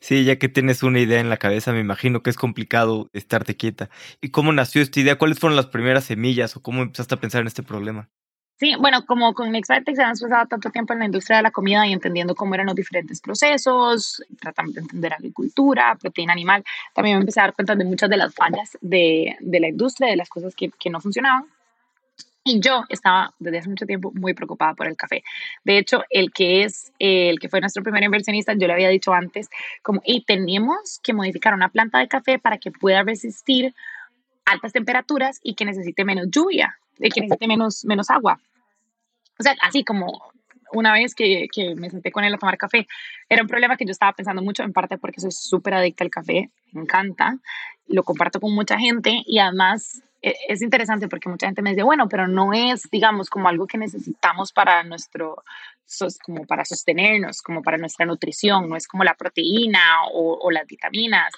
Sí, 0.00 0.24
ya 0.24 0.36
que 0.36 0.50
tienes 0.50 0.82
una 0.82 1.00
idea 1.00 1.20
en 1.20 1.30
la 1.30 1.38
cabeza, 1.38 1.72
me 1.72 1.80
imagino 1.80 2.22
que 2.22 2.28
es 2.28 2.36
complicado 2.36 3.08
estarte 3.14 3.56
quieta. 3.56 3.88
¿Y 4.20 4.30
cómo 4.30 4.52
nació 4.52 4.82
esta 4.82 5.00
idea? 5.00 5.16
¿Cuáles 5.16 5.38
fueron 5.38 5.56
las 5.56 5.66
primeras 5.66 6.04
semillas 6.04 6.56
o 6.56 6.62
cómo 6.62 6.82
empezaste 6.82 7.14
a 7.14 7.20
pensar 7.20 7.40
en 7.40 7.46
este 7.46 7.62
problema? 7.62 8.10
Sí, 8.56 8.74
bueno, 8.78 9.04
como 9.04 9.34
con 9.34 9.50
Nextbiotics 9.50 9.98
hemos 9.98 10.20
pasado 10.20 10.46
tanto 10.46 10.70
tiempo 10.70 10.92
en 10.92 11.00
la 11.00 11.04
industria 11.06 11.38
de 11.38 11.42
la 11.42 11.50
comida 11.50 11.86
y 11.86 11.92
entendiendo 11.92 12.34
cómo 12.34 12.54
eran 12.54 12.66
los 12.66 12.76
diferentes 12.76 13.20
procesos, 13.20 14.22
tratando 14.40 14.72
de 14.72 14.80
entender 14.80 15.12
agricultura, 15.12 15.96
proteína 16.00 16.34
animal, 16.34 16.62
también 16.94 17.16
me 17.16 17.22
empecé 17.22 17.40
a 17.40 17.44
dar 17.44 17.54
cuenta 17.54 17.74
de 17.74 17.84
muchas 17.84 18.08
de 18.08 18.16
las 18.16 18.32
fallas 18.32 18.78
de, 18.80 19.36
de 19.40 19.60
la 19.60 19.68
industria, 19.68 20.10
de 20.10 20.16
las 20.16 20.28
cosas 20.28 20.54
que, 20.54 20.70
que 20.78 20.90
no 20.90 21.00
funcionaban. 21.00 21.46
Y 22.44 22.60
yo 22.60 22.84
estaba 22.90 23.34
desde 23.38 23.58
hace 23.58 23.70
mucho 23.70 23.86
tiempo 23.86 24.12
muy 24.14 24.34
preocupada 24.34 24.74
por 24.74 24.86
el 24.86 24.96
café. 24.96 25.24
De 25.64 25.78
hecho, 25.78 26.04
el 26.10 26.30
que 26.30 26.64
es 26.64 26.92
el 26.98 27.38
que 27.40 27.48
fue 27.48 27.60
nuestro 27.60 27.82
primer 27.82 28.02
inversionista, 28.02 28.52
yo 28.52 28.66
le 28.66 28.74
había 28.74 28.90
dicho 28.90 29.14
antes, 29.14 29.48
como, 29.82 30.02
y 30.04 30.24
tenemos 30.24 31.00
que 31.02 31.14
modificar 31.14 31.54
una 31.54 31.70
planta 31.70 31.98
de 31.98 32.08
café 32.08 32.38
para 32.38 32.58
que 32.58 32.70
pueda 32.70 33.02
resistir 33.02 33.74
altas 34.44 34.72
temperaturas 34.72 35.40
y 35.42 35.54
que 35.54 35.64
necesite 35.64 36.04
menos 36.04 36.26
lluvia 36.30 36.78
de 36.98 37.08
que 37.08 37.22
necesite 37.22 37.48
menos, 37.48 37.84
menos 37.84 38.10
agua. 38.10 38.38
O 39.38 39.42
sea, 39.42 39.54
así 39.62 39.82
como 39.82 40.22
una 40.72 40.92
vez 40.92 41.14
que, 41.14 41.46
que, 41.52 41.74
me 41.74 41.90
senté 41.90 42.10
con 42.10 42.24
él 42.24 42.34
a 42.34 42.38
tomar 42.38 42.58
café, 42.58 42.86
era 43.28 43.42
un 43.42 43.48
problema 43.48 43.76
que 43.76 43.84
yo 43.84 43.92
estaba 43.92 44.12
pensando 44.12 44.42
mucho, 44.42 44.62
en 44.62 44.72
parte 44.72 44.98
porque 44.98 45.20
soy 45.20 45.30
súper 45.30 45.74
adicta 45.74 46.04
al 46.04 46.10
café, 46.10 46.50
me 46.72 46.82
encanta, 46.82 47.38
lo 47.86 48.02
comparto 48.02 48.40
con 48.40 48.54
mucha 48.54 48.78
gente 48.78 49.22
y 49.26 49.38
además 49.38 50.02
es 50.48 50.62
interesante 50.62 51.08
porque 51.08 51.28
mucha 51.28 51.46
gente 51.46 51.62
me 51.62 51.70
dice, 51.70 51.82
bueno, 51.82 52.08
pero 52.08 52.26
no 52.26 52.52
es, 52.52 52.88
digamos, 52.90 53.28
como 53.28 53.48
algo 53.48 53.66
que 53.66 53.78
necesitamos 53.78 54.52
para 54.52 54.82
nuestro, 54.82 55.42
como 56.24 56.46
para 56.46 56.64
sostenernos, 56.64 57.42
como 57.42 57.62
para 57.62 57.76
nuestra 57.76 58.06
nutrición, 58.06 58.68
no 58.68 58.76
es 58.76 58.86
como 58.86 59.04
la 59.04 59.14
proteína 59.14 60.04
o, 60.12 60.38
o 60.40 60.50
las 60.50 60.66
vitaminas. 60.66 61.32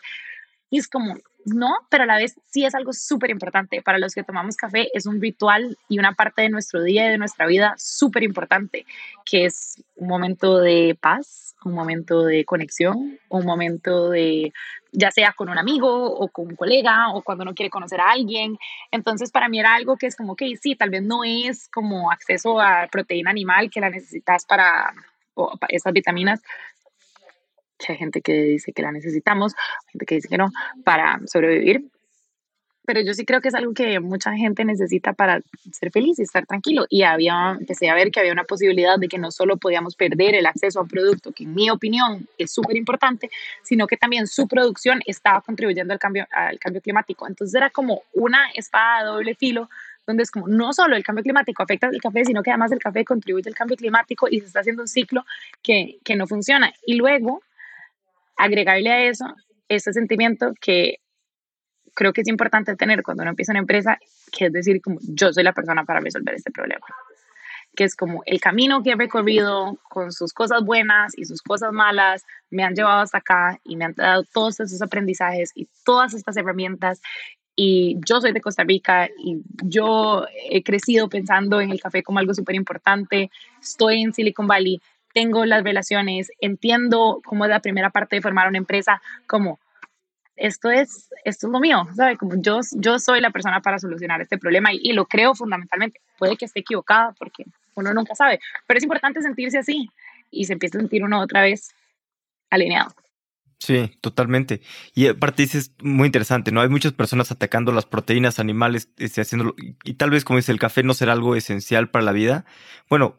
Y 0.70 0.79
es 0.79 0.88
como, 0.88 1.16
no, 1.46 1.77
pero 1.88 2.05
a 2.05 2.07
la 2.07 2.16
vez 2.16 2.35
sí 2.46 2.64
es 2.64 2.75
algo 2.75 2.92
súper 2.92 3.31
importante. 3.31 3.81
Para 3.81 3.99
los 3.99 4.14
que 4.14 4.25
tomamos 4.25 4.57
café 4.57 4.90
es 4.92 5.07
un 5.07 5.20
ritual 5.20 5.79
y 5.88 5.99
una 5.99 6.12
parte 6.14 6.42
de 6.42 6.51
nuestro 6.51 6.83
día 6.83 7.07
y 7.07 7.11
de 7.11 7.18
nuestra 7.18 7.46
vida 7.46 7.75
súper 7.79 8.25
importante, 8.25 8.85
que 9.25 9.44
es 9.44 9.83
un 9.94 10.09
momento 10.09 10.59
de 10.59 10.99
paz, 11.01 11.46
un 11.64 11.73
momento 11.73 12.25
de 12.25 12.45
conexión, 12.45 13.19
un 13.29 13.45
momento 13.45 14.11
de, 14.11 14.53
ya 14.92 15.11
sea 15.11 15.33
con 15.33 15.49
un 15.49 15.59
amigo 15.59 15.88
o 15.88 16.29
con 16.29 16.49
un 16.49 16.57
colega 16.57 17.11
o 17.12 17.23
cuando 17.23 17.42
uno 17.42 17.55
quiere 17.55 17.71
conocer 17.71 18.01
a 18.01 18.11
alguien. 18.11 18.57
Entonces 18.90 19.31
para 19.31 19.49
mí 19.49 19.59
era 19.59 19.75
algo 19.75 19.97
que 19.97 20.07
es 20.07 20.16
como, 20.16 20.37
que 20.37 20.57
sí, 20.57 20.77
tal 20.77 20.90
vez 20.90 21.03
no 21.03 21.25
es 21.25 21.69
como 21.69 22.11
acceso 22.11 22.61
a 22.61 22.88
proteína 22.90 23.31
animal 23.31 23.71
que 23.71 23.81
la 23.81 23.90
necesitas 23.90 24.45
para, 24.47 24.92
para 25.35 25.69
esas 25.71 25.92
vitaminas, 25.92 26.42
hay 27.88 27.97
gente 27.97 28.21
que 28.21 28.33
dice 28.33 28.73
que 28.73 28.83
la 28.83 28.92
necesitamos, 28.92 29.55
gente 29.92 30.07
que 30.07 30.14
dice 30.16 30.29
que 30.29 30.38
no, 30.38 30.51
para 30.85 31.21
sobrevivir. 31.27 31.85
Pero 32.87 33.01
yo 33.01 33.12
sí 33.14 33.25
creo 33.25 33.40
que 33.40 33.49
es 33.49 33.55
algo 33.55 33.75
que 33.75 34.01
mucha 34.01 34.33
gente 34.35 34.64
necesita 34.64 35.12
para 35.12 35.42
ser 35.72 35.90
feliz 35.90 36.18
y 36.18 36.22
estar 36.22 36.46
tranquilo. 36.46 36.87
Y 36.88 37.03
había, 37.03 37.57
empecé 37.59 37.90
a 37.90 37.94
ver 37.94 38.11
que 38.11 38.20
había 38.20 38.33
una 38.33 38.44
posibilidad 38.44 38.99
de 38.99 39.09
que 39.09 39.18
no 39.18 39.31
solo 39.31 39.57
podíamos 39.57 39.96
perder 39.96 40.35
el 40.35 40.46
acceso 40.46 40.79
a 40.79 40.83
un 40.83 40.88
producto, 40.88 41.33
que 41.33 41.44
en 41.44 41.55
mi 41.55 41.68
opinión 41.68 42.27
es 42.38 42.53
súper 42.53 42.77
importante, 42.77 43.31
sino 43.62 43.87
que 43.87 43.96
también 43.96 44.27
su 44.27 44.46
producción 44.46 45.01
estaba 45.05 45.40
contribuyendo 45.40 45.92
al 45.92 45.99
cambio, 45.99 46.27
al 46.31 46.59
cambio 46.59 46.81
climático. 46.81 47.27
Entonces 47.27 47.55
era 47.55 47.70
como 47.70 48.03
una 48.14 48.51
espada 48.55 49.05
doble 49.05 49.35
filo 49.35 49.68
donde 50.07 50.22
es 50.22 50.31
como 50.31 50.46
no 50.46 50.72
solo 50.72 50.94
el 50.94 51.03
cambio 51.03 51.25
climático 51.25 51.62
afecta 51.62 51.88
al 51.88 52.01
café, 52.01 52.25
sino 52.25 52.42
que 52.42 52.51
además 52.51 52.70
el 52.70 52.79
café 52.79 53.05
contribuye 53.05 53.49
al 53.49 53.57
cambio 53.57 53.77
climático 53.77 54.29
y 54.31 54.38
se 54.38 54.46
está 54.46 54.61
haciendo 54.61 54.83
un 54.83 54.88
ciclo 54.88 55.25
que, 55.62 55.99
que 56.05 56.14
no 56.14 56.29
funciona. 56.29 56.72
Y 56.87 56.94
luego 56.94 57.42
agregarle 58.37 58.92
a 58.92 59.05
eso 59.05 59.35
ese 59.68 59.92
sentimiento 59.92 60.53
que 60.61 61.01
creo 61.97 62.13
que 62.13 62.21
es 62.21 62.29
importante 62.29 62.77
tener 62.77 63.03
cuando 63.03 63.23
uno 63.23 63.31
empieza 63.31 63.53
una 63.53 63.61
empresa, 63.61 63.99
que 64.31 64.47
es 64.47 64.53
decir, 64.53 64.81
como 64.83 64.99
yo 65.03 65.33
soy 65.33 65.43
la 65.43 65.53
persona 65.53 65.85
para 65.85 65.99
resolver 65.99 66.35
este 66.35 66.53
problema, 66.53 66.87
que 67.75 67.85
es 67.85 67.97
como 67.97 68.23
el 68.27 68.39
camino 68.39 68.83
que 68.83 68.91
he 68.91 68.97
recorrido 68.97 69.79
con 69.89 70.13
sus 70.13 70.33
cosas 70.33 70.63
buenas 70.63 71.17
y 71.17 71.25
sus 71.25 71.43
cosas 71.43 71.73
malas, 71.73 72.25
me 72.51 72.63
han 72.63 72.75
llevado 72.75 73.01
hasta 73.01 73.19
acá 73.19 73.59
y 73.65 73.77
me 73.77 73.87
han 73.87 73.95
dado 73.95 74.25
todos 74.25 74.61
esos 74.61 74.81
aprendizajes 74.83 75.53
y 75.55 75.67
todas 75.85 76.15
estas 76.15 76.37
herramientas. 76.37 77.01
Y 77.57 77.97
yo 78.07 78.21
soy 78.21 78.33
de 78.33 78.43
Costa 78.43 78.65
Rica 78.65 79.09
y 79.19 79.41
yo 79.65 80.27
he 80.51 80.63
crecido 80.63 81.09
pensando 81.09 81.63
en 81.63 81.71
el 81.71 81.81
café 81.81 82.03
como 82.03 82.19
algo 82.19 82.35
súper 82.35 82.55
importante. 82.55 83.31
Estoy 83.63 84.03
en 84.03 84.13
Silicon 84.13 84.47
Valley, 84.47 84.83
tengo 85.15 85.47
las 85.47 85.65
relaciones, 85.65 86.31
entiendo 86.41 87.23
cómo 87.25 87.47
es 87.47 87.51
la 87.51 87.61
primera 87.61 87.89
parte 87.89 88.17
de 88.17 88.23
formar 88.23 88.49
una 88.49 88.59
empresa, 88.59 89.01
como 89.27 89.59
esto 90.37 90.70
es, 90.70 91.11
esto 91.25 91.46
es 91.46 91.53
lo 91.53 91.61
mío, 91.61 91.87
¿sabe? 91.94 92.16
Como 92.16 92.35
yo, 92.37 92.61
yo 92.72 92.99
soy 92.99 93.20
la 93.20 93.31
persona 93.31 93.61
para 93.61 93.79
solucionar 93.79 94.20
este 94.20 94.38
problema 94.38 94.72
y, 94.72 94.81
y 94.83 94.92
lo 94.92 95.07
creo 95.07 95.35
fundamentalmente. 95.35 96.01
Puede 96.18 96.37
que 96.37 96.44
esté 96.44 96.61
equivocada 96.61 97.14
porque 97.18 97.44
uno 97.75 97.92
nunca 97.92 98.14
sabe, 98.14 98.40
pero 98.66 98.79
es 98.79 98.85
importante 98.85 99.22
sentirse 99.22 99.59
así 99.59 99.90
y 100.31 100.44
se 100.44 100.53
empieza 100.55 100.79
a 100.79 100.81
sentir 100.81 101.05
uno 101.05 101.20
otra 101.20 101.42
vez 101.42 101.75
alineado. 102.51 102.94
Sí, 103.59 103.90
totalmente. 104.03 104.61
Y 104.94 105.07
aparte 105.07 105.42
dices, 105.42 105.72
muy 105.81 106.07
interesante, 106.07 106.53
¿no? 106.53 106.61
Hay 106.61 106.68
muchas 106.68 106.92
personas 106.92 107.33
atacando 107.33 107.72
las 107.72 107.87
proteínas 107.87 108.38
animales, 108.38 108.90
este, 108.99 109.22
haciéndolo, 109.22 109.55
y 109.83 109.94
tal 109.94 110.11
vez, 110.11 110.25
como 110.25 110.37
dice, 110.38 110.53
el 110.53 110.59
café 110.59 110.83
no 110.83 110.92
será 110.92 111.12
algo 111.12 111.37
esencial 111.37 111.88
para 111.88 112.05
la 112.05 112.12
vida. 112.12 112.44
Bueno, 112.90 113.16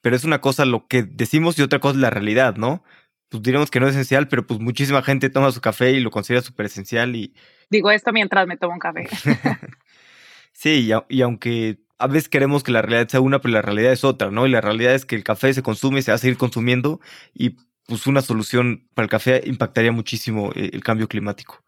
pero 0.00 0.14
es 0.14 0.24
una 0.24 0.40
cosa 0.40 0.64
lo 0.64 0.86
que 0.86 1.02
decimos 1.02 1.58
y 1.58 1.62
otra 1.62 1.80
cosa 1.80 1.98
la 1.98 2.10
realidad, 2.10 2.56
¿no? 2.56 2.84
Pues 3.32 3.42
diremos 3.42 3.70
que 3.70 3.80
no 3.80 3.88
es 3.88 3.94
esencial, 3.94 4.28
pero 4.28 4.46
pues 4.46 4.60
muchísima 4.60 5.02
gente 5.02 5.30
toma 5.30 5.50
su 5.52 5.62
café 5.62 5.92
y 5.92 6.00
lo 6.00 6.10
considera 6.10 6.42
súper 6.42 6.66
esencial 6.66 7.16
y... 7.16 7.34
Digo 7.70 7.90
esto 7.90 8.12
mientras 8.12 8.46
me 8.46 8.58
tomo 8.58 8.74
un 8.74 8.78
café. 8.78 9.08
sí, 10.52 10.90
y, 10.90 11.16
y, 11.16 11.22
aunque 11.22 11.78
a 11.96 12.08
veces 12.08 12.28
queremos 12.28 12.62
que 12.62 12.72
la 12.72 12.82
realidad 12.82 13.08
sea 13.08 13.22
una, 13.22 13.40
pero 13.40 13.54
la 13.54 13.62
realidad 13.62 13.90
es 13.90 14.04
otra, 14.04 14.30
¿no? 14.30 14.46
Y 14.46 14.50
la 14.50 14.60
realidad 14.60 14.94
es 14.94 15.06
que 15.06 15.16
el 15.16 15.24
café 15.24 15.54
se 15.54 15.62
consume 15.62 16.00
y 16.00 16.02
se 16.02 16.10
va 16.10 16.16
a 16.16 16.18
seguir 16.18 16.36
consumiendo 16.36 17.00
y 17.32 17.56
pues 17.86 18.06
una 18.06 18.20
solución 18.20 18.86
para 18.92 19.04
el 19.04 19.10
café 19.10 19.40
impactaría 19.46 19.92
muchísimo 19.92 20.52
eh, 20.54 20.68
el 20.74 20.84
cambio 20.84 21.08
climático. 21.08 21.64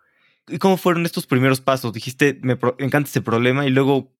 ¿Y 0.46 0.58
cómo 0.58 0.76
fueron 0.76 1.06
estos 1.06 1.26
primeros 1.26 1.62
pasos? 1.62 1.94
Dijiste, 1.94 2.38
me 2.42 2.58
encanta 2.78 3.08
este 3.08 3.22
problema 3.22 3.66
y 3.66 3.70
luego, 3.70 4.14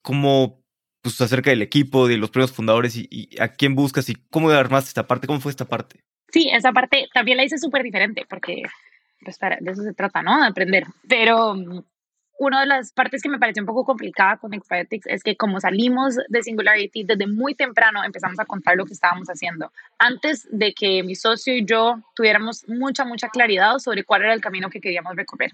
¿cómo 0.00 0.65
pues, 1.02 1.20
acerca 1.20 1.50
del 1.50 1.62
equipo, 1.62 2.08
de 2.08 2.16
los 2.16 2.30
primeros 2.30 2.52
fundadores 2.52 2.96
y, 2.96 3.28
a 3.38 3.48
quién 3.48 3.74
buscas 3.74 4.08
y 4.08 4.14
cómo 4.30 4.50
armaste 4.50 4.88
esta 4.88 5.06
parte, 5.06 5.26
cómo 5.26 5.40
fue 5.40 5.50
esta 5.50 5.66
parte. 5.66 6.00
Sí, 6.32 6.50
esa 6.52 6.72
parte 6.72 7.08
también 7.14 7.36
la 7.36 7.44
hice 7.44 7.58
súper 7.58 7.82
diferente 7.82 8.26
porque 8.28 8.62
pues 9.22 9.38
de 9.38 9.70
eso 9.70 9.82
se 9.82 9.94
trata, 9.94 10.22
¿no? 10.22 10.40
De 10.40 10.46
aprender. 10.46 10.84
Pero 11.08 11.54
mm, 11.54 11.82
una 12.38 12.60
de 12.60 12.66
las 12.66 12.92
partes 12.92 13.22
que 13.22 13.28
me 13.28 13.38
pareció 13.38 13.62
un 13.62 13.66
poco 13.66 13.84
complicada 13.84 14.36
con 14.36 14.52
Expiotics 14.52 15.06
es 15.06 15.22
que 15.22 15.36
como 15.36 15.58
salimos 15.60 16.16
de 16.28 16.42
Singularity 16.42 17.04
desde 17.04 17.26
muy 17.26 17.54
temprano 17.54 18.04
empezamos 18.04 18.38
a 18.38 18.44
contar 18.44 18.76
lo 18.76 18.84
que 18.84 18.92
estábamos 18.92 19.28
haciendo. 19.28 19.72
Antes 19.98 20.46
de 20.50 20.74
que 20.74 21.02
mi 21.02 21.14
socio 21.14 21.56
y 21.56 21.64
yo 21.64 21.98
tuviéramos 22.14 22.68
mucha, 22.68 23.04
mucha 23.04 23.28
claridad 23.28 23.78
sobre 23.78 24.04
cuál 24.04 24.22
era 24.22 24.34
el 24.34 24.40
camino 24.40 24.68
que 24.68 24.80
queríamos 24.80 25.16
recorrer. 25.16 25.52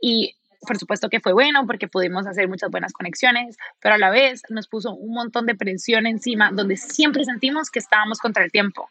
Y 0.00 0.34
por 0.66 0.78
supuesto 0.78 1.08
que 1.08 1.20
fue 1.20 1.32
bueno 1.32 1.66
porque 1.66 1.88
pudimos 1.88 2.26
hacer 2.26 2.48
muchas 2.48 2.70
buenas 2.70 2.92
conexiones, 2.92 3.56
pero 3.80 3.96
a 3.96 3.98
la 3.98 4.10
vez 4.10 4.42
nos 4.48 4.68
puso 4.68 4.94
un 4.94 5.12
montón 5.12 5.46
de 5.46 5.54
presión 5.54 6.06
encima 6.06 6.50
donde 6.52 6.76
siempre 6.76 7.24
sentimos 7.24 7.70
que 7.70 7.78
estábamos 7.78 8.18
contra 8.18 8.44
el 8.44 8.52
tiempo. 8.52 8.88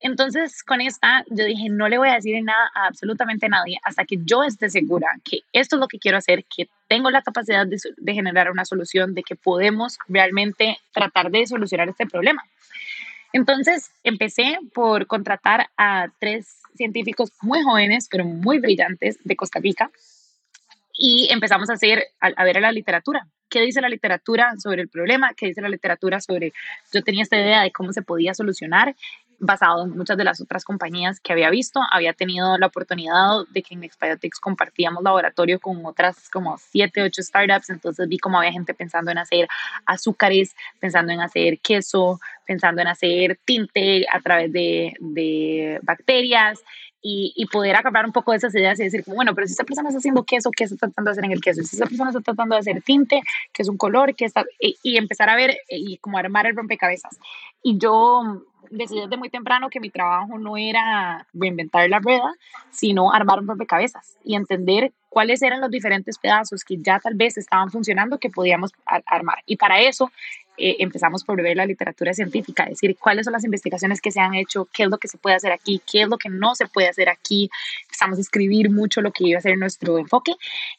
Entonces, 0.00 0.62
con 0.62 0.80
esta, 0.80 1.24
yo 1.28 1.44
dije, 1.44 1.68
no 1.68 1.88
le 1.88 1.98
voy 1.98 2.08
a 2.08 2.14
decir 2.14 2.40
nada 2.44 2.70
a 2.74 2.86
absolutamente 2.86 3.48
nadie 3.48 3.80
hasta 3.82 4.04
que 4.04 4.18
yo 4.22 4.44
esté 4.44 4.70
segura 4.70 5.08
que 5.24 5.40
esto 5.52 5.76
es 5.76 5.80
lo 5.80 5.88
que 5.88 5.98
quiero 5.98 6.18
hacer, 6.18 6.44
que 6.44 6.68
tengo 6.86 7.10
la 7.10 7.22
capacidad 7.22 7.66
de, 7.66 7.78
de 7.96 8.14
generar 8.14 8.50
una 8.50 8.64
solución, 8.64 9.14
de 9.14 9.24
que 9.24 9.34
podemos 9.34 9.98
realmente 10.08 10.78
tratar 10.92 11.30
de 11.30 11.46
solucionar 11.46 11.88
este 11.88 12.06
problema. 12.06 12.44
Entonces, 13.32 13.90
empecé 14.04 14.58
por 14.72 15.06
contratar 15.06 15.68
a 15.76 16.08
tres 16.20 16.60
científicos 16.76 17.32
muy 17.42 17.62
jóvenes, 17.62 18.08
pero 18.08 18.24
muy 18.24 18.60
brillantes 18.60 19.18
de 19.24 19.36
Costa 19.36 19.58
Rica, 19.58 19.90
y 20.98 21.28
empezamos 21.30 21.70
a 21.70 21.74
hacer, 21.74 22.08
a, 22.20 22.44
ver 22.44 22.58
a 22.58 22.60
la 22.60 22.72
literatura. 22.72 23.28
¿Qué 23.48 23.60
dice 23.60 23.80
la 23.80 23.88
literatura 23.88 24.54
sobre 24.58 24.82
el 24.82 24.88
problema? 24.88 25.32
¿Qué 25.34 25.46
dice 25.46 25.62
la 25.62 25.68
literatura 25.68 26.20
sobre... 26.20 26.52
Yo 26.92 27.02
tenía 27.02 27.22
esta 27.22 27.38
idea 27.38 27.62
de 27.62 27.70
cómo 27.70 27.92
se 27.92 28.02
podía 28.02 28.34
solucionar 28.34 28.94
basado 29.38 29.84
en 29.84 29.96
muchas 29.96 30.16
de 30.16 30.24
las 30.24 30.40
otras 30.40 30.64
compañías 30.64 31.20
que 31.20 31.32
había 31.32 31.48
visto. 31.50 31.80
Había 31.92 32.12
tenido 32.12 32.58
la 32.58 32.66
oportunidad 32.66 33.46
de 33.50 33.62
que 33.62 33.74
en 33.74 33.84
Expiotics 33.84 34.40
compartíamos 34.40 35.04
laboratorio 35.04 35.60
con 35.60 35.86
otras 35.86 36.28
como 36.30 36.58
siete, 36.58 37.02
ocho 37.02 37.22
startups, 37.22 37.70
entonces 37.70 38.08
vi 38.08 38.18
cómo 38.18 38.38
había 38.38 38.50
gente 38.50 38.74
pensando 38.74 39.12
en 39.12 39.18
hacer 39.18 39.46
azúcares, 39.86 40.56
pensando 40.80 41.12
en 41.12 41.20
hacer 41.20 41.60
queso, 41.60 42.18
pensando 42.44 42.82
en 42.82 42.88
hacer 42.88 43.38
tinte 43.44 44.04
a 44.12 44.20
través 44.20 44.52
de, 44.52 44.94
de 44.98 45.78
bacterias 45.82 46.58
y, 47.00 47.46
poder 47.52 47.76
acabar 47.76 48.04
un 48.04 48.12
poco 48.12 48.32
de 48.32 48.38
esas 48.38 48.54
ideas 48.54 48.78
y 48.80 48.84
decir, 48.84 49.04
bueno, 49.06 49.34
pero 49.34 49.46
si 49.46 49.52
esa 49.52 49.64
persona 49.64 49.88
está 49.88 49.98
haciendo 49.98 50.24
queso, 50.24 50.50
¿qué 50.50 50.64
está 50.64 50.76
tratando 50.76 51.10
de 51.10 51.12
hacer 51.12 51.24
en 51.24 51.32
el 51.32 51.40
queso? 51.40 51.62
Si 51.62 51.76
esa 51.76 51.86
persona 51.86 52.10
está 52.10 52.20
tratando 52.20 52.54
de 52.54 52.60
hacer 52.60 52.82
tinte, 52.82 53.22
¿qué 53.52 53.62
es 53.62 53.68
un 53.68 53.76
color? 53.76 54.14
¿qué 54.14 54.24
está? 54.24 54.44
Y, 54.58 54.96
empezar 54.96 55.30
a 55.30 55.36
ver 55.36 55.56
y 55.68 55.98
como 55.98 56.18
armar 56.18 56.46
el 56.46 56.56
rompecabezas. 56.56 57.18
Y 57.62 57.78
yo 57.78 58.42
decidí 58.70 59.00
desde 59.00 59.16
muy 59.16 59.30
temprano 59.30 59.70
que 59.70 59.80
mi 59.80 59.90
trabajo 59.90 60.38
no 60.38 60.56
era 60.56 61.26
reinventar 61.32 61.88
la 61.88 62.00
rueda, 62.00 62.34
sino 62.70 63.12
armar 63.12 63.38
un 63.38 63.48
rompecabezas 63.48 64.16
y 64.24 64.34
entender 64.34 64.92
cuáles 65.08 65.40
eran 65.42 65.60
los 65.60 65.70
diferentes 65.70 66.18
pedazos 66.18 66.64
que 66.64 66.76
ya 66.78 66.98
tal 67.00 67.14
vez 67.14 67.38
estaban 67.38 67.70
funcionando 67.70 68.18
que 68.18 68.28
podíamos 68.28 68.72
armar. 68.84 69.38
Y 69.46 69.56
para 69.56 69.80
eso 69.80 70.10
eh, 70.58 70.76
empezamos 70.80 71.24
por 71.24 71.40
ver 71.42 71.56
la 71.56 71.66
literatura 71.66 72.12
científica, 72.12 72.64
es 72.64 72.70
decir, 72.70 72.96
cuáles 72.98 73.24
son 73.24 73.32
las 73.32 73.44
investigaciones 73.44 74.00
que 74.00 74.10
se 74.10 74.20
han 74.20 74.34
hecho, 74.34 74.68
qué 74.72 74.84
es 74.84 74.90
lo 74.90 74.98
que 74.98 75.08
se 75.08 75.18
puede 75.18 75.36
hacer 75.36 75.52
aquí, 75.52 75.80
qué 75.90 76.02
es 76.02 76.08
lo 76.08 76.18
que 76.18 76.28
no 76.28 76.54
se 76.54 76.66
puede 76.66 76.88
hacer 76.88 77.08
aquí. 77.08 77.50
Empezamos 77.84 78.18
a 78.18 78.20
escribir 78.20 78.70
mucho 78.70 79.00
lo 79.00 79.12
que 79.12 79.28
iba 79.28 79.38
a 79.38 79.42
ser 79.42 79.56
nuestro 79.56 79.98
enfoque 79.98 80.32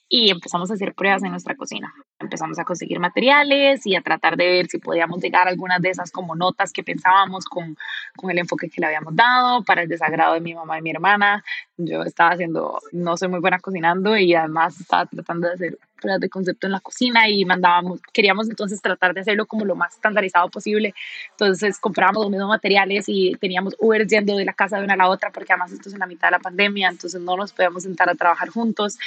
y 0.07 0.31
empezamos 0.31 0.71
a 0.71 0.73
hacer 0.73 0.93
pruebas 0.93 1.23
en 1.23 1.31
nuestra 1.31 1.55
cocina. 1.55 1.93
Empezamos 2.19 2.57
a 2.59 2.65
conseguir 2.65 2.99
materiales 2.99 3.85
y 3.85 3.95
a 3.95 4.01
tratar 4.01 4.35
de 4.35 4.47
ver 4.47 4.67
si 4.67 4.79
podíamos 4.79 5.21
llegar 5.21 5.47
a 5.47 5.51
algunas 5.51 5.81
de 5.81 5.91
esas 5.91 6.11
como 6.11 6.35
notas 6.35 6.73
que 6.73 6.83
pensábamos 6.83 7.45
con, 7.45 7.77
con 8.17 8.31
el 8.31 8.39
enfoque 8.39 8.69
que 8.69 8.81
le 8.81 8.87
habíamos 8.87 9.15
dado 9.15 9.63
para 9.63 9.83
el 9.83 9.87
desagrado 9.87 10.33
de 10.33 10.41
mi 10.41 10.53
mamá 10.53 10.79
y 10.79 10.81
mi 10.81 10.91
hermana. 10.91 11.43
Yo 11.77 12.03
estaba 12.03 12.31
haciendo, 12.31 12.79
no 12.91 13.15
soy 13.17 13.29
muy 13.29 13.39
buena 13.39 13.59
cocinando 13.59 14.17
y 14.17 14.33
además 14.33 14.79
estaba 14.79 15.05
tratando 15.05 15.47
de 15.47 15.53
hacer 15.53 15.79
pruebas 15.99 16.21
de 16.21 16.29
concepto 16.29 16.67
en 16.67 16.73
la 16.73 16.79
cocina 16.79 17.29
y 17.29 17.45
mandábamos, 17.45 18.01
queríamos 18.13 18.49
entonces 18.49 18.81
tratar 18.81 19.13
de 19.13 19.21
hacerlo 19.21 19.45
como 19.45 19.65
lo 19.65 19.75
más 19.75 19.93
estandarizado 19.93 20.49
posible. 20.49 20.93
Entonces 21.31 21.79
comprábamos 21.79 22.23
los 22.23 22.31
mismos 22.31 22.49
materiales 22.49 23.05
y 23.07 23.35
teníamos 23.39 23.75
Uber 23.79 24.07
yendo 24.07 24.35
de 24.37 24.45
la 24.45 24.53
casa 24.53 24.77
de 24.77 24.83
una 24.83 24.93
a 24.93 24.97
la 24.97 25.09
otra 25.09 25.31
porque 25.31 25.53
además 25.53 25.71
esto 25.71 25.89
es 25.89 25.93
en 25.93 25.99
la 25.99 26.07
mitad 26.07 26.27
de 26.27 26.31
la 26.31 26.39
pandemia, 26.39 26.89
entonces 26.89 27.21
no 27.21 27.35
nos 27.35 27.53
podíamos 27.53 27.83
sentar 27.83 28.09
a 28.09 28.15
trabajar 28.15 28.49
juntos. 28.49 28.97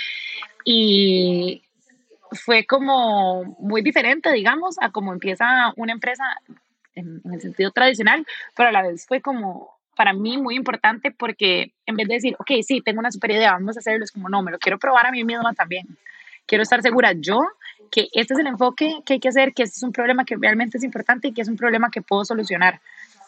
Y 0.65 1.63
fue 2.33 2.65
como 2.65 3.45
muy 3.59 3.83
diferente, 3.83 4.33
digamos, 4.33 4.77
a 4.81 4.91
cómo 4.91 5.13
empieza 5.13 5.73
una 5.77 5.93
empresa 5.93 6.25
en, 6.95 7.21
en 7.25 7.35
el 7.35 7.41
sentido 7.41 7.71
tradicional, 7.71 8.27
pero 8.57 8.69
a 8.69 8.73
la 8.73 8.83
vez 8.83 9.07
fue 9.07 9.21
como 9.21 9.77
para 9.97 10.13
mí 10.13 10.39
muy 10.39 10.57
importante 10.57 11.11
porque 11.11 11.73
en 11.87 11.97
vez 11.97 12.09
de 12.09 12.15
decir, 12.15 12.37
ok, 12.39 12.51
sí, 12.63 12.81
tengo 12.81 13.01
una 13.01 13.13
super 13.13 13.31
idea, 13.31 13.53
vamos 13.53 13.77
a 13.77 13.81
hacerlo, 13.81 14.05
es 14.05 14.13
como, 14.13 14.29
no, 14.29 14.43
me 14.43 14.51
lo 14.51 14.59
quiero 14.59 14.79
probar 14.79 15.07
a 15.07 15.11
mí 15.11 15.25
misma 15.25 15.53
también 15.55 15.87
quiero 16.53 16.65
estar 16.65 16.83
segura 16.83 17.15
yo 17.15 17.41
que 17.91 18.11
este 18.13 18.35
es 18.35 18.41
el 18.41 18.47
enfoque 18.47 19.01
que 19.07 19.15
hay 19.15 19.21
que 19.21 19.31
hacer, 19.31 19.55
que 19.55 19.63
este 19.63 19.77
es 19.77 19.83
un 19.83 19.91
problema 19.91 20.27
que 20.27 20.37
realmente 20.37 20.77
es 20.77 20.85
importante 20.85 21.29
y 21.29 21.33
que 21.33 21.41
es 21.41 21.49
un 21.49 21.57
problema 21.57 21.91
que 21.91 22.03
puedo 22.03 22.27
solucionar. 22.27 22.83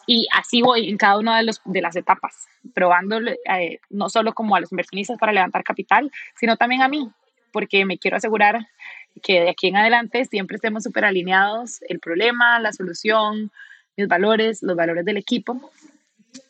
Y 0.05 0.27
así 0.31 0.61
voy 0.61 0.87
en 0.89 0.97
cada 0.97 1.17
una 1.17 1.37
de, 1.37 1.43
los, 1.43 1.59
de 1.65 1.81
las 1.81 1.95
etapas, 1.95 2.47
probando 2.75 3.17
eh, 3.17 3.79
no 3.89 4.09
solo 4.09 4.33
como 4.35 4.55
a 4.55 4.59
los 4.59 4.71
inversionistas 4.71 5.17
para 5.17 5.33
levantar 5.33 5.63
capital, 5.63 6.11
sino 6.35 6.55
también 6.55 6.83
a 6.83 6.87
mí, 6.87 7.09
porque 7.51 7.83
me 7.83 7.97
quiero 7.97 8.17
asegurar 8.17 8.67
que 9.23 9.41
de 9.41 9.49
aquí 9.49 9.69
en 9.69 9.77
adelante 9.77 10.25
siempre 10.25 10.57
estemos 10.57 10.83
súper 10.83 11.05
alineados, 11.05 11.81
el 11.89 11.99
problema, 11.99 12.59
la 12.59 12.73
solución, 12.73 13.51
mis 13.97 14.07
valores, 14.07 14.61
los 14.61 14.75
valores 14.75 15.03
del 15.03 15.17
equipo. 15.17 15.71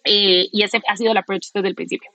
Eh, 0.04 0.50
y 0.52 0.62
ese 0.64 0.82
ha 0.90 0.98
sido 0.98 1.14
el 1.14 1.18
approach 1.18 1.54
desde 1.54 1.70
el 1.70 1.76
principio. 1.76 2.12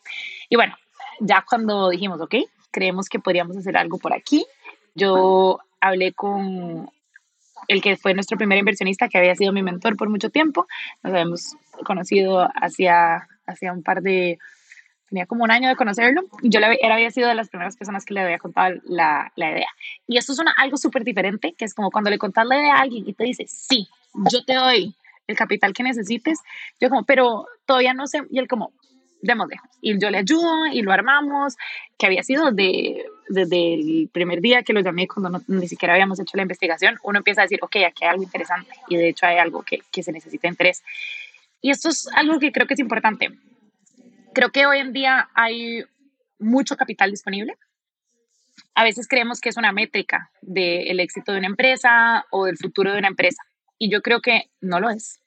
Y 0.50 0.56
bueno, 0.56 0.76
ya 1.20 1.46
cuando 1.48 1.88
dijimos, 1.88 2.20
ok, 2.20 2.34
creemos 2.70 3.08
que 3.08 3.18
podríamos 3.18 3.56
hacer 3.56 3.76
algo 3.76 3.98
por 3.98 4.12
aquí. 4.12 4.46
Yo 4.94 5.58
hablé 5.80 6.12
con 6.12 6.90
el 7.68 7.82
que 7.82 7.96
fue 7.96 8.14
nuestro 8.14 8.36
primer 8.36 8.58
inversionista, 8.58 9.08
que 9.08 9.18
había 9.18 9.34
sido 9.34 9.52
mi 9.52 9.62
mentor 9.62 9.96
por 9.96 10.08
mucho 10.08 10.30
tiempo. 10.30 10.66
Nos 11.02 11.12
habíamos 11.12 11.56
conocido 11.84 12.48
hacia, 12.54 13.28
hacia 13.46 13.72
un 13.72 13.82
par 13.82 14.02
de, 14.02 14.38
tenía 15.08 15.26
como 15.26 15.44
un 15.44 15.50
año 15.50 15.68
de 15.68 15.76
conocerlo. 15.76 16.22
Yo 16.42 16.60
le, 16.60 16.78
había 16.90 17.10
sido 17.10 17.28
de 17.28 17.34
las 17.34 17.48
primeras 17.48 17.76
personas 17.76 18.04
que 18.04 18.14
le 18.14 18.20
había 18.20 18.38
contado 18.38 18.76
la, 18.84 19.32
la 19.36 19.50
idea. 19.50 19.68
Y 20.06 20.16
esto 20.16 20.32
es 20.32 20.38
una, 20.38 20.52
algo 20.52 20.76
súper 20.76 21.04
diferente, 21.04 21.54
que 21.56 21.64
es 21.64 21.74
como 21.74 21.90
cuando 21.90 22.10
le 22.10 22.18
contas 22.18 22.46
la 22.46 22.56
idea 22.56 22.76
a 22.76 22.80
alguien 22.80 23.06
y 23.06 23.12
te 23.12 23.24
dice, 23.24 23.44
sí, 23.46 23.88
yo 24.32 24.44
te 24.44 24.54
doy 24.54 24.94
el 25.26 25.36
capital 25.36 25.72
que 25.72 25.82
necesites. 25.82 26.38
Yo 26.80 26.88
como, 26.88 27.04
pero 27.04 27.46
todavía 27.66 27.92
no 27.92 28.06
sé. 28.06 28.22
Y 28.30 28.38
él 28.38 28.48
como, 28.48 28.72
démosle. 29.22 29.56
Y 29.80 29.98
yo 29.98 30.10
le 30.10 30.18
ayudo 30.18 30.66
y 30.66 30.82
lo 30.82 30.92
armamos, 30.92 31.56
que 31.98 32.06
había 32.06 32.22
sido 32.22 32.50
de, 32.50 33.04
desde 33.28 33.74
el 33.74 34.10
primer 34.12 34.40
día 34.40 34.62
que 34.62 34.72
lo 34.72 34.80
llamé, 34.80 35.06
cuando 35.06 35.40
ni 35.46 35.68
siquiera 35.68 35.94
habíamos 35.94 36.20
hecho 36.20 36.36
la 36.36 36.42
investigación, 36.42 36.98
uno 37.02 37.18
empieza 37.18 37.42
a 37.42 37.44
decir, 37.44 37.60
ok, 37.62 37.76
aquí 37.86 38.04
hay 38.04 38.10
algo 38.10 38.22
interesante 38.22 38.70
y 38.88 38.96
de 38.96 39.08
hecho 39.08 39.26
hay 39.26 39.38
algo 39.38 39.62
que, 39.62 39.82
que 39.90 40.02
se 40.02 40.12
necesita 40.12 40.48
interés. 40.48 40.82
Y 41.60 41.70
esto 41.70 41.88
es 41.88 42.08
algo 42.14 42.38
que 42.38 42.52
creo 42.52 42.66
que 42.66 42.74
es 42.74 42.80
importante. 42.80 43.30
Creo 44.32 44.50
que 44.50 44.66
hoy 44.66 44.78
en 44.78 44.92
día 44.92 45.28
hay 45.34 45.84
mucho 46.38 46.76
capital 46.76 47.10
disponible. 47.10 47.56
A 48.74 48.84
veces 48.84 49.08
creemos 49.08 49.40
que 49.40 49.48
es 49.48 49.56
una 49.56 49.72
métrica 49.72 50.30
del 50.40 51.00
éxito 51.00 51.32
de 51.32 51.38
una 51.38 51.48
empresa 51.48 52.24
o 52.30 52.46
del 52.46 52.56
futuro 52.56 52.92
de 52.92 52.98
una 52.98 53.08
empresa. 53.08 53.42
Y 53.78 53.90
yo 53.90 54.00
creo 54.00 54.20
que 54.20 54.50
no 54.60 54.80
lo 54.80 54.90
es. 54.90 55.20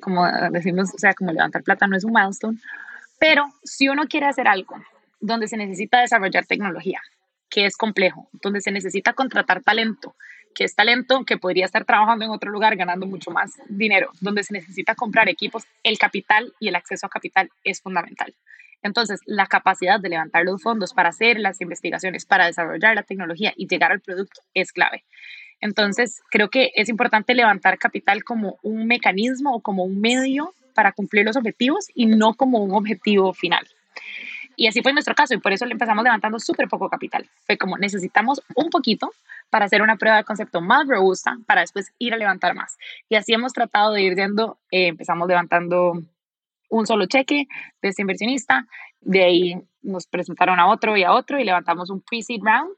Como 0.00 0.26
decimos, 0.50 0.90
o 0.94 0.98
sea, 0.98 1.14
como 1.14 1.32
levantar 1.32 1.62
plata 1.62 1.86
no 1.86 1.96
es 1.96 2.04
un 2.04 2.12
milestone, 2.12 2.58
pero 3.22 3.44
si 3.62 3.88
uno 3.88 4.08
quiere 4.08 4.26
hacer 4.26 4.48
algo 4.48 4.74
donde 5.20 5.46
se 5.46 5.56
necesita 5.56 6.00
desarrollar 6.00 6.44
tecnología, 6.44 7.00
que 7.48 7.66
es 7.66 7.76
complejo, 7.76 8.28
donde 8.32 8.60
se 8.60 8.72
necesita 8.72 9.12
contratar 9.12 9.62
talento, 9.62 10.16
que 10.56 10.64
es 10.64 10.74
talento 10.74 11.24
que 11.24 11.38
podría 11.38 11.66
estar 11.66 11.84
trabajando 11.84 12.24
en 12.24 12.32
otro 12.32 12.50
lugar 12.50 12.74
ganando 12.74 13.06
mucho 13.06 13.30
más 13.30 13.52
dinero, 13.68 14.10
donde 14.20 14.42
se 14.42 14.52
necesita 14.52 14.96
comprar 14.96 15.28
equipos, 15.28 15.62
el 15.84 15.98
capital 15.98 16.52
y 16.58 16.66
el 16.66 16.74
acceso 16.74 17.06
a 17.06 17.10
capital 17.10 17.48
es 17.62 17.80
fundamental. 17.80 18.34
Entonces, 18.82 19.20
la 19.24 19.46
capacidad 19.46 20.00
de 20.00 20.08
levantar 20.08 20.42
los 20.42 20.60
fondos 20.60 20.92
para 20.92 21.10
hacer 21.10 21.38
las 21.38 21.60
investigaciones, 21.60 22.26
para 22.26 22.46
desarrollar 22.46 22.96
la 22.96 23.04
tecnología 23.04 23.52
y 23.56 23.68
llegar 23.68 23.92
al 23.92 24.00
producto 24.00 24.40
es 24.52 24.72
clave. 24.72 25.04
Entonces, 25.60 26.22
creo 26.28 26.50
que 26.50 26.72
es 26.74 26.88
importante 26.88 27.36
levantar 27.36 27.78
capital 27.78 28.24
como 28.24 28.58
un 28.64 28.88
mecanismo 28.88 29.54
o 29.54 29.60
como 29.60 29.84
un 29.84 30.00
medio 30.00 30.52
para 30.72 30.92
cumplir 30.92 31.24
los 31.24 31.36
objetivos 31.36 31.86
y 31.94 32.06
no 32.06 32.34
como 32.34 32.58
un 32.58 32.74
objetivo 32.74 33.32
final. 33.32 33.66
Y 34.56 34.66
así 34.66 34.82
fue 34.82 34.92
nuestro 34.92 35.14
caso 35.14 35.34
y 35.34 35.38
por 35.38 35.52
eso 35.52 35.64
le 35.64 35.72
empezamos 35.72 36.04
levantando 36.04 36.38
súper 36.38 36.68
poco 36.68 36.88
capital. 36.88 37.28
Fue 37.46 37.56
como 37.56 37.78
necesitamos 37.78 38.42
un 38.54 38.70
poquito 38.70 39.10
para 39.50 39.64
hacer 39.64 39.82
una 39.82 39.96
prueba 39.96 40.18
de 40.18 40.24
concepto 40.24 40.60
más 40.60 40.86
robusta 40.86 41.38
para 41.46 41.62
después 41.62 41.92
ir 41.98 42.12
a 42.14 42.16
levantar 42.16 42.54
más. 42.54 42.76
Y 43.08 43.16
así 43.16 43.32
hemos 43.32 43.52
tratado 43.52 43.92
de 43.92 44.02
ir 44.02 44.14
yendo, 44.14 44.58
eh, 44.70 44.88
empezamos 44.88 45.26
levantando 45.28 46.02
un 46.68 46.86
solo 46.86 47.06
cheque 47.06 47.48
de 47.82 47.88
este 47.88 48.02
inversionista, 48.02 48.66
de 49.00 49.24
ahí 49.24 49.62
nos 49.82 50.06
presentaron 50.06 50.58
a 50.58 50.68
otro 50.68 50.96
y 50.96 51.02
a 51.02 51.12
otro 51.12 51.38
y 51.38 51.44
levantamos 51.44 51.90
un 51.90 52.00
pre-seed 52.00 52.40
round 52.42 52.74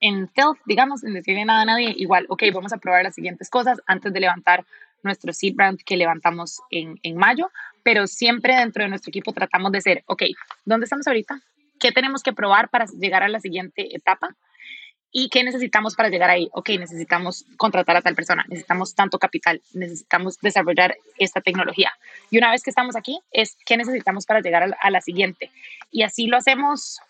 en 0.00 0.28
stealth, 0.28 0.58
digamos, 0.66 1.00
sin 1.00 1.14
decirle 1.14 1.44
nada 1.44 1.62
a 1.62 1.64
nadie, 1.64 1.94
igual, 1.96 2.26
ok, 2.28 2.42
vamos 2.52 2.72
a 2.72 2.78
probar 2.78 3.04
las 3.04 3.14
siguientes 3.14 3.48
cosas 3.48 3.80
antes 3.86 4.12
de 4.12 4.20
levantar 4.20 4.64
nuestro 5.04 5.32
seed 5.32 5.54
round 5.56 5.80
que 5.84 5.96
levantamos 5.96 6.60
en, 6.70 6.98
en 7.02 7.16
mayo, 7.16 7.50
pero 7.82 8.06
siempre 8.06 8.56
dentro 8.56 8.82
de 8.82 8.88
nuestro 8.88 9.10
equipo 9.10 9.32
tratamos 9.32 9.72
de 9.72 9.80
ser, 9.80 10.04
ok, 10.06 10.22
¿dónde 10.64 10.84
estamos 10.84 11.06
ahorita? 11.06 11.40
¿Qué 11.78 11.92
tenemos 11.92 12.22
que 12.22 12.32
probar 12.32 12.70
para 12.70 12.86
llegar 12.86 13.22
a 13.22 13.28
la 13.28 13.40
siguiente 13.40 13.94
etapa? 13.94 14.34
¿Y 15.16 15.28
qué 15.28 15.44
necesitamos 15.44 15.94
para 15.94 16.08
llegar 16.08 16.28
ahí? 16.28 16.48
Ok, 16.52 16.70
necesitamos 16.70 17.46
contratar 17.56 17.96
a 17.96 18.02
tal 18.02 18.16
persona, 18.16 18.44
necesitamos 18.48 18.96
tanto 18.96 19.20
capital, 19.20 19.62
necesitamos 19.72 20.38
desarrollar 20.40 20.96
esta 21.18 21.40
tecnología. 21.40 21.92
Y 22.30 22.38
una 22.38 22.50
vez 22.50 22.64
que 22.64 22.70
estamos 22.70 22.96
aquí, 22.96 23.20
es 23.30 23.56
qué 23.64 23.76
necesitamos 23.76 24.26
para 24.26 24.40
llegar 24.40 24.76
a 24.80 24.90
la 24.90 25.00
siguiente. 25.00 25.52
Y 25.92 26.02
así 26.02 26.26
lo 26.26 26.36
hacemos 26.36 27.00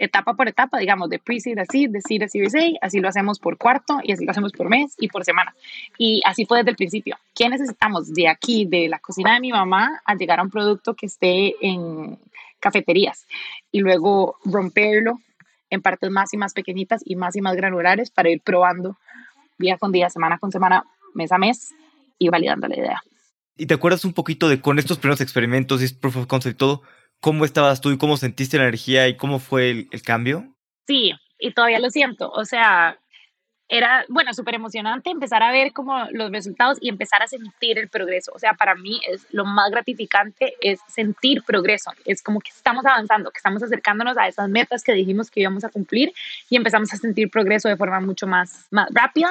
etapa 0.00 0.34
por 0.34 0.48
etapa, 0.48 0.78
digamos, 0.78 1.10
de 1.10 1.18
pre-seed 1.18 1.58
a 1.58 1.64
seed, 1.66 1.90
de 1.90 2.00
seed 2.00 2.22
a 2.22 2.28
series 2.28 2.54
A, 2.54 2.60
así 2.80 3.00
lo 3.00 3.08
hacemos 3.08 3.38
por 3.38 3.58
cuarto 3.58 4.00
y 4.02 4.12
así 4.12 4.24
lo 4.24 4.30
hacemos 4.30 4.52
por 4.52 4.68
mes 4.68 4.94
y 4.98 5.08
por 5.08 5.24
semana. 5.24 5.54
Y 5.98 6.22
así 6.24 6.46
fue 6.46 6.58
desde 6.58 6.70
el 6.70 6.76
principio. 6.76 7.18
¿Qué 7.34 7.48
necesitamos 7.48 8.12
de 8.12 8.28
aquí, 8.28 8.64
de 8.64 8.88
la 8.88 8.98
cocina 8.98 9.34
de 9.34 9.40
mi 9.40 9.52
mamá, 9.52 10.00
a 10.04 10.14
llegar 10.14 10.40
a 10.40 10.42
un 10.42 10.50
producto 10.50 10.94
que 10.94 11.06
esté 11.06 11.54
en 11.60 12.18
cafeterías? 12.58 13.26
Y 13.70 13.80
luego 13.80 14.36
romperlo 14.44 15.20
en 15.68 15.82
partes 15.82 16.10
más 16.10 16.32
y 16.32 16.38
más 16.38 16.54
pequeñitas 16.54 17.02
y 17.04 17.14
más 17.14 17.36
y 17.36 17.42
más 17.42 17.54
granulares 17.54 18.10
para 18.10 18.30
ir 18.30 18.40
probando 18.40 18.96
día 19.58 19.76
con 19.76 19.92
día, 19.92 20.08
semana 20.08 20.38
con 20.38 20.50
semana, 20.50 20.84
mes 21.14 21.30
a 21.30 21.38
mes 21.38 21.74
y 22.18 22.30
validando 22.30 22.66
la 22.68 22.76
idea. 22.76 23.02
¿Y 23.56 23.66
te 23.66 23.74
acuerdas 23.74 24.06
un 24.06 24.14
poquito 24.14 24.48
de 24.48 24.62
con 24.62 24.78
estos 24.78 24.96
primeros 24.96 25.20
experimentos 25.20 25.82
y 25.82 25.94
proof 25.94 26.16
of 26.16 26.26
concept 26.26 26.58
todo, 26.58 26.82
¿Cómo 27.20 27.44
estabas 27.44 27.80
tú 27.80 27.90
y 27.90 27.98
cómo 27.98 28.16
sentiste 28.16 28.56
la 28.56 28.64
energía 28.64 29.06
y 29.06 29.16
cómo 29.16 29.38
fue 29.38 29.86
el, 29.90 30.02
cambio? 30.02 30.54
Sí, 30.86 31.12
y 31.38 31.52
todavía 31.52 31.78
lo 31.78 31.90
siento. 31.90 32.30
O 32.30 32.46
sea, 32.46 32.98
era, 33.68 34.04
bueno, 34.08 34.32
súper 34.32 34.54
emocionante 34.54 35.10
empezar 35.10 35.42
a 35.42 35.52
ver 35.52 35.72
como 35.72 36.06
los 36.12 36.32
resultados 36.32 36.78
y 36.80 36.88
empezar 36.88 37.22
a 37.22 37.26
sentir 37.26 37.78
el 37.78 37.88
progreso. 37.88 38.32
O 38.34 38.38
sea, 38.38 38.54
para 38.54 38.74
mí 38.74 39.00
es 39.06 39.26
lo 39.30 39.44
más 39.44 39.70
gratificante 39.70 40.54
es 40.62 40.80
sentir 40.88 41.42
progreso. 41.42 41.92
Es 42.06 42.22
como 42.22 42.40
que 42.40 42.50
estamos 42.50 42.86
avanzando, 42.86 43.30
que 43.30 43.38
estamos 43.38 43.62
acercándonos 43.62 44.16
a 44.16 44.26
esas 44.26 44.48
metas 44.48 44.82
que 44.82 44.94
dijimos 44.94 45.30
que 45.30 45.40
íbamos 45.40 45.62
a 45.64 45.68
cumplir 45.68 46.12
y 46.48 46.56
empezamos 46.56 46.92
a 46.94 46.96
sentir 46.96 47.30
progreso 47.30 47.68
de 47.68 47.76
forma 47.76 48.00
mucho 48.00 48.26
más, 48.26 48.66
más 48.70 48.88
rápida. 48.92 49.30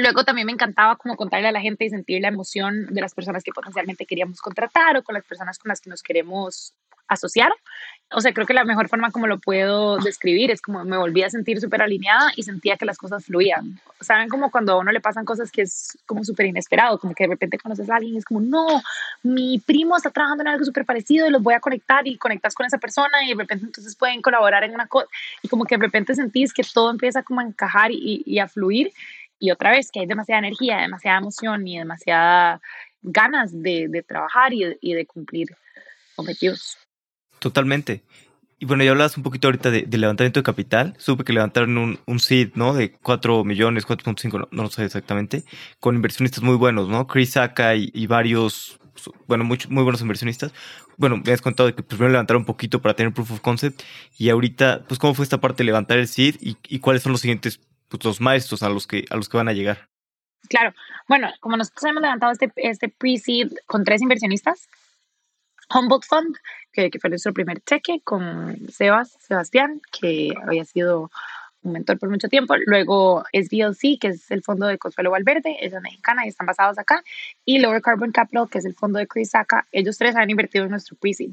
Luego 0.00 0.24
también 0.24 0.46
me 0.46 0.52
encantaba 0.52 0.96
como 0.96 1.16
contarle 1.16 1.48
a 1.48 1.52
la 1.52 1.60
gente 1.60 1.84
y 1.84 1.90
sentir 1.90 2.20
la 2.22 2.28
emoción 2.28 2.86
de 2.86 3.00
las 3.00 3.14
personas 3.14 3.42
que 3.42 3.52
potencialmente 3.52 4.06
queríamos 4.06 4.40
contratar 4.40 4.96
o 4.96 5.02
con 5.02 5.14
las 5.14 5.24
personas 5.24 5.58
con 5.58 5.68
las 5.68 5.80
que 5.80 5.90
nos 5.90 6.02
queremos 6.02 6.74
asociar 7.08 7.52
o 8.12 8.20
sea, 8.20 8.32
creo 8.32 8.44
que 8.44 8.54
la 8.54 8.64
mejor 8.64 8.88
forma 8.88 9.12
como 9.12 9.28
lo 9.28 9.38
puedo 9.38 9.98
describir 9.98 10.50
es 10.50 10.60
como 10.60 10.84
me 10.84 10.96
volví 10.96 11.22
a 11.22 11.30
sentir 11.30 11.60
súper 11.60 11.80
alineada 11.80 12.32
y 12.34 12.42
sentía 12.42 12.76
que 12.76 12.84
las 12.84 12.98
cosas 12.98 13.24
fluían. 13.24 13.80
¿Saben? 14.00 14.28
Como 14.28 14.50
cuando 14.50 14.72
a 14.72 14.78
uno 14.78 14.90
le 14.90 15.00
pasan 15.00 15.24
cosas 15.24 15.52
que 15.52 15.62
es 15.62 15.96
como 16.06 16.24
súper 16.24 16.46
inesperado, 16.46 16.98
como 16.98 17.14
que 17.14 17.24
de 17.24 17.30
repente 17.30 17.58
conoces 17.58 17.88
a 17.88 17.96
alguien 17.96 18.14
y 18.14 18.18
es 18.18 18.24
como, 18.24 18.40
no, 18.40 18.82
mi 19.22 19.60
primo 19.60 19.96
está 19.96 20.10
trabajando 20.10 20.42
en 20.42 20.48
algo 20.48 20.64
súper 20.64 20.84
parecido 20.84 21.28
y 21.28 21.30
los 21.30 21.40
voy 21.40 21.54
a 21.54 21.60
conectar 21.60 22.06
y 22.08 22.18
conectas 22.18 22.54
con 22.54 22.66
esa 22.66 22.78
persona 22.78 23.22
y 23.24 23.28
de 23.28 23.34
repente 23.34 23.66
entonces 23.66 23.94
pueden 23.94 24.22
colaborar 24.22 24.64
en 24.64 24.74
una 24.74 24.88
cosa 24.88 25.06
y 25.42 25.48
como 25.48 25.64
que 25.64 25.76
de 25.76 25.82
repente 25.82 26.14
sentís 26.16 26.52
que 26.52 26.64
todo 26.64 26.90
empieza 26.90 27.22
como 27.22 27.40
a 27.40 27.44
encajar 27.44 27.92
y, 27.92 28.24
y 28.26 28.40
a 28.40 28.48
fluir 28.48 28.92
y 29.40 29.50
otra 29.50 29.72
vez 29.72 29.90
que 29.90 30.00
hay 30.00 30.06
demasiada 30.06 30.38
energía, 30.38 30.78
demasiada 30.78 31.18
emoción 31.18 31.66
y 31.66 31.78
demasiada 31.78 32.60
ganas 33.02 33.50
de, 33.50 33.88
de 33.88 34.02
trabajar 34.04 34.52
y 34.52 34.94
de 34.94 35.06
cumplir 35.06 35.48
objetivos. 36.14 36.78
Totalmente. 37.40 38.02
Y 38.62 38.66
bueno, 38.66 38.84
ya 38.84 38.90
hablabas 38.90 39.16
un 39.16 39.22
poquito 39.22 39.48
ahorita 39.48 39.70
de, 39.70 39.86
levantamiento 39.96 40.40
de 40.40 40.44
capital. 40.44 40.94
Supe 40.98 41.24
que 41.24 41.32
levantaron 41.32 41.78
un, 41.78 41.98
un 42.04 42.20
seed, 42.20 42.50
¿no? 42.54 42.74
De 42.74 42.92
4 42.92 43.42
millones, 43.42 43.86
4.5, 43.86 44.38
no, 44.38 44.48
no 44.50 44.62
lo 44.64 44.70
sé 44.70 44.84
exactamente, 44.84 45.44
con 45.80 45.96
inversionistas 45.96 46.42
muy 46.42 46.56
buenos, 46.56 46.86
¿no? 46.90 47.06
Chris 47.06 47.30
Saka 47.30 47.74
y, 47.74 48.06
varios, 48.06 48.78
bueno, 49.26 49.44
muy, 49.44 49.58
muy 49.70 49.82
buenos 49.82 50.02
inversionistas. 50.02 50.52
Bueno, 50.98 51.22
me 51.24 51.32
has 51.32 51.40
contado 51.40 51.74
que 51.74 51.82
primero 51.82 52.10
levantaron 52.10 52.42
un 52.42 52.46
poquito 52.46 52.82
para 52.82 52.94
tener 52.94 53.14
proof 53.14 53.30
of 53.30 53.40
concept. 53.40 53.80
Y 54.18 54.28
ahorita, 54.28 54.84
pues, 54.86 55.00
¿cómo 55.00 55.14
fue 55.14 55.22
esta 55.22 55.40
parte 55.40 55.62
de 55.62 55.64
levantar 55.64 55.96
el 55.96 56.06
seed 56.06 56.36
y 56.40 56.78
cuáles 56.80 57.02
son 57.02 57.12
los 57.12 57.22
siguientes, 57.22 57.60
pues, 57.90 58.04
los 58.04 58.20
maestros 58.20 58.62
a 58.62 58.68
los 58.68 58.86
que, 58.86 59.04
a 59.10 59.16
los 59.16 59.28
que 59.28 59.36
van 59.36 59.48
a 59.48 59.52
llegar? 59.52 59.88
Claro, 60.48 60.72
bueno, 61.08 61.28
como 61.40 61.56
nosotros 61.56 61.84
hemos 61.84 62.02
levantado 62.02 62.32
este, 62.32 62.50
este 62.56 62.88
pre-seed 62.88 63.52
con 63.66 63.84
tres 63.84 64.00
inversionistas, 64.00 64.68
Humboldt 65.72 66.04
Fund, 66.04 66.36
que, 66.72 66.90
fue 67.00 67.10
nuestro 67.10 67.32
primer 67.32 67.60
cheque 67.60 68.00
con 68.02 68.68
Sebas, 68.70 69.16
Sebastián, 69.20 69.80
que 69.92 70.32
había 70.44 70.64
sido 70.64 71.10
un 71.62 71.72
mentor 71.72 71.98
por 71.98 72.08
mucho 72.08 72.28
tiempo. 72.28 72.54
Luego 72.66 73.24
SBLC, 73.32 73.98
que 74.00 74.08
es 74.08 74.30
el 74.30 74.42
fondo 74.42 74.66
de 74.66 74.78
Consuelo 74.78 75.10
Valverde, 75.10 75.58
ella 75.60 75.76
es 75.76 75.82
mexicana 75.82 76.24
y 76.24 76.28
están 76.28 76.46
basados 76.46 76.78
acá. 76.78 77.02
Y 77.44 77.58
Lower 77.58 77.82
Carbon 77.82 78.12
Capital, 78.12 78.48
que 78.48 78.58
es 78.58 78.64
el 78.64 78.74
fondo 78.74 78.98
de 78.98 79.06
Chris 79.06 79.30
Saka. 79.30 79.66
Ellos 79.70 79.98
tres 79.98 80.16
han 80.16 80.30
invertido 80.30 80.64
en 80.64 80.70
nuestro 80.70 80.96
pre-seed. 80.96 81.32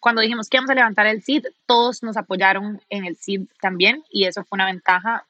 Cuando 0.00 0.22
dijimos 0.22 0.48
que 0.48 0.56
íbamos 0.56 0.70
a 0.70 0.74
levantar 0.74 1.06
el 1.06 1.22
seed, 1.22 1.44
todos 1.66 2.02
nos 2.02 2.16
apoyaron 2.16 2.80
en 2.88 3.04
el 3.04 3.16
seed 3.16 3.42
también 3.60 4.02
y 4.10 4.24
eso 4.24 4.44
fue 4.44 4.56
una 4.56 4.66
ventaja 4.66 5.26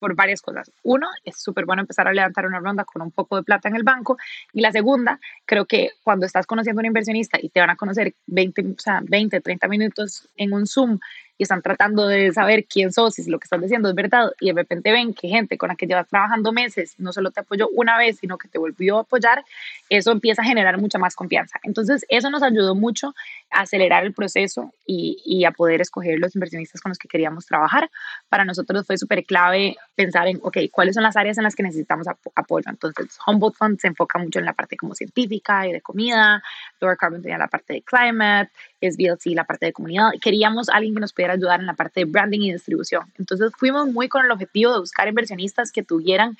por 0.00 0.16
varias 0.16 0.42
cosas. 0.42 0.72
Uno, 0.82 1.06
es 1.24 1.40
súper 1.40 1.66
bueno 1.66 1.82
empezar 1.82 2.08
a 2.08 2.12
levantar 2.12 2.46
una 2.46 2.58
ronda 2.58 2.84
con 2.84 3.02
un 3.02 3.12
poco 3.12 3.36
de 3.36 3.44
plata 3.44 3.68
en 3.68 3.76
el 3.76 3.84
banco. 3.84 4.16
Y 4.52 4.60
la 4.62 4.72
segunda, 4.72 5.20
creo 5.46 5.66
que 5.66 5.90
cuando 6.02 6.26
estás 6.26 6.46
conociendo 6.46 6.80
a 6.80 6.82
un 6.82 6.86
inversionista 6.86 7.38
y 7.40 7.50
te 7.50 7.60
van 7.60 7.70
a 7.70 7.76
conocer 7.76 8.14
20, 8.26 8.62
o 8.62 8.78
sea, 8.78 9.00
20 9.04 9.40
30 9.40 9.68
minutos 9.68 10.28
en 10.36 10.52
un 10.52 10.66
Zoom 10.66 10.98
y 11.40 11.44
están 11.44 11.62
tratando 11.62 12.06
de 12.06 12.34
saber 12.34 12.66
quién 12.66 12.92
sos 12.92 13.18
y 13.18 13.22
si 13.22 13.30
lo 13.30 13.38
que 13.38 13.44
estás 13.44 13.62
diciendo 13.62 13.88
es 13.88 13.94
verdad 13.94 14.30
y 14.40 14.48
de 14.48 14.52
repente 14.52 14.92
ven 14.92 15.14
que 15.14 15.28
gente 15.28 15.56
con 15.56 15.70
la 15.70 15.74
que 15.74 15.86
llevas 15.86 16.06
trabajando 16.06 16.52
meses 16.52 16.96
no 16.98 17.14
solo 17.14 17.30
te 17.30 17.40
apoyó 17.40 17.66
una 17.70 17.96
vez, 17.96 18.18
sino 18.18 18.36
que 18.36 18.46
te 18.46 18.58
volvió 18.58 18.98
a 18.98 19.00
apoyar, 19.00 19.42
eso 19.88 20.12
empieza 20.12 20.42
a 20.42 20.44
generar 20.44 20.76
mucha 20.76 20.98
más 20.98 21.16
confianza. 21.16 21.58
Entonces, 21.62 22.04
eso 22.10 22.28
nos 22.28 22.42
ayudó 22.42 22.74
mucho 22.74 23.14
a 23.50 23.62
acelerar 23.62 24.04
el 24.04 24.12
proceso 24.12 24.74
y, 24.84 25.22
y 25.24 25.46
a 25.46 25.52
poder 25.52 25.80
escoger 25.80 26.18
los 26.18 26.34
inversionistas 26.34 26.82
con 26.82 26.90
los 26.90 26.98
que 26.98 27.08
queríamos 27.08 27.46
trabajar. 27.46 27.90
Para 28.28 28.44
nosotros 28.44 28.86
fue 28.86 28.98
súper 28.98 29.24
clave 29.24 29.78
pensar 29.94 30.28
en, 30.28 30.40
ok, 30.42 30.58
¿cuáles 30.70 30.94
son 30.94 31.04
las 31.04 31.16
áreas 31.16 31.38
en 31.38 31.44
las 31.44 31.56
que 31.56 31.62
necesitamos 31.62 32.06
apoyo? 32.34 32.68
Entonces, 32.68 33.18
Humboldt 33.26 33.56
Fund 33.56 33.80
se 33.80 33.88
enfoca 33.88 34.18
mucho 34.18 34.40
en 34.40 34.44
la 34.44 34.52
parte 34.52 34.76
como 34.76 34.94
científica 34.94 35.66
y 35.66 35.72
de 35.72 35.80
comida, 35.80 36.42
Lower 36.82 36.98
Carbon 36.98 37.22
tenía 37.22 37.38
la 37.38 37.48
parte 37.48 37.72
de 37.72 37.82
climate, 37.82 38.50
SBLC 38.82 39.34
la 39.34 39.44
parte 39.44 39.66
de 39.66 39.72
comunidad. 39.72 40.10
Queríamos 40.20 40.68
alguien 40.68 40.94
que 40.94 41.00
nos 41.00 41.12
pudiera 41.12 41.29
ayudar 41.32 41.60
en 41.60 41.66
la 41.66 41.74
parte 41.74 42.00
de 42.00 42.04
branding 42.04 42.40
y 42.40 42.52
distribución. 42.52 43.12
Entonces 43.18 43.52
fuimos 43.56 43.88
muy 43.88 44.08
con 44.08 44.24
el 44.24 44.30
objetivo 44.30 44.72
de 44.72 44.80
buscar 44.80 45.08
inversionistas 45.08 45.72
que 45.72 45.82
tuvieran 45.82 46.36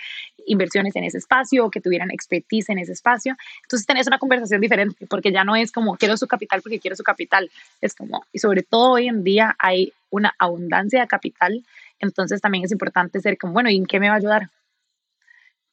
inversiones 0.47 0.97
en 0.97 1.05
ese 1.05 1.19
espacio 1.19 1.67
o 1.67 1.71
que 1.71 1.81
tuvieran 1.81 2.11
expertise 2.11 2.69
en 2.71 2.79
ese 2.79 2.93
espacio. 2.93 3.37
Entonces 3.63 3.87
tenés 3.87 4.07
una 4.07 4.19
conversación 4.19 4.61
diferente 4.61 5.07
porque 5.07 5.33
ya 5.33 5.45
no 5.45 5.57
es 5.57 5.73
como 5.73 5.97
quiero 5.97 6.17
su 6.17 6.27
capital 6.27 6.63
porque 6.63 6.81
quiero 6.81 6.97
su 6.97 7.03
capital. 7.03 7.51
Es 7.81 7.95
como, 7.95 8.25
y 8.33 8.39
sobre 8.39 8.63
todo 8.63 8.93
hoy 8.93 9.09
en 9.09 9.25
día 9.25 9.57
hay 9.59 9.93
una 10.11 10.35
abundancia 10.39 11.01
de 11.01 11.07
capital. 11.07 11.65
Entonces 11.99 12.41
también 12.41 12.65
es 12.65 12.73
importante 12.73 13.21
ser 13.21 13.39
como, 13.39 13.53
bueno, 13.53 13.71
¿y 13.71 13.77
en 13.77 13.87
qué 13.87 14.01
me 14.01 14.09
va 14.09 14.15
a 14.15 14.19
ayudar? 14.19 14.51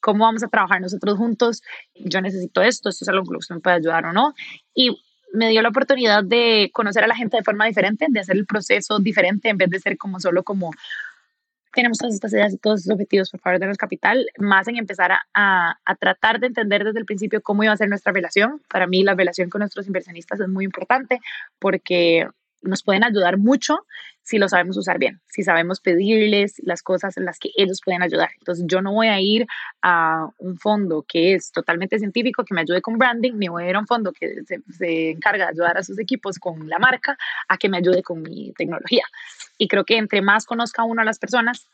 ¿Cómo 0.00 0.24
vamos 0.24 0.42
a 0.44 0.48
trabajar 0.48 0.80
nosotros 0.80 1.16
juntos? 1.16 1.62
Yo 1.94 2.20
necesito 2.20 2.62
esto, 2.62 2.88
esto 2.88 3.04
es 3.04 3.08
algo 3.08 3.24
que 3.24 3.54
me 3.54 3.60
puede 3.60 3.76
ayudar 3.76 4.06
o 4.06 4.12
no. 4.12 4.34
Y 4.74 4.96
me 5.32 5.48
dio 5.50 5.62
la 5.62 5.68
oportunidad 5.68 6.24
de 6.24 6.70
conocer 6.72 7.04
a 7.04 7.06
la 7.06 7.16
gente 7.16 7.36
de 7.36 7.42
forma 7.42 7.66
diferente, 7.66 8.06
de 8.08 8.20
hacer 8.20 8.36
el 8.36 8.46
proceso 8.46 8.98
diferente 8.98 9.48
en 9.48 9.58
vez 9.58 9.70
de 9.70 9.80
ser 9.80 9.96
como 9.96 10.20
solo 10.20 10.42
como 10.42 10.70
tenemos 11.72 11.98
todas 11.98 12.14
estas 12.14 12.32
ideas 12.32 12.52
y 12.52 12.58
todos 12.58 12.80
estos 12.80 12.94
objetivos 12.94 13.30
por 13.30 13.40
favor 13.40 13.60
de 13.60 13.66
nuestro 13.66 13.86
capital, 13.86 14.26
más 14.38 14.66
en 14.68 14.76
empezar 14.76 15.12
a, 15.12 15.78
a, 15.84 15.94
tratar 15.96 16.40
de 16.40 16.48
entender 16.48 16.82
desde 16.82 16.98
el 16.98 17.04
principio 17.04 17.42
cómo 17.42 17.62
iba 17.62 17.72
a 17.72 17.76
ser 17.76 17.88
nuestra 17.88 18.12
relación. 18.12 18.60
Para 18.68 18.86
mí 18.86 19.04
la 19.04 19.14
relación 19.14 19.50
con 19.50 19.60
nuestros 19.60 19.86
inversionistas 19.86 20.40
es 20.40 20.48
muy 20.48 20.64
importante 20.64 21.20
porque 21.58 22.26
nos 22.62 22.82
pueden 22.82 23.04
ayudar 23.04 23.38
mucho 23.38 23.86
si 24.22 24.36
lo 24.36 24.48
sabemos 24.48 24.76
usar 24.76 24.98
bien, 24.98 25.22
si 25.26 25.42
sabemos 25.42 25.80
pedirles 25.80 26.56
las 26.62 26.82
cosas 26.82 27.16
en 27.16 27.24
las 27.24 27.38
que 27.38 27.50
ellos 27.56 27.80
pueden 27.82 28.02
ayudar. 28.02 28.28
Entonces 28.38 28.66
yo 28.68 28.82
no 28.82 28.92
voy 28.92 29.06
a 29.06 29.18
ir 29.20 29.46
a 29.80 30.28
un 30.36 30.58
fondo 30.58 31.02
que 31.08 31.32
es 31.32 31.50
totalmente 31.50 31.98
científico, 31.98 32.44
que 32.44 32.52
me 32.54 32.60
ayude 32.60 32.82
con 32.82 32.98
branding, 32.98 33.32
ni 33.36 33.48
voy 33.48 33.64
a 33.64 33.70
ir 33.70 33.76
a 33.76 33.78
un 33.78 33.86
fondo 33.86 34.12
que 34.12 34.42
se, 34.76 35.10
encarga 35.10 35.46
de 35.46 35.52
ayudar 35.52 35.78
a 35.78 35.82
sus 35.82 35.98
equipos 35.98 36.38
con 36.38 36.68
la 36.68 36.78
marca, 36.78 37.16
a 37.48 37.56
que 37.56 37.70
me 37.70 37.78
ayude 37.78 38.02
con 38.02 38.20
mi 38.20 38.52
tecnología. 38.52 39.04
Y 39.56 39.66
creo 39.66 39.84
que 39.84 39.96
entre 39.96 40.20
más 40.20 40.44
conozca 40.44 40.84
uno 40.84 41.00
a 41.00 41.06
las 41.06 41.18
personas, 41.18 41.66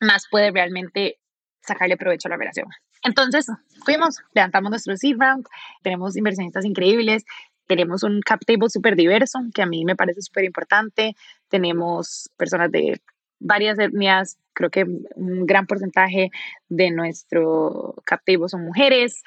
más 0.00 0.28
puede 0.30 0.52
realmente 0.52 1.18
sacarle 1.60 1.96
provecho 1.96 2.28
a 2.28 2.30
la 2.30 2.36
relación. 2.36 2.68
Entonces, 3.02 3.46
fuimos, 3.84 4.18
levantamos 4.32 4.70
nuestro 4.70 4.96
seed 4.96 5.16
round, 5.18 5.46
tenemos 5.82 6.16
inversionistas 6.16 6.64
increíbles, 6.64 7.24
tenemos 7.66 8.02
un 8.02 8.20
cap 8.20 8.40
table 8.46 8.68
súper 8.68 8.96
diverso, 8.96 9.40
que 9.54 9.62
a 9.62 9.66
mí 9.66 9.84
me 9.84 9.96
parece 9.96 10.22
súper 10.22 10.44
importante. 10.44 11.14
Tenemos 11.48 12.30
personas 12.36 12.70
de 12.70 13.00
varias 13.40 13.78
etnias, 13.78 14.38
creo 14.54 14.70
que 14.70 14.84
un 15.16 15.46
gran 15.46 15.66
porcentaje 15.66 16.30
de 16.68 16.90
nuestro 16.90 17.94
cap 18.04 18.20
son 18.48 18.64
mujeres 18.64 19.22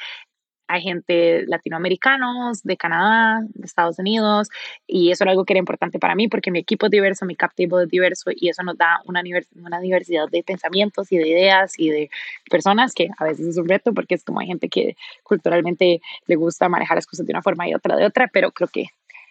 hay 0.68 0.82
gente 0.82 1.46
latinoamericanos, 1.48 2.64
de 2.64 2.78
Canadá, 2.78 3.42
de 3.54 3.66
Estados 3.66 4.00
Unidos, 4.00 4.50
y 4.86 5.12
eso 5.12 5.24
era 5.24 5.32
algo 5.32 5.46
que 5.46 5.54
era 5.54 5.60
importante 5.60 6.00
para 6.00 6.16
mí 6.16 6.28
porque 6.28 6.52
mi 6.52 6.60
equipo 6.60 6.88
es 6.88 6.92
diverso, 6.92 7.26
mi 7.26 7.36
cap 7.36 7.52
es 7.58 7.90
diverso 7.90 8.32
y 8.36 8.50
eso 8.50 8.64
nos 8.64 8.78
da 8.78 9.02
una, 9.06 9.22
una 9.56 9.80
diversidad 9.80 10.28
de 10.30 10.44
pensamientos 10.44 11.12
y 11.12 11.18
de 11.18 11.28
ideas 11.28 11.74
y 11.78 11.90
de 11.90 12.10
personas 12.50 12.94
que 12.94 13.10
a 13.18 13.24
veces 13.24 13.48
es 13.48 13.58
un 13.58 13.68
reto 13.68 13.94
porque 13.94 14.16
es 14.16 14.24
como 14.24 14.40
hay 14.40 14.48
gente 14.48 14.70
que 14.70 14.96
culturalmente 15.24 16.02
le 16.26 16.36
gusta 16.36 16.70
manejar 16.70 16.98
las 16.98 17.08
cosas 17.08 17.26
de 17.26 17.32
una 17.32 17.42
forma 17.42 17.68
y 17.68 17.74
otra 17.74 17.96
de 17.96 18.06
otra, 18.06 18.28
pero 18.28 18.52
creo 18.52 18.68
que 18.68 18.88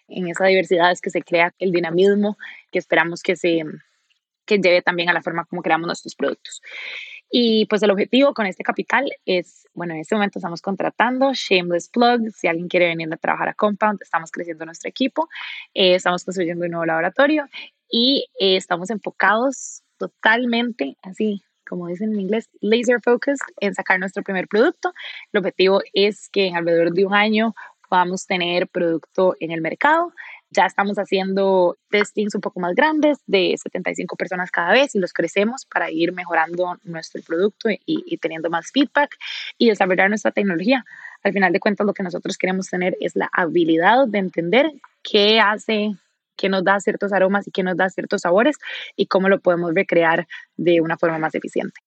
en 0.09 0.29
esa 0.29 0.47
diversidad 0.47 0.91
es 0.93 1.01
que 1.01 1.11
se 1.11 1.23
crea 1.23 1.53
el 1.59 1.73
dinamismo 1.73 2.39
que 2.71 2.79
esperamos 2.79 3.23
que 3.23 3.37
se 3.37 3.65
que 4.47 4.59
lleve 4.59 4.81
también 4.81 5.09
a 5.09 5.13
la 5.13 5.23
forma 5.23 5.45
como 5.45 5.61
creamos 5.61 5.87
nuestros 5.87 6.15
productos. 6.15 6.63
Y 7.31 7.67
pues 7.67 7.83
el 7.83 7.91
objetivo 7.91 8.35
con 8.35 8.47
este 8.47 8.63
capital 8.63 9.11
es, 9.25 9.67
bueno, 9.75 9.95
en 9.95 10.01
este 10.01 10.15
momento 10.15 10.39
estamos 10.39 10.63
contratando, 10.63 11.33
shameless 11.35 11.89
plug, 11.89 12.31
si 12.33 12.47
alguien 12.47 12.69
quiere 12.69 12.87
venir 12.87 13.13
a 13.13 13.17
trabajar 13.17 13.49
a 13.49 13.55
Compound, 13.55 14.01
estamos 14.01 14.31
creciendo 14.31 14.65
nuestro 14.65 14.89
equipo, 14.89 15.29
eh, 15.75 15.97
estamos 15.97 16.25
construyendo 16.25 16.65
un 16.65 16.71
nuevo 16.71 16.87
laboratorio 16.87 17.47
y 17.91 18.27
eh, 18.39 18.57
estamos 18.57 18.91
enfocados 18.91 19.83
totalmente, 19.99 20.97
así 21.03 21.43
como 21.69 21.89
dicen 21.89 22.13
en 22.13 22.21
inglés, 22.21 22.49
laser 22.61 23.01
focused 23.03 23.45
en 23.61 23.75
sacar 23.75 23.99
nuestro 23.99 24.23
primer 24.23 24.47
producto. 24.47 24.93
El 25.33 25.41
objetivo 25.41 25.81
es 25.93 26.29
que 26.31 26.47
en 26.47 26.57
alrededor 26.57 26.93
de 26.93 27.05
un 27.05 27.15
año 27.15 27.55
podamos 27.89 28.27
tener 28.27 28.69
producto 28.69 29.35
en 29.41 29.51
el 29.51 29.61
mercado. 29.61 30.13
Ya 30.51 30.67
estamos 30.67 30.97
haciendo 30.97 31.77
testings 31.91 32.35
un 32.35 32.41
poco 32.41 32.61
más 32.61 32.75
grandes 32.75 33.19
de 33.27 33.55
75 33.57 34.17
personas 34.17 34.51
cada 34.51 34.73
vez 34.73 34.95
y 34.95 34.99
los 34.99 35.13
crecemos 35.13 35.67
para 35.67 35.91
ir 35.91 36.13
mejorando 36.13 36.79
nuestro 36.85 37.23
producto 37.23 37.69
y, 37.85 38.17
teniendo 38.19 38.49
más 38.49 38.71
feedback 38.73 39.17
y 39.59 39.69
desarrollar 39.69 40.09
nuestra 40.09 40.31
tecnología. 40.31 40.85
Al 41.23 41.33
final 41.33 41.53
de 41.53 41.61
cuentas, 41.61 41.87
lo 41.87 41.95
que 41.95 42.03
nosotros 42.03 42.39
queremos 42.39 42.69
tener 42.69 42.97
es 43.01 43.17
la 43.17 43.29
habilidad 43.33 44.07
de 44.07 44.19
entender 44.19 44.73
qué 45.03 45.41
hace 45.41 45.97
qué 46.37 46.49
nos 46.49 46.63
da 46.65 46.79
ciertos 46.81 47.13
aromas 47.13 47.49
y 47.49 47.51
qué 47.51 47.63
nos 47.63 47.77
da 47.77 47.89
ciertos 47.89 48.21
sabores 48.21 48.59
y 48.95 49.07
cómo 49.07 49.29
lo 49.29 49.41
podemos 49.41 49.75
recrear 49.75 50.29
de 50.57 50.81
una 50.81 50.99
forma 50.99 51.19
más 51.19 51.35
eficiente. 51.35 51.81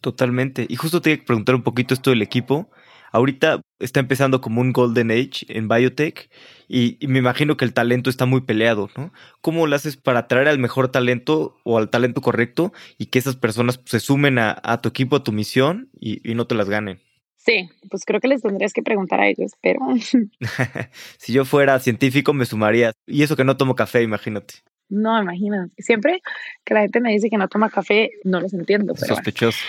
Totalmente. 0.00 0.66
Y 0.68 0.76
justo 0.76 1.00
te 1.00 1.12
iba 1.12 1.22
a 1.22 1.24
preguntar 1.24 1.54
un 1.54 1.62
poquito 1.62 1.94
esto 1.94 2.10
del 2.10 2.20
equipo. 2.20 2.68
Ahorita 3.14 3.60
está 3.78 4.00
empezando 4.00 4.40
como 4.40 4.60
un 4.60 4.72
golden 4.72 5.12
age 5.12 5.46
en 5.46 5.68
biotech 5.68 6.28
y, 6.66 6.98
me 7.06 7.20
imagino 7.20 7.56
que 7.56 7.64
el 7.64 7.72
talento 7.72 8.10
está 8.10 8.26
muy 8.26 8.40
peleado, 8.40 8.90
¿no? 8.96 9.12
¿Cómo 9.40 9.68
lo 9.68 9.76
haces 9.76 9.96
para 9.96 10.18
atraer 10.18 10.48
al 10.48 10.58
mejor 10.58 10.88
talento 10.88 11.56
o 11.62 11.78
al 11.78 11.90
talento 11.90 12.20
correcto 12.20 12.72
y 12.98 13.06
que 13.06 13.20
esas 13.20 13.36
personas 13.36 13.80
se 13.84 14.00
sumen 14.00 14.40
a, 14.40 14.80
tu 14.82 14.88
equipo, 14.88 15.14
a 15.14 15.22
tu 15.22 15.30
misión 15.30 15.90
y, 16.00 16.34
no 16.34 16.48
te 16.48 16.56
las 16.56 16.68
ganen? 16.68 16.98
Sí, 17.36 17.68
pues 17.88 18.02
creo 18.04 18.20
que 18.20 18.26
les 18.26 18.42
tendrías 18.42 18.72
que 18.72 18.82
preguntar 18.82 19.20
a 19.20 19.28
ellos, 19.28 19.52
pero... 19.62 19.78
si 21.18 21.32
yo 21.32 21.44
fuera 21.44 21.78
científico 21.78 22.32
me 22.32 22.46
sumaría. 22.46 22.90
Y 23.06 23.22
eso 23.22 23.36
que 23.36 23.44
no 23.44 23.56
tomo 23.56 23.76
café, 23.76 24.02
imagínate. 24.02 24.54
No, 24.88 25.22
imagínate. 25.22 25.72
Siempre 25.80 26.20
que 26.64 26.74
la 26.74 26.80
gente 26.80 27.00
me 27.00 27.12
dice 27.12 27.30
que 27.30 27.38
no 27.38 27.46
toma 27.46 27.70
café, 27.70 28.10
no 28.24 28.40
los 28.40 28.52
entiendo. 28.54 28.92
Pero 28.98 29.14
Sospechoso. 29.14 29.60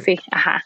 sí, 0.00 0.16
ajá. 0.30 0.64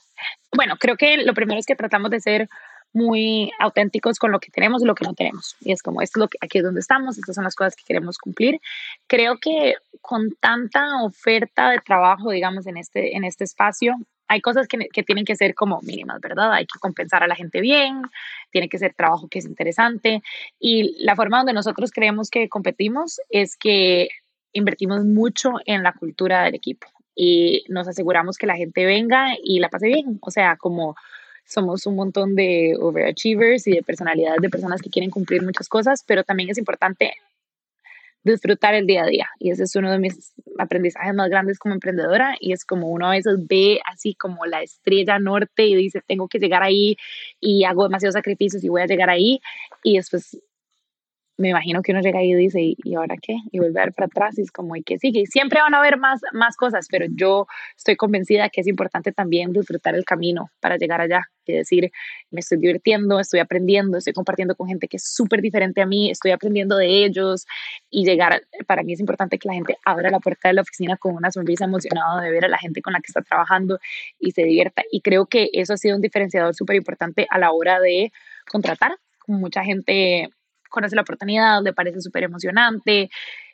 Bueno, 0.54 0.76
creo 0.78 0.96
que 0.96 1.18
lo 1.18 1.34
primero 1.34 1.58
es 1.58 1.66
que 1.66 1.76
tratamos 1.76 2.10
de 2.10 2.20
ser 2.20 2.48
muy 2.92 3.50
auténticos 3.58 4.18
con 4.18 4.32
lo 4.32 4.40
que 4.40 4.50
tenemos 4.50 4.82
y 4.82 4.86
lo 4.86 4.94
que 4.94 5.04
no 5.04 5.14
tenemos. 5.14 5.56
Y 5.60 5.72
es 5.72 5.82
como, 5.82 6.02
es 6.02 6.10
lo 6.16 6.28
que, 6.28 6.38
aquí 6.40 6.58
es 6.58 6.64
donde 6.64 6.80
estamos, 6.80 7.18
estas 7.18 7.34
son 7.34 7.44
las 7.44 7.54
cosas 7.54 7.74
que 7.74 7.84
queremos 7.84 8.18
cumplir. 8.18 8.60
Creo 9.06 9.38
que 9.38 9.74
con 10.00 10.34
tanta 10.40 11.02
oferta 11.02 11.70
de 11.70 11.78
trabajo, 11.78 12.30
digamos, 12.30 12.66
en 12.66 12.76
este, 12.76 13.16
en 13.16 13.24
este 13.24 13.44
espacio, 13.44 13.96
hay 14.28 14.40
cosas 14.40 14.66
que, 14.66 14.78
que, 14.92 15.02
tienen 15.02 15.24
que 15.24 15.36
ser 15.36 15.54
como 15.54 15.80
mínimas, 15.82 16.20
¿verdad? 16.20 16.52
Hay 16.52 16.66
que 16.66 16.78
compensar 16.78 17.22
a 17.22 17.26
la 17.26 17.34
gente 17.34 17.60
bien, 17.60 18.02
tiene 18.50 18.68
que 18.68 18.78
ser 18.78 18.94
trabajo 18.94 19.28
que 19.28 19.38
es 19.38 19.46
interesante. 19.46 20.22
Y 20.58 21.04
la 21.04 21.16
forma 21.16 21.38
donde 21.38 21.52
nosotros 21.52 21.90
creemos 21.90 22.30
que 22.30 22.48
competimos 22.48 23.20
es 23.30 23.56
que 23.56 24.08
invertimos 24.52 25.04
mucho 25.04 25.54
en 25.66 25.82
la 25.82 25.92
cultura 25.92 26.44
del 26.44 26.54
equipo 26.54 26.86
y 27.14 27.64
nos 27.68 27.88
aseguramos 27.88 28.38
que 28.38 28.46
la 28.46 28.56
gente 28.56 28.84
venga 28.84 29.36
y 29.42 29.60
la 29.60 29.68
pase 29.68 29.88
bien. 29.88 30.18
O 30.20 30.30
sea, 30.30 30.56
como 30.56 30.96
somos 31.44 31.86
un 31.86 31.96
montón 31.96 32.34
de 32.34 32.76
overachievers 32.80 33.66
y 33.66 33.72
de 33.72 33.82
personalidades 33.82 34.40
de 34.40 34.50
personas 34.50 34.80
que 34.80 34.90
quieren 34.90 35.10
cumplir 35.10 35.42
muchas 35.42 35.68
cosas, 35.68 36.04
pero 36.06 36.24
también 36.24 36.50
es 36.50 36.58
importante 36.58 37.14
disfrutar 38.24 38.74
el 38.74 38.86
día 38.86 39.02
a 39.02 39.06
día. 39.06 39.28
Y 39.38 39.50
ese 39.50 39.64
es 39.64 39.74
uno 39.74 39.90
de 39.90 39.98
mis 39.98 40.32
aprendizajes 40.58 41.14
más 41.14 41.28
grandes 41.28 41.58
como 41.58 41.74
emprendedora. 41.74 42.36
Y 42.40 42.52
es 42.52 42.64
como 42.64 42.88
uno 42.88 43.06
a 43.06 43.10
veces 43.10 43.34
ve 43.48 43.80
así 43.84 44.14
como 44.14 44.46
la 44.46 44.62
estrella 44.62 45.18
norte 45.18 45.66
y 45.66 45.74
dice, 45.74 46.02
tengo 46.06 46.28
que 46.28 46.38
llegar 46.38 46.62
ahí 46.62 46.96
y 47.40 47.64
hago 47.64 47.84
demasiados 47.84 48.14
sacrificios 48.14 48.62
y 48.64 48.68
voy 48.68 48.82
a 48.82 48.86
llegar 48.86 49.10
ahí. 49.10 49.40
Y 49.82 49.96
después 49.96 50.40
me 51.43 51.49
imagino 51.49 51.82
que 51.82 51.90
uno 51.90 52.01
llega 52.01 52.20
ahí 52.20 52.30
y 52.30 52.34
dice, 52.36 52.61
¿y 52.62 52.95
ahora 52.95 53.16
qué? 53.20 53.36
Y 53.51 53.59
vuelve 53.59 53.80
a 53.80 53.84
ver 53.86 53.93
para 53.93 54.07
atrás 54.07 54.38
y 54.38 54.43
es 54.43 54.53
como, 54.53 54.76
¿y 54.76 54.82
qué 54.84 54.97
sigue? 54.99 55.26
siempre 55.26 55.61
van 55.61 55.74
a 55.74 55.80
haber 55.80 55.99
más, 55.99 56.20
más 56.32 56.57
cosas, 56.57 56.86
pero 56.88 57.07
yo 57.11 57.49
estoy 57.76 57.97
convencida 57.97 58.49
que 58.49 58.61
es 58.61 58.68
importante 58.68 59.11
también 59.11 59.53
disfrutar 59.53 59.97
el 59.97 60.05
camino 60.05 60.51
para 60.61 60.76
llegar 60.76 61.01
allá. 61.01 61.22
Es 61.45 61.57
decir, 61.57 61.90
me 62.30 62.38
estoy 62.38 62.59
divirtiendo, 62.59 63.18
estoy 63.18 63.40
aprendiendo, 63.40 63.99
estoy 63.99 64.12
compartiendo 64.12 64.55
con 64.55 64.68
gente 64.68 64.86
que 64.86 64.99
es 64.99 65.05
súper 65.05 65.43
diferente 65.43 65.82
a 65.82 65.86
mí, 65.86 66.12
estoy 66.12 66.30
aprendiendo 66.30 66.76
de 66.76 67.05
ellos 67.05 67.45
y 67.90 68.05
llegar, 68.05 68.43
para 68.68 68.84
mí 68.84 68.93
es 68.93 69.01
importante 69.01 69.36
que 69.38 69.49
la 69.49 69.55
gente 69.55 69.76
abra 69.84 70.11
la 70.11 70.20
puerta 70.20 70.47
de 70.47 70.55
la 70.55 70.62
oficina 70.62 70.97
con 70.97 71.16
una 71.16 71.32
sonrisa 71.32 71.64
emocionada 71.64 72.22
de 72.22 72.30
ver 72.30 72.45
a 72.45 72.49
la 72.49 72.59
gente 72.59 72.82
con 72.82 72.93
la 72.93 73.01
que 73.01 73.09
está 73.09 73.22
trabajando 73.22 73.80
y 74.20 74.30
se 74.30 74.45
divierta. 74.45 74.84
Y 74.93 75.01
creo 75.01 75.26
que 75.26 75.51
eso 75.53 75.74
ha 75.74 75.76
sido 75.76 75.97
un 75.97 76.03
diferenciador 76.03 76.55
súper 76.55 76.76
importante 76.76 77.26
a 77.28 77.40
la 77.40 77.51
hora 77.51 77.80
de 77.80 78.12
contratar. 78.49 78.97
Mucha 79.26 79.64
gente 79.64 80.30
conoce 80.72 80.96
la 80.96 81.02
oportunidad, 81.02 81.62
le 81.62 81.72
parece 81.72 82.00
súper 82.00 82.24
emocionante 82.24 83.10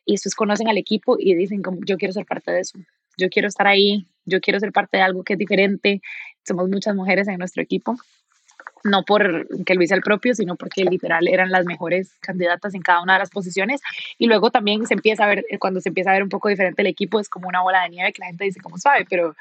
y 0.06 0.12
después 0.12 0.34
conocen 0.34 0.68
al 0.68 0.78
equipo 0.78 1.16
y 1.18 1.34
dicen 1.34 1.62
como 1.62 1.80
yo 1.84 1.98
quiero 1.98 2.14
ser 2.14 2.24
parte 2.24 2.50
de 2.50 2.60
eso, 2.60 2.78
yo 3.18 3.28
quiero 3.28 3.48
estar 3.48 3.66
ahí, 3.66 4.06
yo 4.24 4.40
quiero 4.40 4.58
ser 4.60 4.72
parte 4.72 4.96
de 4.96 5.02
algo 5.02 5.24
que 5.24 5.34
es 5.34 5.38
diferente. 5.38 6.00
Somos 6.46 6.68
muchas 6.70 6.94
mujeres 6.94 7.28
en 7.28 7.38
nuestro 7.38 7.62
equipo, 7.62 7.96
no 8.84 9.04
por 9.04 9.46
que 9.64 9.74
Luis 9.74 9.88
sea 9.88 9.96
el 9.96 10.02
propio, 10.02 10.34
sino 10.34 10.56
porque 10.56 10.84
literal 10.84 11.26
eran 11.28 11.50
las 11.50 11.66
mejores 11.66 12.14
candidatas 12.20 12.74
en 12.74 12.80
cada 12.80 13.02
una 13.02 13.14
de 13.14 13.18
las 13.18 13.30
posiciones. 13.30 13.80
Y 14.18 14.26
luego 14.28 14.50
también 14.50 14.86
se 14.86 14.94
empieza 14.94 15.24
a 15.24 15.28
ver, 15.28 15.44
cuando 15.58 15.80
se 15.80 15.88
empieza 15.88 16.10
a 16.10 16.14
ver 16.14 16.22
un 16.22 16.28
poco 16.28 16.48
diferente 16.48 16.80
el 16.82 16.88
equipo, 16.88 17.20
es 17.20 17.28
como 17.28 17.48
una 17.48 17.60
bola 17.60 17.82
de 17.82 17.90
nieve 17.90 18.12
que 18.12 18.20
la 18.20 18.26
gente 18.26 18.44
dice 18.44 18.60
como 18.60 18.78
suave, 18.78 19.04
pero 19.10 19.34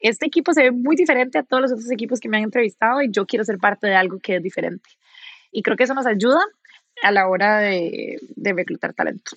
este 0.00 0.26
equipo 0.26 0.52
se 0.52 0.62
ve 0.62 0.70
muy 0.70 0.94
diferente 0.94 1.38
a 1.38 1.42
todos 1.42 1.62
los 1.62 1.72
otros 1.72 1.90
equipos 1.90 2.20
que 2.20 2.28
me 2.28 2.36
han 2.36 2.44
entrevistado 2.44 3.02
y 3.02 3.10
yo 3.10 3.26
quiero 3.26 3.44
ser 3.44 3.58
parte 3.58 3.86
de 3.86 3.96
algo 3.96 4.18
que 4.20 4.36
es 4.36 4.42
diferente. 4.42 4.88
Y 5.50 5.62
creo 5.62 5.76
que 5.76 5.84
eso 5.84 5.94
nos 5.94 6.06
ayuda 6.06 6.40
a 7.02 7.12
la 7.12 7.28
hora 7.28 7.58
de, 7.58 8.18
reclutar 8.36 8.94
talento. 8.94 9.36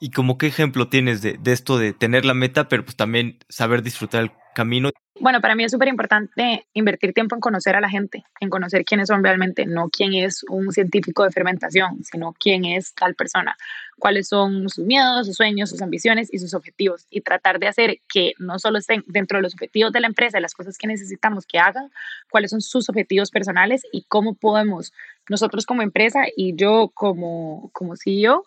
¿Y 0.00 0.10
como 0.10 0.38
qué 0.38 0.46
ejemplo 0.46 0.88
tienes 0.88 1.22
de, 1.22 1.38
de, 1.38 1.52
esto 1.52 1.78
de 1.78 1.92
tener 1.92 2.24
la 2.24 2.34
meta, 2.34 2.68
pero 2.68 2.84
pues 2.84 2.96
también 2.96 3.38
saber 3.48 3.82
disfrutar 3.82 4.22
el 4.22 4.30
camino? 4.56 4.90
Bueno, 5.20 5.40
para 5.40 5.54
mí 5.54 5.64
es 5.64 5.72
súper 5.72 5.88
importante 5.88 6.66
invertir 6.74 7.12
tiempo 7.12 7.34
en 7.34 7.40
conocer 7.40 7.76
a 7.76 7.80
la 7.80 7.88
gente, 7.88 8.24
en 8.40 8.50
conocer 8.50 8.84
quiénes 8.84 9.08
son 9.08 9.22
realmente, 9.22 9.66
no 9.66 9.88
quién 9.88 10.14
es 10.14 10.44
un 10.48 10.72
científico 10.72 11.24
de 11.24 11.30
fermentación, 11.30 12.02
sino 12.04 12.34
quién 12.38 12.64
es 12.64 12.94
tal 12.94 13.14
persona, 13.14 13.56
cuáles 13.98 14.28
son 14.28 14.68
sus 14.68 14.84
miedos, 14.84 15.26
sus 15.26 15.36
sueños, 15.36 15.70
sus 15.70 15.80
ambiciones 15.80 16.28
y 16.32 16.38
sus 16.38 16.54
objetivos. 16.54 17.06
Y 17.10 17.20
tratar 17.20 17.58
de 17.58 17.68
hacer 17.68 18.00
que 18.08 18.32
no 18.38 18.58
solo 18.58 18.78
estén 18.78 19.04
dentro 19.06 19.38
de 19.38 19.42
los 19.42 19.54
objetivos 19.54 19.92
de 19.92 20.00
la 20.00 20.06
empresa, 20.06 20.40
las 20.40 20.54
cosas 20.54 20.76
que 20.76 20.86
necesitamos 20.86 21.46
que 21.46 21.58
hagan, 21.58 21.90
cuáles 22.30 22.50
son 22.50 22.60
sus 22.60 22.88
objetivos 22.88 23.30
personales 23.30 23.82
y 23.92 24.04
cómo 24.08 24.34
podemos 24.34 24.92
nosotros 25.28 25.66
como 25.66 25.82
empresa 25.82 26.24
y 26.36 26.56
yo 26.56 26.90
como, 26.94 27.70
como 27.72 27.96
CEO 27.96 28.44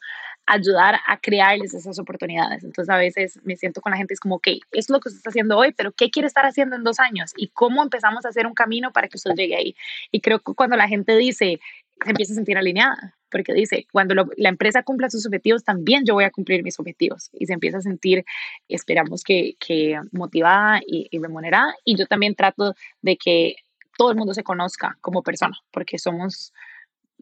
ayudar 0.49 0.95
a 1.05 1.17
crearles 1.17 1.75
esas 1.75 1.99
oportunidades. 1.99 2.63
Entonces 2.63 2.89
a 2.89 2.97
veces 2.97 3.39
me 3.43 3.55
siento 3.55 3.81
con 3.81 3.91
la 3.91 3.97
gente, 3.97 4.15
es 4.15 4.19
como, 4.19 4.35
ok, 4.35 4.47
es 4.71 4.89
lo 4.89 4.99
que 4.99 5.09
usted 5.09 5.19
está 5.19 5.29
haciendo 5.29 5.55
hoy, 5.55 5.73
pero 5.73 5.91
¿qué 5.91 6.09
quiere 6.09 6.27
estar 6.27 6.43
haciendo 6.45 6.75
en 6.75 6.83
dos 6.83 6.99
años? 6.99 7.33
¿Y 7.37 7.49
cómo 7.49 7.83
empezamos 7.83 8.25
a 8.25 8.29
hacer 8.29 8.47
un 8.47 8.55
camino 8.55 8.91
para 8.91 9.07
que 9.07 9.17
usted 9.17 9.35
llegue 9.35 9.55
ahí? 9.55 9.75
Y 10.11 10.21
creo 10.21 10.39
que 10.39 10.53
cuando 10.55 10.75
la 10.75 10.87
gente 10.87 11.15
dice, 11.17 11.59
se 12.03 12.09
empieza 12.09 12.33
a 12.33 12.35
sentir 12.35 12.57
alineada, 12.57 13.15
porque 13.29 13.53
dice, 13.53 13.85
cuando 13.91 14.27
la 14.37 14.49
empresa 14.49 14.81
cumpla 14.81 15.11
sus 15.11 15.27
objetivos, 15.27 15.63
también 15.63 16.03
yo 16.03 16.15
voy 16.15 16.23
a 16.23 16.31
cumplir 16.31 16.63
mis 16.63 16.79
objetivos. 16.79 17.29
Y 17.33 17.45
se 17.45 17.53
empieza 17.53 17.77
a 17.77 17.81
sentir, 17.81 18.25
esperamos 18.67 19.23
que, 19.23 19.55
que 19.59 20.01
motivada 20.11 20.81
y, 20.83 21.09
y 21.11 21.19
remunerada. 21.19 21.75
Y 21.85 21.95
yo 21.95 22.07
también 22.07 22.33
trato 22.33 22.73
de 23.03 23.17
que 23.17 23.57
todo 23.99 24.09
el 24.09 24.17
mundo 24.17 24.33
se 24.33 24.43
conozca 24.43 24.97
como 25.01 25.21
persona, 25.21 25.55
porque 25.69 25.99
somos 25.99 26.53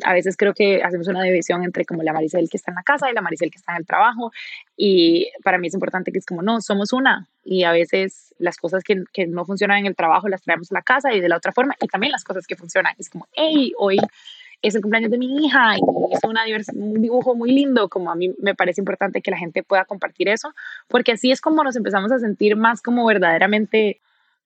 a 0.04 0.14
veces 0.14 0.38
creo 0.38 0.54
que 0.54 0.84
hacemos 0.84 1.08
una 1.08 1.24
división 1.24 1.64
entre 1.64 1.86
como 1.86 2.04
la 2.04 2.14
Maricel 2.14 2.50
que 2.50 2.58
está 2.58 2.72
en 2.72 2.76
la 2.76 2.84
casa 2.84 3.10
y 3.10 3.14
la 3.14 3.22
Maricel 3.22 3.52
que 3.52 3.58
está 3.58 3.74
en 3.74 3.80
el 3.80 3.86
trabajo 3.86 4.32
y 4.76 5.30
para 5.44 5.58
mí 5.58 5.68
es 5.68 5.74
importante 5.74 6.12
que 6.12 6.20
es 6.20 6.26
como 6.26 6.42
no, 6.42 6.62
somos 6.62 6.94
una 6.94 7.28
y 7.44 7.64
a 7.64 7.72
veces 7.72 8.34
las 8.38 8.58
cosas 8.58 8.84
que, 8.84 9.04
que 9.12 9.26
no 9.26 9.46
funcionan 9.46 9.80
en 9.80 9.86
el 9.88 9.96
trabajo 9.96 10.28
las 10.28 10.42
traemos 10.42 10.72
a 10.72 10.76
la 10.76 10.82
casa 10.82 11.14
y 11.14 11.22
de 11.22 11.30
la 11.30 11.38
otra 11.38 11.52
forma 11.52 11.76
y 11.82 11.88
también 11.88 12.12
las 12.12 12.24
cosas 12.24 12.46
que 12.46 12.56
funcionan 12.56 12.94
es 12.98 13.10
como 13.10 13.28
hey, 13.34 13.74
hoy 13.78 13.98
es 14.62 14.76
el 14.76 14.82
cumpleaños 14.82 15.12
de 15.12 15.18
mi 15.18 15.46
hija 15.46 15.76
y 15.78 16.14
es 16.14 16.20
una 16.24 16.42
un 16.74 17.02
dibujo 17.02 17.36
muy 17.36 17.52
lindo, 17.52 17.90
como 17.90 18.12
a 18.12 18.16
mí 18.16 18.34
me 18.40 18.56
parece 18.56 18.82
importante 18.82 19.22
que 19.22 19.32
la 19.32 19.38
gente 19.38 19.64
pueda 19.64 19.86
compartir 19.86 20.30
eso, 20.30 20.54
porque 20.88 21.12
así 21.12 21.32
es 21.32 21.42
como 21.42 21.64
nos 21.64 21.76
empezamos 21.76 22.12
a 22.12 22.20
sentir 22.20 22.56
más 22.56 22.82
como 22.82 23.06
verdaderamente 23.06 24.02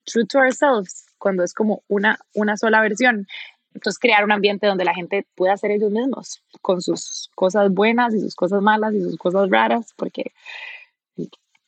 true 0.06 0.26
to 0.26 0.40
ourselves, 0.40 1.06
cuando 1.18 1.44
es 1.44 1.54
como 1.54 1.84
una, 1.88 2.20
una 2.34 2.58
sola 2.58 2.82
versión. 2.82 3.28
Entonces, 3.74 4.00
crear 4.00 4.24
un 4.24 4.32
ambiente 4.32 4.68
donde 4.68 4.86
la 4.86 4.94
gente 4.94 5.26
pueda 5.36 5.56
ser 5.58 5.72
ellos 5.72 5.92
mismos, 5.92 6.44
con 6.62 6.82
sus 6.82 7.30
cosas 7.36 7.72
buenas 7.72 8.14
y 8.14 8.20
sus 8.20 8.36
cosas 8.36 8.62
malas 8.62 8.94
y 8.94 9.02
sus 9.02 9.18
cosas 9.18 9.50
raras, 9.50 9.94
porque 9.96 10.32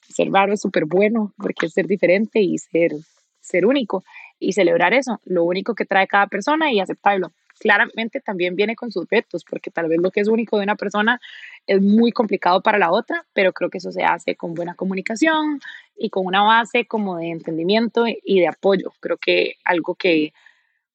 ser 0.10 0.30
raro 0.32 0.54
es 0.54 0.62
súper 0.62 0.86
bueno, 0.86 1.34
porque 1.38 1.68
es 1.68 1.74
ser 1.74 1.88
diferente 1.88 2.40
y 2.42 2.58
ser, 2.58 2.92
ser 3.40 3.66
único 3.66 4.04
y 4.40 4.54
celebrar 4.54 4.94
eso, 4.94 5.22
lo 5.26 5.44
único 5.44 5.76
que 5.76 5.86
trae 5.86 6.08
cada 6.08 6.28
persona 6.28 6.72
y 6.72 6.80
aceptarlo. 6.80 7.32
Claramente 7.60 8.20
también 8.20 8.56
viene 8.56 8.76
con 8.76 8.92
sus 8.92 9.08
retos, 9.10 9.46
porque 9.46 9.72
tal 9.72 9.88
vez 9.88 10.00
lo 10.02 10.12
que 10.12 10.20
es 10.20 10.28
único 10.28 10.58
de 10.58 10.64
una 10.64 10.76
persona 10.76 11.22
es 11.66 11.82
muy 11.82 12.12
complicado 12.12 12.62
para 12.62 12.78
la 12.78 12.92
otra, 12.92 13.26
pero 13.34 13.54
creo 13.54 13.70
que 13.70 13.78
eso 13.78 13.92
se 13.92 14.04
hace 14.04 14.36
con 14.36 14.54
buena 14.54 14.76
comunicación 14.76 15.62
y 15.96 16.10
con 16.10 16.26
una 16.26 16.44
base 16.44 16.86
como 16.86 17.18
de 17.18 17.30
entendimiento 17.30 18.06
y 18.08 18.40
de 18.40 18.48
apoyo. 18.48 18.92
Creo 19.00 19.18
que 19.18 19.54
algo 19.64 19.96
que 19.96 20.34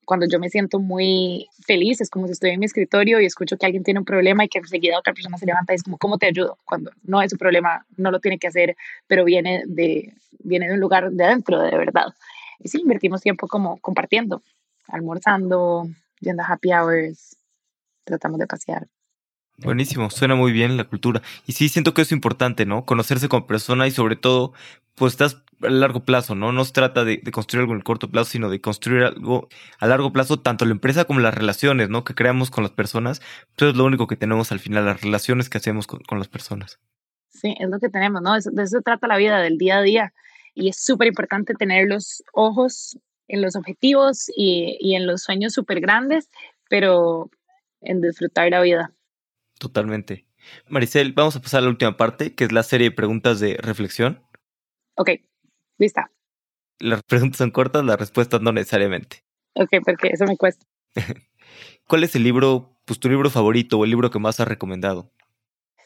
cuando 0.09 0.26
yo 0.26 0.40
me 0.40 0.48
siento 0.48 0.78
muy 0.78 1.50
feliz, 1.66 2.00
es 2.00 2.09
como 2.09 2.26
si 2.26 2.32
estoy 2.32 2.52
en 2.52 2.61
mi 2.61 2.64
escritorio 2.64 3.20
y 3.20 3.26
escucho 3.26 3.59
que 3.59 3.66
alguien 3.66 3.84
tiene 3.84 4.00
un 4.00 4.06
problema 4.06 4.42
y 4.42 4.48
que 4.48 4.56
enseguida 4.56 4.98
otra 4.98 5.12
persona 5.12 5.36
se 5.36 5.44
levanta 5.44 5.74
y 5.74 5.76
es 5.76 5.82
como, 5.82 5.98
¿cómo 5.98 6.16
te 6.16 6.24
ayudo? 6.24 6.56
Cuando 6.64 6.90
no 7.02 7.20
es 7.20 7.30
su 7.30 7.36
problema, 7.36 7.84
no 7.98 8.11
lo 8.11 8.18
tiene 8.18 8.38
que 8.38 8.46
hacer, 8.46 8.74
pero 9.06 9.26
viene 9.26 9.64
de, 9.66 10.14
viene 10.38 10.66
de 10.66 10.72
un 10.72 10.80
lugar 10.80 11.11
de 11.11 11.24
adentro, 11.24 11.61
de 11.61 11.76
verdad. 11.76 12.06
Y 12.59 12.70
sí, 12.70 12.80
invertimos 12.80 13.20
tiempo 13.20 13.48
como 13.48 13.76
compartiendo, 13.82 14.40
almorzando, 14.86 15.86
yendo 16.20 16.42
a 16.42 16.54
happy 16.54 16.72
hours, 16.72 17.36
tratamos 18.04 18.38
de 18.38 18.46
pasear. 18.46 18.88
Buenísimo, 19.59 20.09
suena 20.11 20.36
muy 20.36 20.52
bien 20.52 20.76
la 20.76 20.84
cultura. 20.84 21.20
Y 21.46 21.52
sí, 21.52 21.68
siento 21.68 21.92
que 21.92 22.02
es 22.02 22.12
importante, 22.12 22.64
¿no? 22.64 22.84
Conocerse 22.84 23.28
como 23.28 23.46
persona 23.46 23.88
y 23.88 23.90
sobre 23.90 24.14
todo, 24.14 24.52
pues 24.94 25.14
estás 25.14 25.42
a 25.62 25.68
largo 25.68 26.04
plazo, 26.04 26.36
¿no? 26.36 26.52
No 26.52 26.64
se 26.64 26.72
trata 26.72 27.04
de, 27.04 27.20
construir 27.32 27.62
algo 27.62 27.72
en 27.72 27.78
el 27.78 27.84
corto 27.84 28.09
plazo, 28.09 28.30
sino 28.30 28.50
de 28.50 28.61
construir 28.61 29.02
algo 29.02 29.48
a 29.80 29.86
largo 29.88 30.12
plazo, 30.12 30.38
tanto 30.38 30.64
la 30.64 30.70
empresa 30.70 31.06
como 31.06 31.18
las 31.18 31.34
relaciones, 31.34 31.88
¿no? 31.88 32.04
Que 32.04 32.14
creamos 32.14 32.50
con 32.52 32.62
las 32.62 32.72
personas. 32.72 33.20
Eso 33.56 33.70
es 33.70 33.76
lo 33.76 33.84
único 33.84 34.06
que 34.06 34.16
tenemos 34.16 34.52
al 34.52 34.61
final, 34.61 34.84
las 34.84 35.00
relaciones 35.00 35.50
que 35.50 35.59
hacemos 35.59 35.88
con, 35.88 36.18
las 36.18 36.28
personas. 36.28 36.78
Sí, 37.28 37.56
es 37.59 37.68
lo 37.68 37.80
que 37.80 37.88
tenemos, 37.88 38.22
¿no? 38.22 38.34
de 38.34 38.62
eso 38.62 38.80
trata 38.82 39.09
la 39.09 39.16
vida, 39.16 39.40
del 39.40 39.59
día 39.59 39.78
a 39.78 39.82
día. 39.82 40.12
Y 40.54 40.68
es 40.68 40.80
súper 40.80 41.09
importante 41.09 41.54
tener 41.54 41.88
los 41.88 42.22
ojos 42.32 42.96
en 43.26 43.42
los 43.42 43.56
objetivos 43.56 44.30
y, 44.36 44.76
y 44.80 44.94
en 44.94 45.06
los 45.06 45.22
sueños 45.22 45.52
súper 45.52 45.80
grandes, 45.80 46.28
pero 46.68 47.30
en 47.80 48.00
disfrutar 48.00 48.50
la 48.50 48.61
vida. 48.61 48.92
Totalmente. 49.59 50.26
Maricel, 50.68 51.12
vamos 51.12 51.36
a 51.36 51.40
pasar 51.40 51.59
a 51.59 51.62
la 51.62 51.70
última 51.70 51.96
parte, 51.96 52.34
que 52.34 52.44
es 52.44 52.52
la 52.52 52.62
serie 52.62 52.90
de 52.90 52.96
preguntas 52.96 53.40
de 53.40 53.56
reflexión. 53.56 54.22
Ok, 54.96 55.11
lista. 55.78 56.11
Las 56.80 57.02
preguntas 57.02 57.38
son 57.38 57.50
cortas, 57.50 57.84
las 57.84 57.98
respuestas 57.98 58.40
no 58.40 58.52
necesariamente. 58.52 59.24
Ok, 59.54 59.70
porque 59.84 60.09
eso 60.12 60.24
me 60.26 60.36
cuesta. 60.36 60.64
¿Cuál 61.88 62.04
es 62.04 62.14
el 62.14 62.22
libro, 62.22 62.78
pues 62.84 63.00
tu 63.00 63.09
libro 63.09 63.30
favorito 63.30 63.78
o 63.78 63.84
el 63.84 63.90
libro 63.90 64.11
que 64.11 64.18
más 64.18 64.38
has 64.40 64.48
recomendado? 64.48 65.11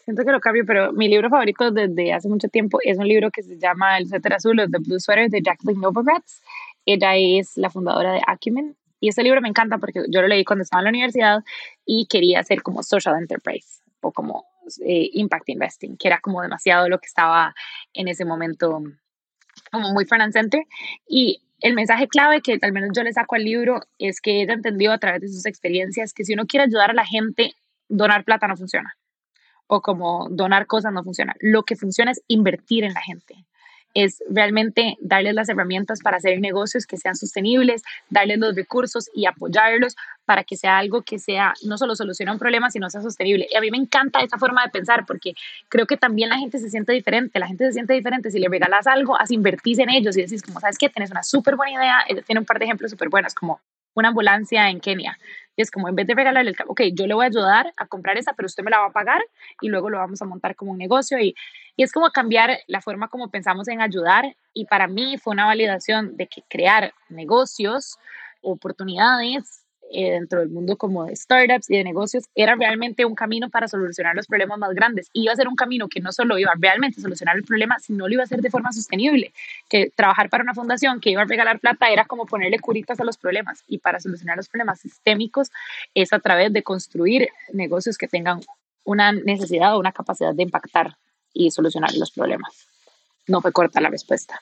Siento 0.05 0.25
que 0.25 0.33
lo 0.33 0.41
cambio, 0.41 0.65
pero 0.67 0.93
mi 0.93 1.09
libro 1.09 1.31
favorito 1.31 1.71
desde 1.71 2.13
hace 2.13 2.29
mucho 2.29 2.49
tiempo 2.49 2.79
es 2.83 2.99
un 2.99 3.07
libro 3.07 3.31
que 3.31 3.43
se 3.43 3.57
llama 3.57 3.97
El 3.99 4.09
suéter 4.09 4.35
azul 4.35 4.59
o 4.59 4.69
The 4.69 4.79
Blue 4.79 4.99
Sweater 4.99 5.31
de 5.31 5.41
Jacqueline 5.43 5.81
Novogratz. 5.81 6.43
Ella 6.85 7.17
es 7.17 7.57
la 7.57 7.71
fundadora 7.71 8.13
de 8.15 8.21
Acumen 8.27 8.77
y 9.03 9.09
este 9.09 9.25
libro 9.25 9.41
me 9.41 9.49
encanta 9.49 9.79
porque 9.79 10.05
yo 10.09 10.23
lo 10.23 10.29
leí 10.29 10.45
cuando 10.45 10.63
estaba 10.63 10.81
en 10.81 10.85
la 10.85 10.91
universidad 10.91 11.43
y 11.85 12.07
quería 12.07 12.39
hacer 12.39 12.63
como 12.63 12.85
social 12.85 13.17
enterprise 13.19 13.83
o 14.01 14.13
como 14.13 14.47
eh, 14.87 15.11
impact 15.15 15.49
investing, 15.49 15.97
que 15.97 16.07
era 16.07 16.21
como 16.21 16.41
demasiado 16.41 16.89
lo 16.89 17.01
que 17.01 17.07
estaba 17.07 17.53
en 17.95 18.07
ese 18.07 18.25
momento 18.25 18.81
como 19.73 19.93
muy 19.93 20.05
front 20.05 20.33
center. 20.33 20.63
Y 21.09 21.43
el 21.59 21.75
mensaje 21.75 22.07
clave 22.07 22.43
que 22.43 22.61
al 22.63 22.73
menos 22.73 22.91
yo 22.95 23.03
le 23.03 23.13
saco 23.13 23.35
al 23.35 23.43
libro 23.43 23.81
es 23.99 24.21
que 24.21 24.41
ella 24.41 24.55
entendió 24.55 24.93
a 24.93 24.99
través 24.99 25.21
de 25.23 25.29
sus 25.29 25.47
experiencias 25.47 26.15
que 26.15 26.25
si 26.25 26.35
uno 26.35 26.47
quiere 26.47 26.67
ayudar 26.67 26.91
a 26.93 26.95
la 26.95 27.05
gente, 27.05 27.57
donar 27.89 28.23
plata 28.23 28.47
no 28.47 28.57
funciona. 28.57 28.97
O 29.67 29.81
como 29.81 30.29
donar 30.31 30.69
cosas 30.69 30.93
no 30.93 31.03
funciona. 31.03 31.35
Lo 31.41 31.65
que 31.65 31.75
funciona 31.75 32.13
es 32.13 32.23
invertir 32.29 32.85
en 32.85 32.93
la 32.95 33.03
gente 33.03 33.47
es 33.95 34.23
realmente 34.29 34.97
darles 35.01 35.35
las 35.35 35.49
herramientas 35.49 36.01
para 36.03 36.17
hacer 36.17 36.41
negocios 36.41 36.87
que 36.87 36.97
sean 36.97 37.15
sostenibles, 37.15 37.83
darles 38.11 38.39
los 38.39 38.55
recursos 38.55 39.11
y 39.15 39.27
apoyarlos 39.27 39.97
para 40.25 40.45
que 40.45 40.57
sea 40.57 40.79
algo 40.79 41.03
que 41.03 41.19
sea 41.19 41.53
no 41.65 41.77
solo 41.77 41.97
solucione 41.97 42.33
un 42.33 42.39
problema, 42.39 42.71
sino 42.71 42.89
sea 42.91 43.03
sostenible. 43.03 43.47
Y 43.51 43.57
a 43.57 43.61
mí 43.61 43.71
me 43.71 43.77
encanta 43.77 44.21
esa 44.21 44.39
forma 44.39 44.63
de 44.65 44.71
pensar 44.71 45.05
porque 45.07 45.35
creo 45.69 45.87
que 45.87 45.97
también 45.97 46.29
la 46.29 46.39
gente 46.39 46.59
se 46.59 46.71
siente 46.71 46.93
diferente, 46.93 47.39
la 47.39 47.49
gente 47.49 47.67
se 47.67 47.73
siente 47.73 47.93
diferente. 47.93 48.31
Si 48.31 48.39
le 48.39 48.49
regalas 48.49 48.87
algo, 48.87 49.21
haz 49.21 49.31
invertís 49.31 49.79
en 49.79 49.91
ellos 49.91 50.17
y 50.17 50.23
decís, 50.23 50.43
como, 50.43 50.61
¿sabes 50.61 50.79
qué? 50.79 50.89
Tienes 50.89 51.11
una 51.11 51.23
súper 51.23 51.57
buena 51.57 51.75
idea. 51.75 52.23
tiene 52.27 52.41
un 52.41 52.47
par 52.47 52.59
de 52.59 52.67
ejemplos 52.67 52.91
súper 52.91 53.09
buenos, 53.09 53.35
como 53.35 53.61
una 53.95 54.09
ambulancia 54.09 54.71
en 54.71 54.81
Kenia. 54.81 55.19
Y 55.57 55.63
es 55.63 55.71
como, 55.71 55.89
en 55.89 55.95
vez 55.95 56.07
de 56.07 56.15
regalarle 56.15 56.51
el 56.51 56.57
ok, 56.67 56.81
yo 56.95 57.07
le 57.07 57.15
voy 57.15 57.25
a 57.25 57.29
ayudar 57.29 57.73
a 57.77 57.87
comprar 57.87 58.17
esa, 58.17 58.33
pero 58.33 58.47
usted 58.47 58.63
me 58.63 58.71
la 58.71 58.79
va 58.79 58.87
a 58.87 58.93
pagar 58.93 59.21
y 59.61 59.69
luego 59.69 59.91
lo 59.91 59.99
vamos 59.99 60.23
a 60.23 60.25
montar 60.25 60.57
como 60.57 60.73
un 60.73 60.79
negocio. 60.79 61.19
Y, 61.19 61.35
y 61.77 61.83
es 61.83 61.93
como 61.93 62.11
cambiar 62.11 62.59
la 62.67 62.81
forma 62.81 63.09
como 63.09 63.31
pensamos 63.31 63.69
en 63.69 63.81
ayudar. 63.81 64.37
Y 64.53 64.67
para 64.67 64.87
mí 64.87 65.17
fue 65.19 65.33
una 65.33 65.47
validación 65.47 66.17
de 66.17 66.27
que 66.27 66.43
crear 66.49 66.93
negocios, 67.09 67.99
oportunidades, 68.43 69.63
eh, 69.95 70.13
dentro 70.13 70.41
del 70.41 70.49
mundo 70.49 70.77
como 70.79 71.05
de 71.05 71.15
startups 71.15 71.69
y 71.69 71.77
de 71.77 71.85
negocios, 71.85 72.25
era 72.35 72.55
realmente 72.55 73.05
un 73.05 73.15
camino 73.15 73.51
para 73.51 73.69
solucionar 73.69 74.17
los 74.17 74.27
problemas 74.27 74.59
más 74.59 74.73
grandes. 74.75 75.11
Y 75.13 75.25
iba 75.25 75.33
a 75.33 75.37
ser 75.37 75.49
un 75.49 75.55
camino 75.55 75.87
que 75.89 76.01
no 76.01 76.13
solo 76.13 76.39
iba 76.39 76.51
realmente 76.59 76.99
a 76.99 77.03
solucionar 77.03 77.37
el 77.37 77.45
problema, 77.45 77.79
sino 77.79 78.09
lo 78.09 78.15
iba 78.15 78.23
a 78.23 78.25
hacer 78.25 78.41
de 78.41 78.51
forma 78.51 78.73
sostenible. 78.73 79.35
Que 79.69 79.91
trabajar 79.95 80.31
para 80.31 80.45
una 80.45 80.55
fundación 80.55 80.99
que 81.01 81.11
iba 81.11 81.21
a 81.23 81.27
regalar 81.27 81.61
plata 81.61 81.91
era 81.91 82.07
como 82.07 82.25
ponerle 82.25 82.59
curitas 82.59 83.01
a 83.01 83.05
los 83.05 83.19
problemas. 83.19 83.65
Y 83.67 83.79
para 83.79 84.01
solucionar 84.01 84.39
los 84.39 84.49
problemas 84.49 84.81
sistémicos 84.81 85.51
es 85.95 86.13
a 86.15 86.21
través 86.21 86.53
de 86.55 86.63
construir 86.63 87.29
negocios 87.53 87.99
que 87.99 88.09
tengan 88.09 88.41
una 88.85 89.13
necesidad 89.13 89.77
o 89.77 89.79
una 89.79 89.93
capacidad 89.93 90.35
de 90.35 90.43
impactar 90.43 90.97
y 91.33 91.51
solucionar 91.51 91.95
los 91.95 92.11
problemas. 92.11 92.69
No 93.27 93.41
fue 93.41 93.53
corta 93.53 93.81
la 93.81 93.91
respuesta. 93.91 94.41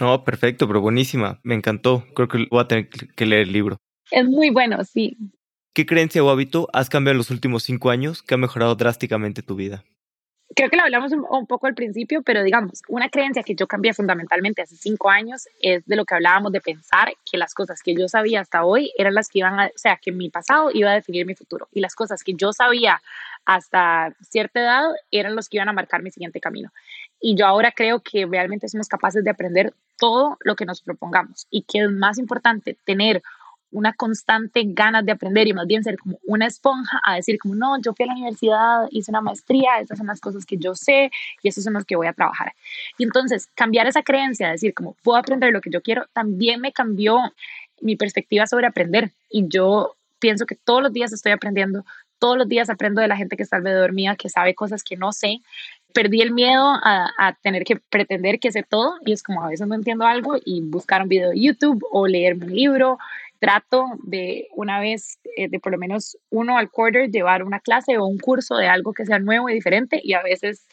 No, 0.00 0.24
perfecto, 0.24 0.66
pero 0.66 0.80
buenísima. 0.80 1.40
Me 1.42 1.54
encantó. 1.54 2.04
Creo 2.14 2.28
que 2.28 2.46
voy 2.50 2.60
a 2.60 2.68
tener 2.68 2.88
que 2.88 3.26
leer 3.26 3.42
el 3.42 3.52
libro. 3.52 3.78
Es 4.10 4.26
muy 4.26 4.50
bueno, 4.50 4.84
sí. 4.84 5.16
¿Qué 5.74 5.86
creencia 5.86 6.22
o 6.24 6.30
hábito 6.30 6.68
has 6.72 6.88
cambiado 6.88 7.12
en 7.12 7.18
los 7.18 7.30
últimos 7.30 7.62
cinco 7.62 7.90
años 7.90 8.22
que 8.22 8.34
ha 8.34 8.38
mejorado 8.38 8.74
drásticamente 8.74 9.42
tu 9.42 9.54
vida? 9.54 9.84
Creo 10.56 10.70
que 10.70 10.76
lo 10.76 10.82
hablamos 10.82 11.12
un, 11.12 11.46
poco 11.46 11.66
al 11.66 11.74
principio, 11.74 12.22
pero 12.22 12.42
digamos, 12.42 12.80
una 12.88 13.10
creencia 13.10 13.42
que 13.42 13.54
yo 13.54 13.66
cambié 13.66 13.92
fundamentalmente 13.92 14.62
hace 14.62 14.76
cinco 14.76 15.10
años 15.10 15.46
es 15.60 15.84
de 15.84 15.94
lo 15.94 16.06
que 16.06 16.14
hablábamos 16.14 16.52
de 16.52 16.62
pensar 16.62 17.12
que 17.30 17.36
las 17.36 17.52
cosas 17.52 17.82
que 17.82 17.94
yo 17.94 18.08
sabía 18.08 18.40
hasta 18.40 18.64
hoy 18.64 18.90
eran 18.96 19.14
las 19.14 19.28
que 19.28 19.40
iban 19.40 19.60
a, 19.60 19.66
o 19.66 19.78
sea, 19.78 19.98
que 20.02 20.10
mi 20.10 20.30
pasado 20.30 20.70
iba 20.72 20.90
a 20.90 20.94
definir 20.94 21.26
mi 21.26 21.34
futuro 21.34 21.68
y 21.70 21.80
las 21.80 21.94
cosas 21.94 22.24
que 22.24 22.32
yo 22.34 22.52
sabía 22.52 23.02
hasta 23.48 24.14
cierta 24.20 24.60
edad 24.60 24.90
eran 25.10 25.34
los 25.34 25.48
que 25.48 25.56
iban 25.56 25.70
a 25.70 25.72
marcar 25.72 26.02
mi 26.02 26.10
siguiente 26.10 26.38
camino. 26.38 26.70
Y 27.18 27.34
yo 27.34 27.46
ahora 27.46 27.72
creo 27.72 28.00
que 28.00 28.26
realmente 28.26 28.68
somos 28.68 28.88
capaces 28.88 29.24
de 29.24 29.30
aprender 29.30 29.72
todo 29.96 30.36
lo 30.40 30.54
que 30.54 30.66
nos 30.66 30.82
propongamos 30.82 31.46
y 31.48 31.62
que 31.62 31.78
es 31.78 31.90
más 31.90 32.18
importante 32.18 32.76
tener 32.84 33.22
una 33.70 33.94
constante 33.94 34.64
ganas 34.66 35.06
de 35.06 35.12
aprender 35.12 35.48
y 35.48 35.54
más 35.54 35.66
bien 35.66 35.82
ser 35.82 35.96
como 35.96 36.18
una 36.26 36.46
esponja 36.46 37.00
a 37.02 37.14
decir 37.14 37.38
como, 37.38 37.54
no, 37.54 37.80
yo 37.80 37.94
fui 37.94 38.04
a 38.04 38.08
la 38.08 38.16
universidad, 38.16 38.86
hice 38.90 39.10
una 39.10 39.22
maestría, 39.22 39.80
estas 39.80 39.96
son 39.96 40.08
las 40.08 40.20
cosas 40.20 40.44
que 40.44 40.58
yo 40.58 40.74
sé 40.74 41.10
y 41.42 41.48
estos 41.48 41.64
son 41.64 41.72
los 41.72 41.86
que 41.86 41.96
voy 41.96 42.06
a 42.06 42.12
trabajar. 42.12 42.52
Y 42.98 43.04
entonces 43.04 43.48
cambiar 43.54 43.86
esa 43.86 44.02
creencia, 44.02 44.50
decir 44.50 44.74
como, 44.74 44.92
puedo 45.02 45.16
aprender 45.16 45.54
lo 45.54 45.62
que 45.62 45.70
yo 45.70 45.80
quiero, 45.80 46.04
también 46.12 46.60
me 46.60 46.72
cambió 46.72 47.18
mi 47.80 47.96
perspectiva 47.96 48.46
sobre 48.46 48.66
aprender 48.66 49.12
y 49.30 49.48
yo 49.48 49.94
pienso 50.18 50.44
que 50.44 50.54
todos 50.54 50.82
los 50.82 50.92
días 50.92 51.14
estoy 51.14 51.32
aprendiendo, 51.32 51.86
todos 52.18 52.36
los 52.36 52.48
días 52.48 52.70
aprendo 52.70 53.00
de 53.00 53.08
la 53.08 53.16
gente 53.16 53.36
que 53.36 53.42
está 53.42 53.56
alrededor 53.56 53.92
mía, 53.92 54.16
que 54.16 54.28
sabe 54.28 54.54
cosas 54.54 54.82
que 54.82 54.96
no 54.96 55.12
sé. 55.12 55.40
Perdí 55.92 56.20
el 56.20 56.32
miedo 56.32 56.64
a, 56.64 57.10
a, 57.18 57.34
tener 57.34 57.64
que 57.64 57.76
pretender 57.76 58.38
que 58.38 58.52
sé 58.52 58.62
todo 58.62 58.94
y 59.06 59.12
es 59.12 59.22
como 59.22 59.42
a 59.42 59.48
veces 59.48 59.66
no 59.66 59.74
entiendo 59.74 60.04
algo 60.04 60.36
y 60.44 60.60
buscar 60.60 61.02
un 61.02 61.08
video 61.08 61.30
de 61.30 61.40
YouTube 61.40 61.84
o 61.90 62.06
leer 62.06 62.34
un 62.34 62.54
libro 62.54 62.98
trato 63.38 63.86
de 64.02 64.48
una 64.54 64.80
vez, 64.80 65.18
eh, 65.36 65.48
de 65.48 65.60
por 65.60 65.72
lo 65.72 65.78
menos 65.78 66.18
uno 66.30 66.58
al 66.58 66.70
quarter, 66.70 67.10
llevar 67.10 67.42
una 67.42 67.60
clase 67.60 67.98
o 67.98 68.06
un 68.06 68.18
curso 68.18 68.56
de 68.56 68.68
algo 68.68 68.92
que 68.92 69.06
sea 69.06 69.18
nuevo 69.18 69.48
y 69.48 69.54
diferente 69.54 70.00
y 70.02 70.14
a 70.14 70.22
veces 70.22 70.66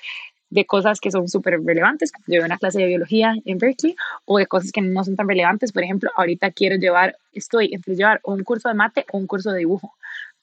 de 0.50 0.66
cosas 0.66 1.00
que 1.00 1.12
son 1.12 1.28
súper 1.28 1.60
relevantes, 1.64 2.12
como 2.12 2.26
llevé 2.28 2.46
una 2.46 2.58
clase 2.58 2.80
de 2.80 2.88
biología 2.88 3.36
en 3.46 3.58
Berkeley, 3.58 3.96
o 4.26 4.38
de 4.38 4.48
cosas 4.48 4.72
que 4.72 4.82
no 4.82 5.04
son 5.04 5.16
tan 5.16 5.28
relevantes. 5.28 5.72
Por 5.72 5.84
ejemplo, 5.84 6.12
ahorita 6.16 6.52
quiero 6.52 6.76
llevar, 6.78 7.18
estoy 7.34 7.74
entre 7.74 7.96
llevar 7.96 8.22
un 8.24 8.44
curso 8.44 8.70
de 8.70 8.76
mate 8.76 9.06
o 9.12 9.18
un 9.18 9.28
curso 9.28 9.52
de 9.52 9.60
dibujo, 9.60 9.96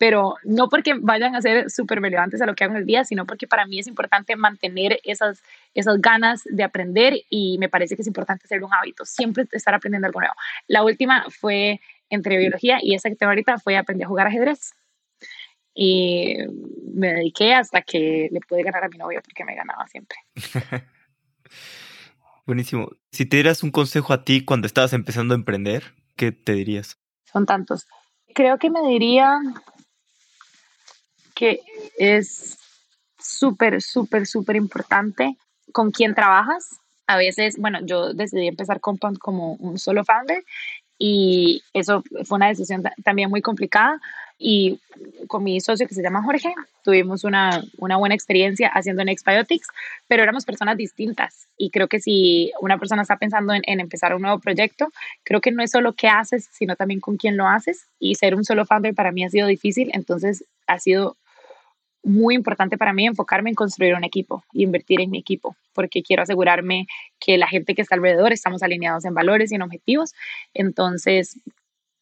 pero 0.03 0.34
no 0.42 0.68
porque 0.68 0.94
vayan 0.94 1.36
a 1.36 1.40
ser 1.40 1.70
súper 1.70 2.00
relevantes 2.00 2.42
a 2.42 2.46
lo 2.46 2.57
que 2.57 2.64
hago 2.64 2.72
en 2.72 2.80
el 2.80 2.86
día, 2.86 3.05
sino 3.05 3.24
porque 3.24 3.46
para 3.46 3.66
mí 3.66 3.78
es 3.78 3.86
importante 3.86 4.34
mantener 4.34 4.98
esas, 5.05 5.44
esas 5.74 6.00
ganas 6.00 6.42
de 6.44 6.64
aprender 6.64 7.22
y 7.30 7.57
me 7.59 7.68
parece 7.68 7.94
que 7.94 8.03
es 8.03 8.09
importante 8.09 8.46
hacer 8.46 8.64
un 8.64 8.74
hábito, 8.74 9.05
siempre 9.05 9.46
estar 9.53 9.72
aprendiendo 9.72 10.09
algo 10.09 10.18
nuevo. 10.18 10.34
La 10.66 10.82
última 10.82 11.26
fue 11.30 11.80
entre 12.11 12.36
biología 12.36 12.80
y 12.82 12.96
esa 12.96 13.11
que 13.11 13.14
tengo 13.14 13.30
ahorita 13.30 13.59
fue 13.61 13.76
aprender 13.76 14.07
a 14.07 14.09
jugar 14.09 14.26
ajedrez. 14.26 14.74
Y 15.72 16.34
me 16.92 17.12
dediqué 17.12 17.55
hasta 17.55 17.82
que 17.82 18.28
le 18.32 18.40
pude 18.40 18.64
ganar 18.64 18.82
a 18.82 18.88
mi 18.88 18.98
novio 18.98 19.20
porque 19.22 19.44
me 19.44 19.55
ganaba 19.55 19.86
siempre. 19.86 20.18
Buenísimo. 22.44 22.90
Si 23.12 23.24
te 23.24 23.36
dieras 23.36 23.62
un 23.62 23.70
consejo 23.70 24.12
a 24.12 24.24
ti 24.24 24.44
cuando 24.44 24.66
estabas 24.66 24.94
empezando 24.94 25.34
a 25.34 25.36
emprender, 25.36 25.94
¿qué 26.16 26.32
te 26.32 26.55
dirías? 26.55 26.98
Son 27.22 27.46
tantos. 27.46 27.86
Creo 28.34 28.59
que 28.59 28.68
me 28.68 28.80
diría 28.88 29.38
que 31.43 31.61
es 31.99 32.57
súper, 33.18 33.82
súper, 33.82 34.28
súper 34.28 34.55
importante 34.55 35.36
con 35.72 35.90
quién 35.90 36.14
trabajas. 36.14 36.78
A 37.09 37.16
veces, 37.16 37.57
bueno, 37.59 37.80
yo 37.84 38.14
decidí 38.14 38.47
empezar 38.47 38.78
Compound 38.78 39.18
como 39.18 39.55
un 39.55 39.76
solo 39.76 40.05
founder 40.05 40.45
y 40.99 41.64
eso 41.72 42.05
fue 42.26 42.36
una 42.36 42.47
decisión 42.47 42.84
también 43.03 43.28
muy 43.28 43.43
complicada. 43.43 44.01
Y 44.38 44.78
con 45.26 45.43
mi 45.43 45.61
socio 45.61 45.88
que 45.88 45.97
se 45.97 46.03
llama 46.03 46.22
Jorge 46.22 46.55
tuvimos 46.84 47.24
una, 47.24 47.64
una 47.78 47.97
buena 47.97 48.14
experiencia 48.14 48.68
haciendo 48.68 49.05
Nextbiotics, 49.05 49.66
pero 50.07 50.22
éramos 50.22 50.45
personas 50.45 50.76
distintas. 50.76 51.49
Y 51.57 51.70
creo 51.70 51.88
que 51.88 51.99
si 51.99 52.53
una 52.61 52.78
persona 52.78 53.03
está 53.03 53.16
pensando 53.16 53.53
en, 53.53 53.62
en, 53.66 53.80
empezar 53.80 54.14
un 54.14 54.22
nuevo 54.22 54.38
proyecto, 54.38 54.93
creo 55.24 55.40
que 55.40 55.51
no 55.51 55.61
es 55.64 55.72
solo 55.72 55.95
qué 55.95 56.07
haces, 56.07 56.49
sino 56.53 56.76
también 56.76 57.01
con 57.01 57.16
quién 57.16 57.36
lo 57.36 57.49
haces. 57.49 57.88
Y 57.99 58.14
ser 58.14 58.36
un 58.36 58.45
solo 58.45 58.64
founder 58.64 58.95
para 58.95 59.11
mí 59.11 59.24
ha 59.24 59.30
sido 59.30 59.49
difícil, 59.49 59.90
entonces 59.93 60.45
ha 60.68 60.78
sido 60.78 61.16
muy 62.03 62.34
importante 62.34 62.76
para 62.78 62.92
mí 62.92 63.07
enfocarme 63.07 63.50
en 63.50 63.55
construir 63.55 63.94
un 63.94 64.05
equipo 64.05 64.44
y 64.53 64.64
invertir 64.64 65.00
en 65.00 65.11
mi 65.11 65.18
equipo, 65.18 65.57
porque 65.72 66.03
quiero 66.03 66.22
asegurarme 66.22 66.86
que 67.18 67.38
la 67.38 67.46
gente 67.46 67.74
que 67.74 67.82
está 67.82 67.94
alrededor 67.94 68.32
estamos 68.32 68.62
alineados 68.62 69.05
en 69.05 69.14
valores 69.14 69.53
y 69.53 69.55
en 69.55 69.62
objetivos. 69.62 70.14
Entonces, 70.55 71.38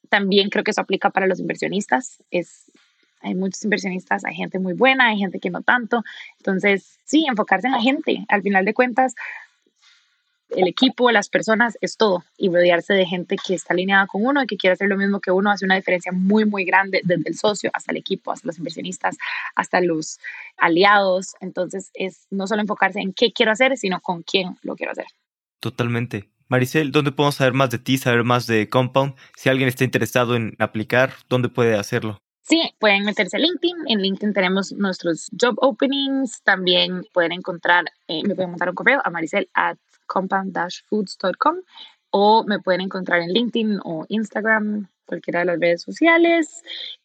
también 0.08 0.50
creo 0.50 0.64
que 0.64 0.70
eso 0.70 0.80
aplica 0.80 1.10
para 1.10 1.26
los 1.26 1.38
inversionistas. 1.38 2.22
Es, 2.30 2.70
hay 3.20 3.34
muchos 3.34 3.62
inversionistas, 3.64 4.24
hay 4.24 4.34
gente 4.34 4.58
muy 4.58 4.72
buena, 4.72 5.08
hay 5.08 5.18
gente 5.18 5.38
que 5.38 5.50
no 5.50 5.62
tanto. 5.62 6.02
Entonces, 6.38 6.98
sí, 7.04 7.26
enfocarse 7.28 7.66
en 7.66 7.74
la 7.74 7.82
gente. 7.82 8.24
Al 8.28 8.42
final 8.42 8.64
de 8.64 8.74
cuentas, 8.74 9.14
el 10.56 10.68
equipo, 10.68 11.10
las 11.10 11.28
personas, 11.28 11.76
es 11.80 11.96
todo. 11.96 12.24
Y 12.36 12.48
rodearse 12.48 12.94
de 12.94 13.06
gente 13.06 13.36
que 13.36 13.54
está 13.54 13.74
alineada 13.74 14.06
con 14.06 14.24
uno 14.24 14.42
y 14.42 14.46
que 14.46 14.56
quiere 14.56 14.74
hacer 14.74 14.88
lo 14.88 14.96
mismo 14.96 15.20
que 15.20 15.30
uno 15.30 15.50
hace 15.50 15.64
una 15.64 15.76
diferencia 15.76 16.12
muy, 16.12 16.44
muy 16.44 16.64
grande 16.64 17.00
desde 17.04 17.28
el 17.28 17.36
socio 17.36 17.70
hasta 17.72 17.92
el 17.92 17.98
equipo, 17.98 18.32
hasta 18.32 18.46
los 18.46 18.58
inversionistas, 18.58 19.16
hasta 19.54 19.80
los 19.80 20.18
aliados. 20.56 21.34
Entonces, 21.40 21.90
es 21.94 22.26
no 22.30 22.46
solo 22.46 22.62
enfocarse 22.62 23.00
en 23.00 23.12
qué 23.12 23.32
quiero 23.32 23.52
hacer, 23.52 23.76
sino 23.76 24.00
con 24.00 24.22
quién 24.22 24.56
lo 24.62 24.76
quiero 24.76 24.92
hacer. 24.92 25.06
Totalmente. 25.60 26.30
Maricel, 26.48 26.90
¿dónde 26.90 27.12
podemos 27.12 27.36
saber 27.36 27.52
más 27.52 27.70
de 27.70 27.78
ti, 27.78 27.96
saber 27.96 28.24
más 28.24 28.46
de 28.46 28.68
Compound? 28.68 29.14
Si 29.36 29.48
alguien 29.48 29.68
está 29.68 29.84
interesado 29.84 30.34
en 30.34 30.56
aplicar, 30.58 31.12
¿dónde 31.28 31.48
puede 31.48 31.76
hacerlo? 31.76 32.20
Sí, 32.42 32.74
pueden 32.80 33.04
meterse 33.04 33.36
a 33.36 33.40
LinkedIn. 33.40 33.76
En 33.86 34.02
LinkedIn 34.02 34.34
tenemos 34.34 34.72
nuestros 34.72 35.30
job 35.40 35.54
openings. 35.60 36.42
También 36.42 37.04
pueden 37.12 37.30
encontrar, 37.30 37.84
eh, 38.08 38.22
me 38.26 38.34
pueden 38.34 38.50
mandar 38.50 38.70
un 38.70 38.74
correo 38.74 39.00
a 39.04 39.10
maricel 39.10 39.48
at 39.54 39.76
compound-foods.com 40.10 41.56
o 42.10 42.44
me 42.44 42.58
pueden 42.58 42.80
encontrar 42.80 43.20
en 43.20 43.32
LinkedIn 43.32 43.80
o 43.84 44.04
Instagram, 44.08 44.88
cualquiera 45.06 45.40
de 45.40 45.46
las 45.46 45.60
redes 45.60 45.82
sociales. 45.82 46.62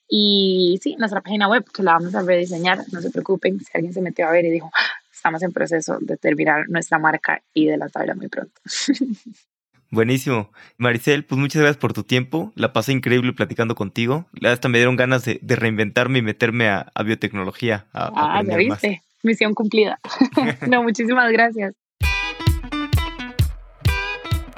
Y 0.07 0.79
sí, 0.81 0.95
nuestra 0.97 1.21
página 1.21 1.47
web 1.47 1.65
que 1.71 1.83
la 1.83 1.93
vamos 1.93 2.15
a 2.15 2.21
rediseñar, 2.21 2.79
no 2.91 3.01
se 3.01 3.11
preocupen 3.11 3.59
si 3.59 3.71
alguien 3.73 3.93
se 3.93 4.01
metió 4.01 4.27
a 4.27 4.31
ver 4.31 4.45
y 4.45 4.51
dijo, 4.51 4.69
ah, 4.73 4.91
estamos 5.11 5.41
en 5.43 5.51
proceso 5.51 5.97
de 5.99 6.17
terminar 6.17 6.65
nuestra 6.67 6.99
marca 6.99 7.41
y 7.53 7.67
de 7.67 7.77
lanzarla 7.77 8.15
muy 8.15 8.27
pronto. 8.27 8.59
Buenísimo. 9.91 10.51
Maricel, 10.77 11.23
pues 11.23 11.39
muchas 11.39 11.61
gracias 11.61 11.77
por 11.77 11.93
tu 11.93 12.03
tiempo. 12.03 12.51
La 12.55 12.73
pasé 12.73 12.91
increíble 12.91 13.33
platicando 13.33 13.75
contigo. 13.75 14.25
Hasta 14.43 14.67
me 14.67 14.79
dieron 14.79 14.95
ganas 14.95 15.23
de, 15.23 15.39
reinventarme 15.41 16.19
y 16.19 16.21
meterme 16.21 16.69
a, 16.69 16.91
biotecnología. 17.03 17.85
ah, 17.93 18.41
ya 18.45 18.57
viste. 18.57 19.03
Misión 19.23 19.53
cumplida. 19.53 19.99
no, 20.67 20.83
muchísimas 20.83 21.31
gracias. 21.31 21.75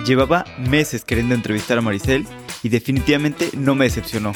Llevaba 0.08 0.46
meses 0.58 1.04
queriendo 1.04 1.36
entrevistar 1.36 1.78
a 1.78 1.82
Maricel 1.82 2.26
y 2.64 2.70
definitivamente 2.70 3.50
no 3.58 3.76
me 3.76 3.84
decepcionó. 3.84 4.32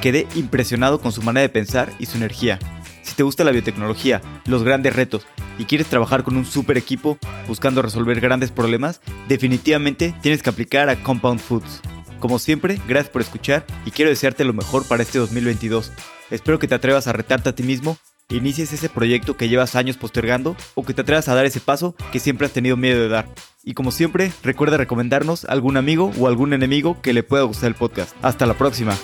Quedé 0.00 0.28
impresionado 0.36 1.00
con 1.00 1.10
su 1.10 1.20
manera 1.20 1.42
de 1.42 1.48
pensar 1.48 1.92
y 1.98 2.06
su 2.06 2.16
energía. 2.16 2.60
Si 3.02 3.16
te 3.16 3.24
gusta 3.24 3.42
la 3.42 3.50
biotecnología, 3.50 4.22
los 4.46 4.62
grandes 4.62 4.94
retos 4.94 5.26
y 5.58 5.64
quieres 5.64 5.88
trabajar 5.88 6.22
con 6.22 6.36
un 6.36 6.46
super 6.46 6.78
equipo 6.78 7.18
buscando 7.48 7.82
resolver 7.82 8.20
grandes 8.20 8.52
problemas, 8.52 9.00
definitivamente 9.26 10.14
tienes 10.22 10.44
que 10.44 10.50
aplicar 10.50 10.88
a 10.88 11.02
Compound 11.02 11.40
Foods. 11.40 11.80
Como 12.20 12.38
siempre, 12.38 12.80
gracias 12.86 13.10
por 13.12 13.22
escuchar 13.22 13.66
y 13.84 13.90
quiero 13.90 14.10
desearte 14.10 14.44
lo 14.44 14.52
mejor 14.52 14.86
para 14.86 15.02
este 15.02 15.18
2022. 15.18 15.90
Espero 16.30 16.60
que 16.60 16.68
te 16.68 16.76
atrevas 16.76 17.08
a 17.08 17.12
retarte 17.12 17.48
a 17.48 17.54
ti 17.56 17.64
mismo 17.64 17.98
inicies 18.30 18.72
ese 18.72 18.88
proyecto 18.88 19.36
que 19.36 19.48
llevas 19.48 19.74
años 19.74 19.96
postergando 19.96 20.56
o 20.76 20.84
que 20.84 20.94
te 20.94 21.00
atrevas 21.00 21.28
a 21.28 21.34
dar 21.34 21.46
ese 21.46 21.58
paso 21.58 21.96
que 22.12 22.20
siempre 22.20 22.46
has 22.46 22.52
tenido 22.52 22.76
miedo 22.76 23.00
de 23.00 23.08
dar. 23.08 23.26
Y 23.62 23.74
como 23.74 23.90
siempre, 23.90 24.32
recuerda 24.42 24.76
recomendarnos 24.76 25.44
a 25.44 25.52
algún 25.52 25.76
amigo 25.76 26.12
o 26.18 26.28
algún 26.28 26.52
enemigo 26.52 27.00
que 27.02 27.12
le 27.12 27.22
pueda 27.22 27.44
gustar 27.44 27.68
el 27.68 27.74
podcast. 27.74 28.16
Hasta 28.22 28.46
la 28.46 28.54
próxima. 28.54 28.96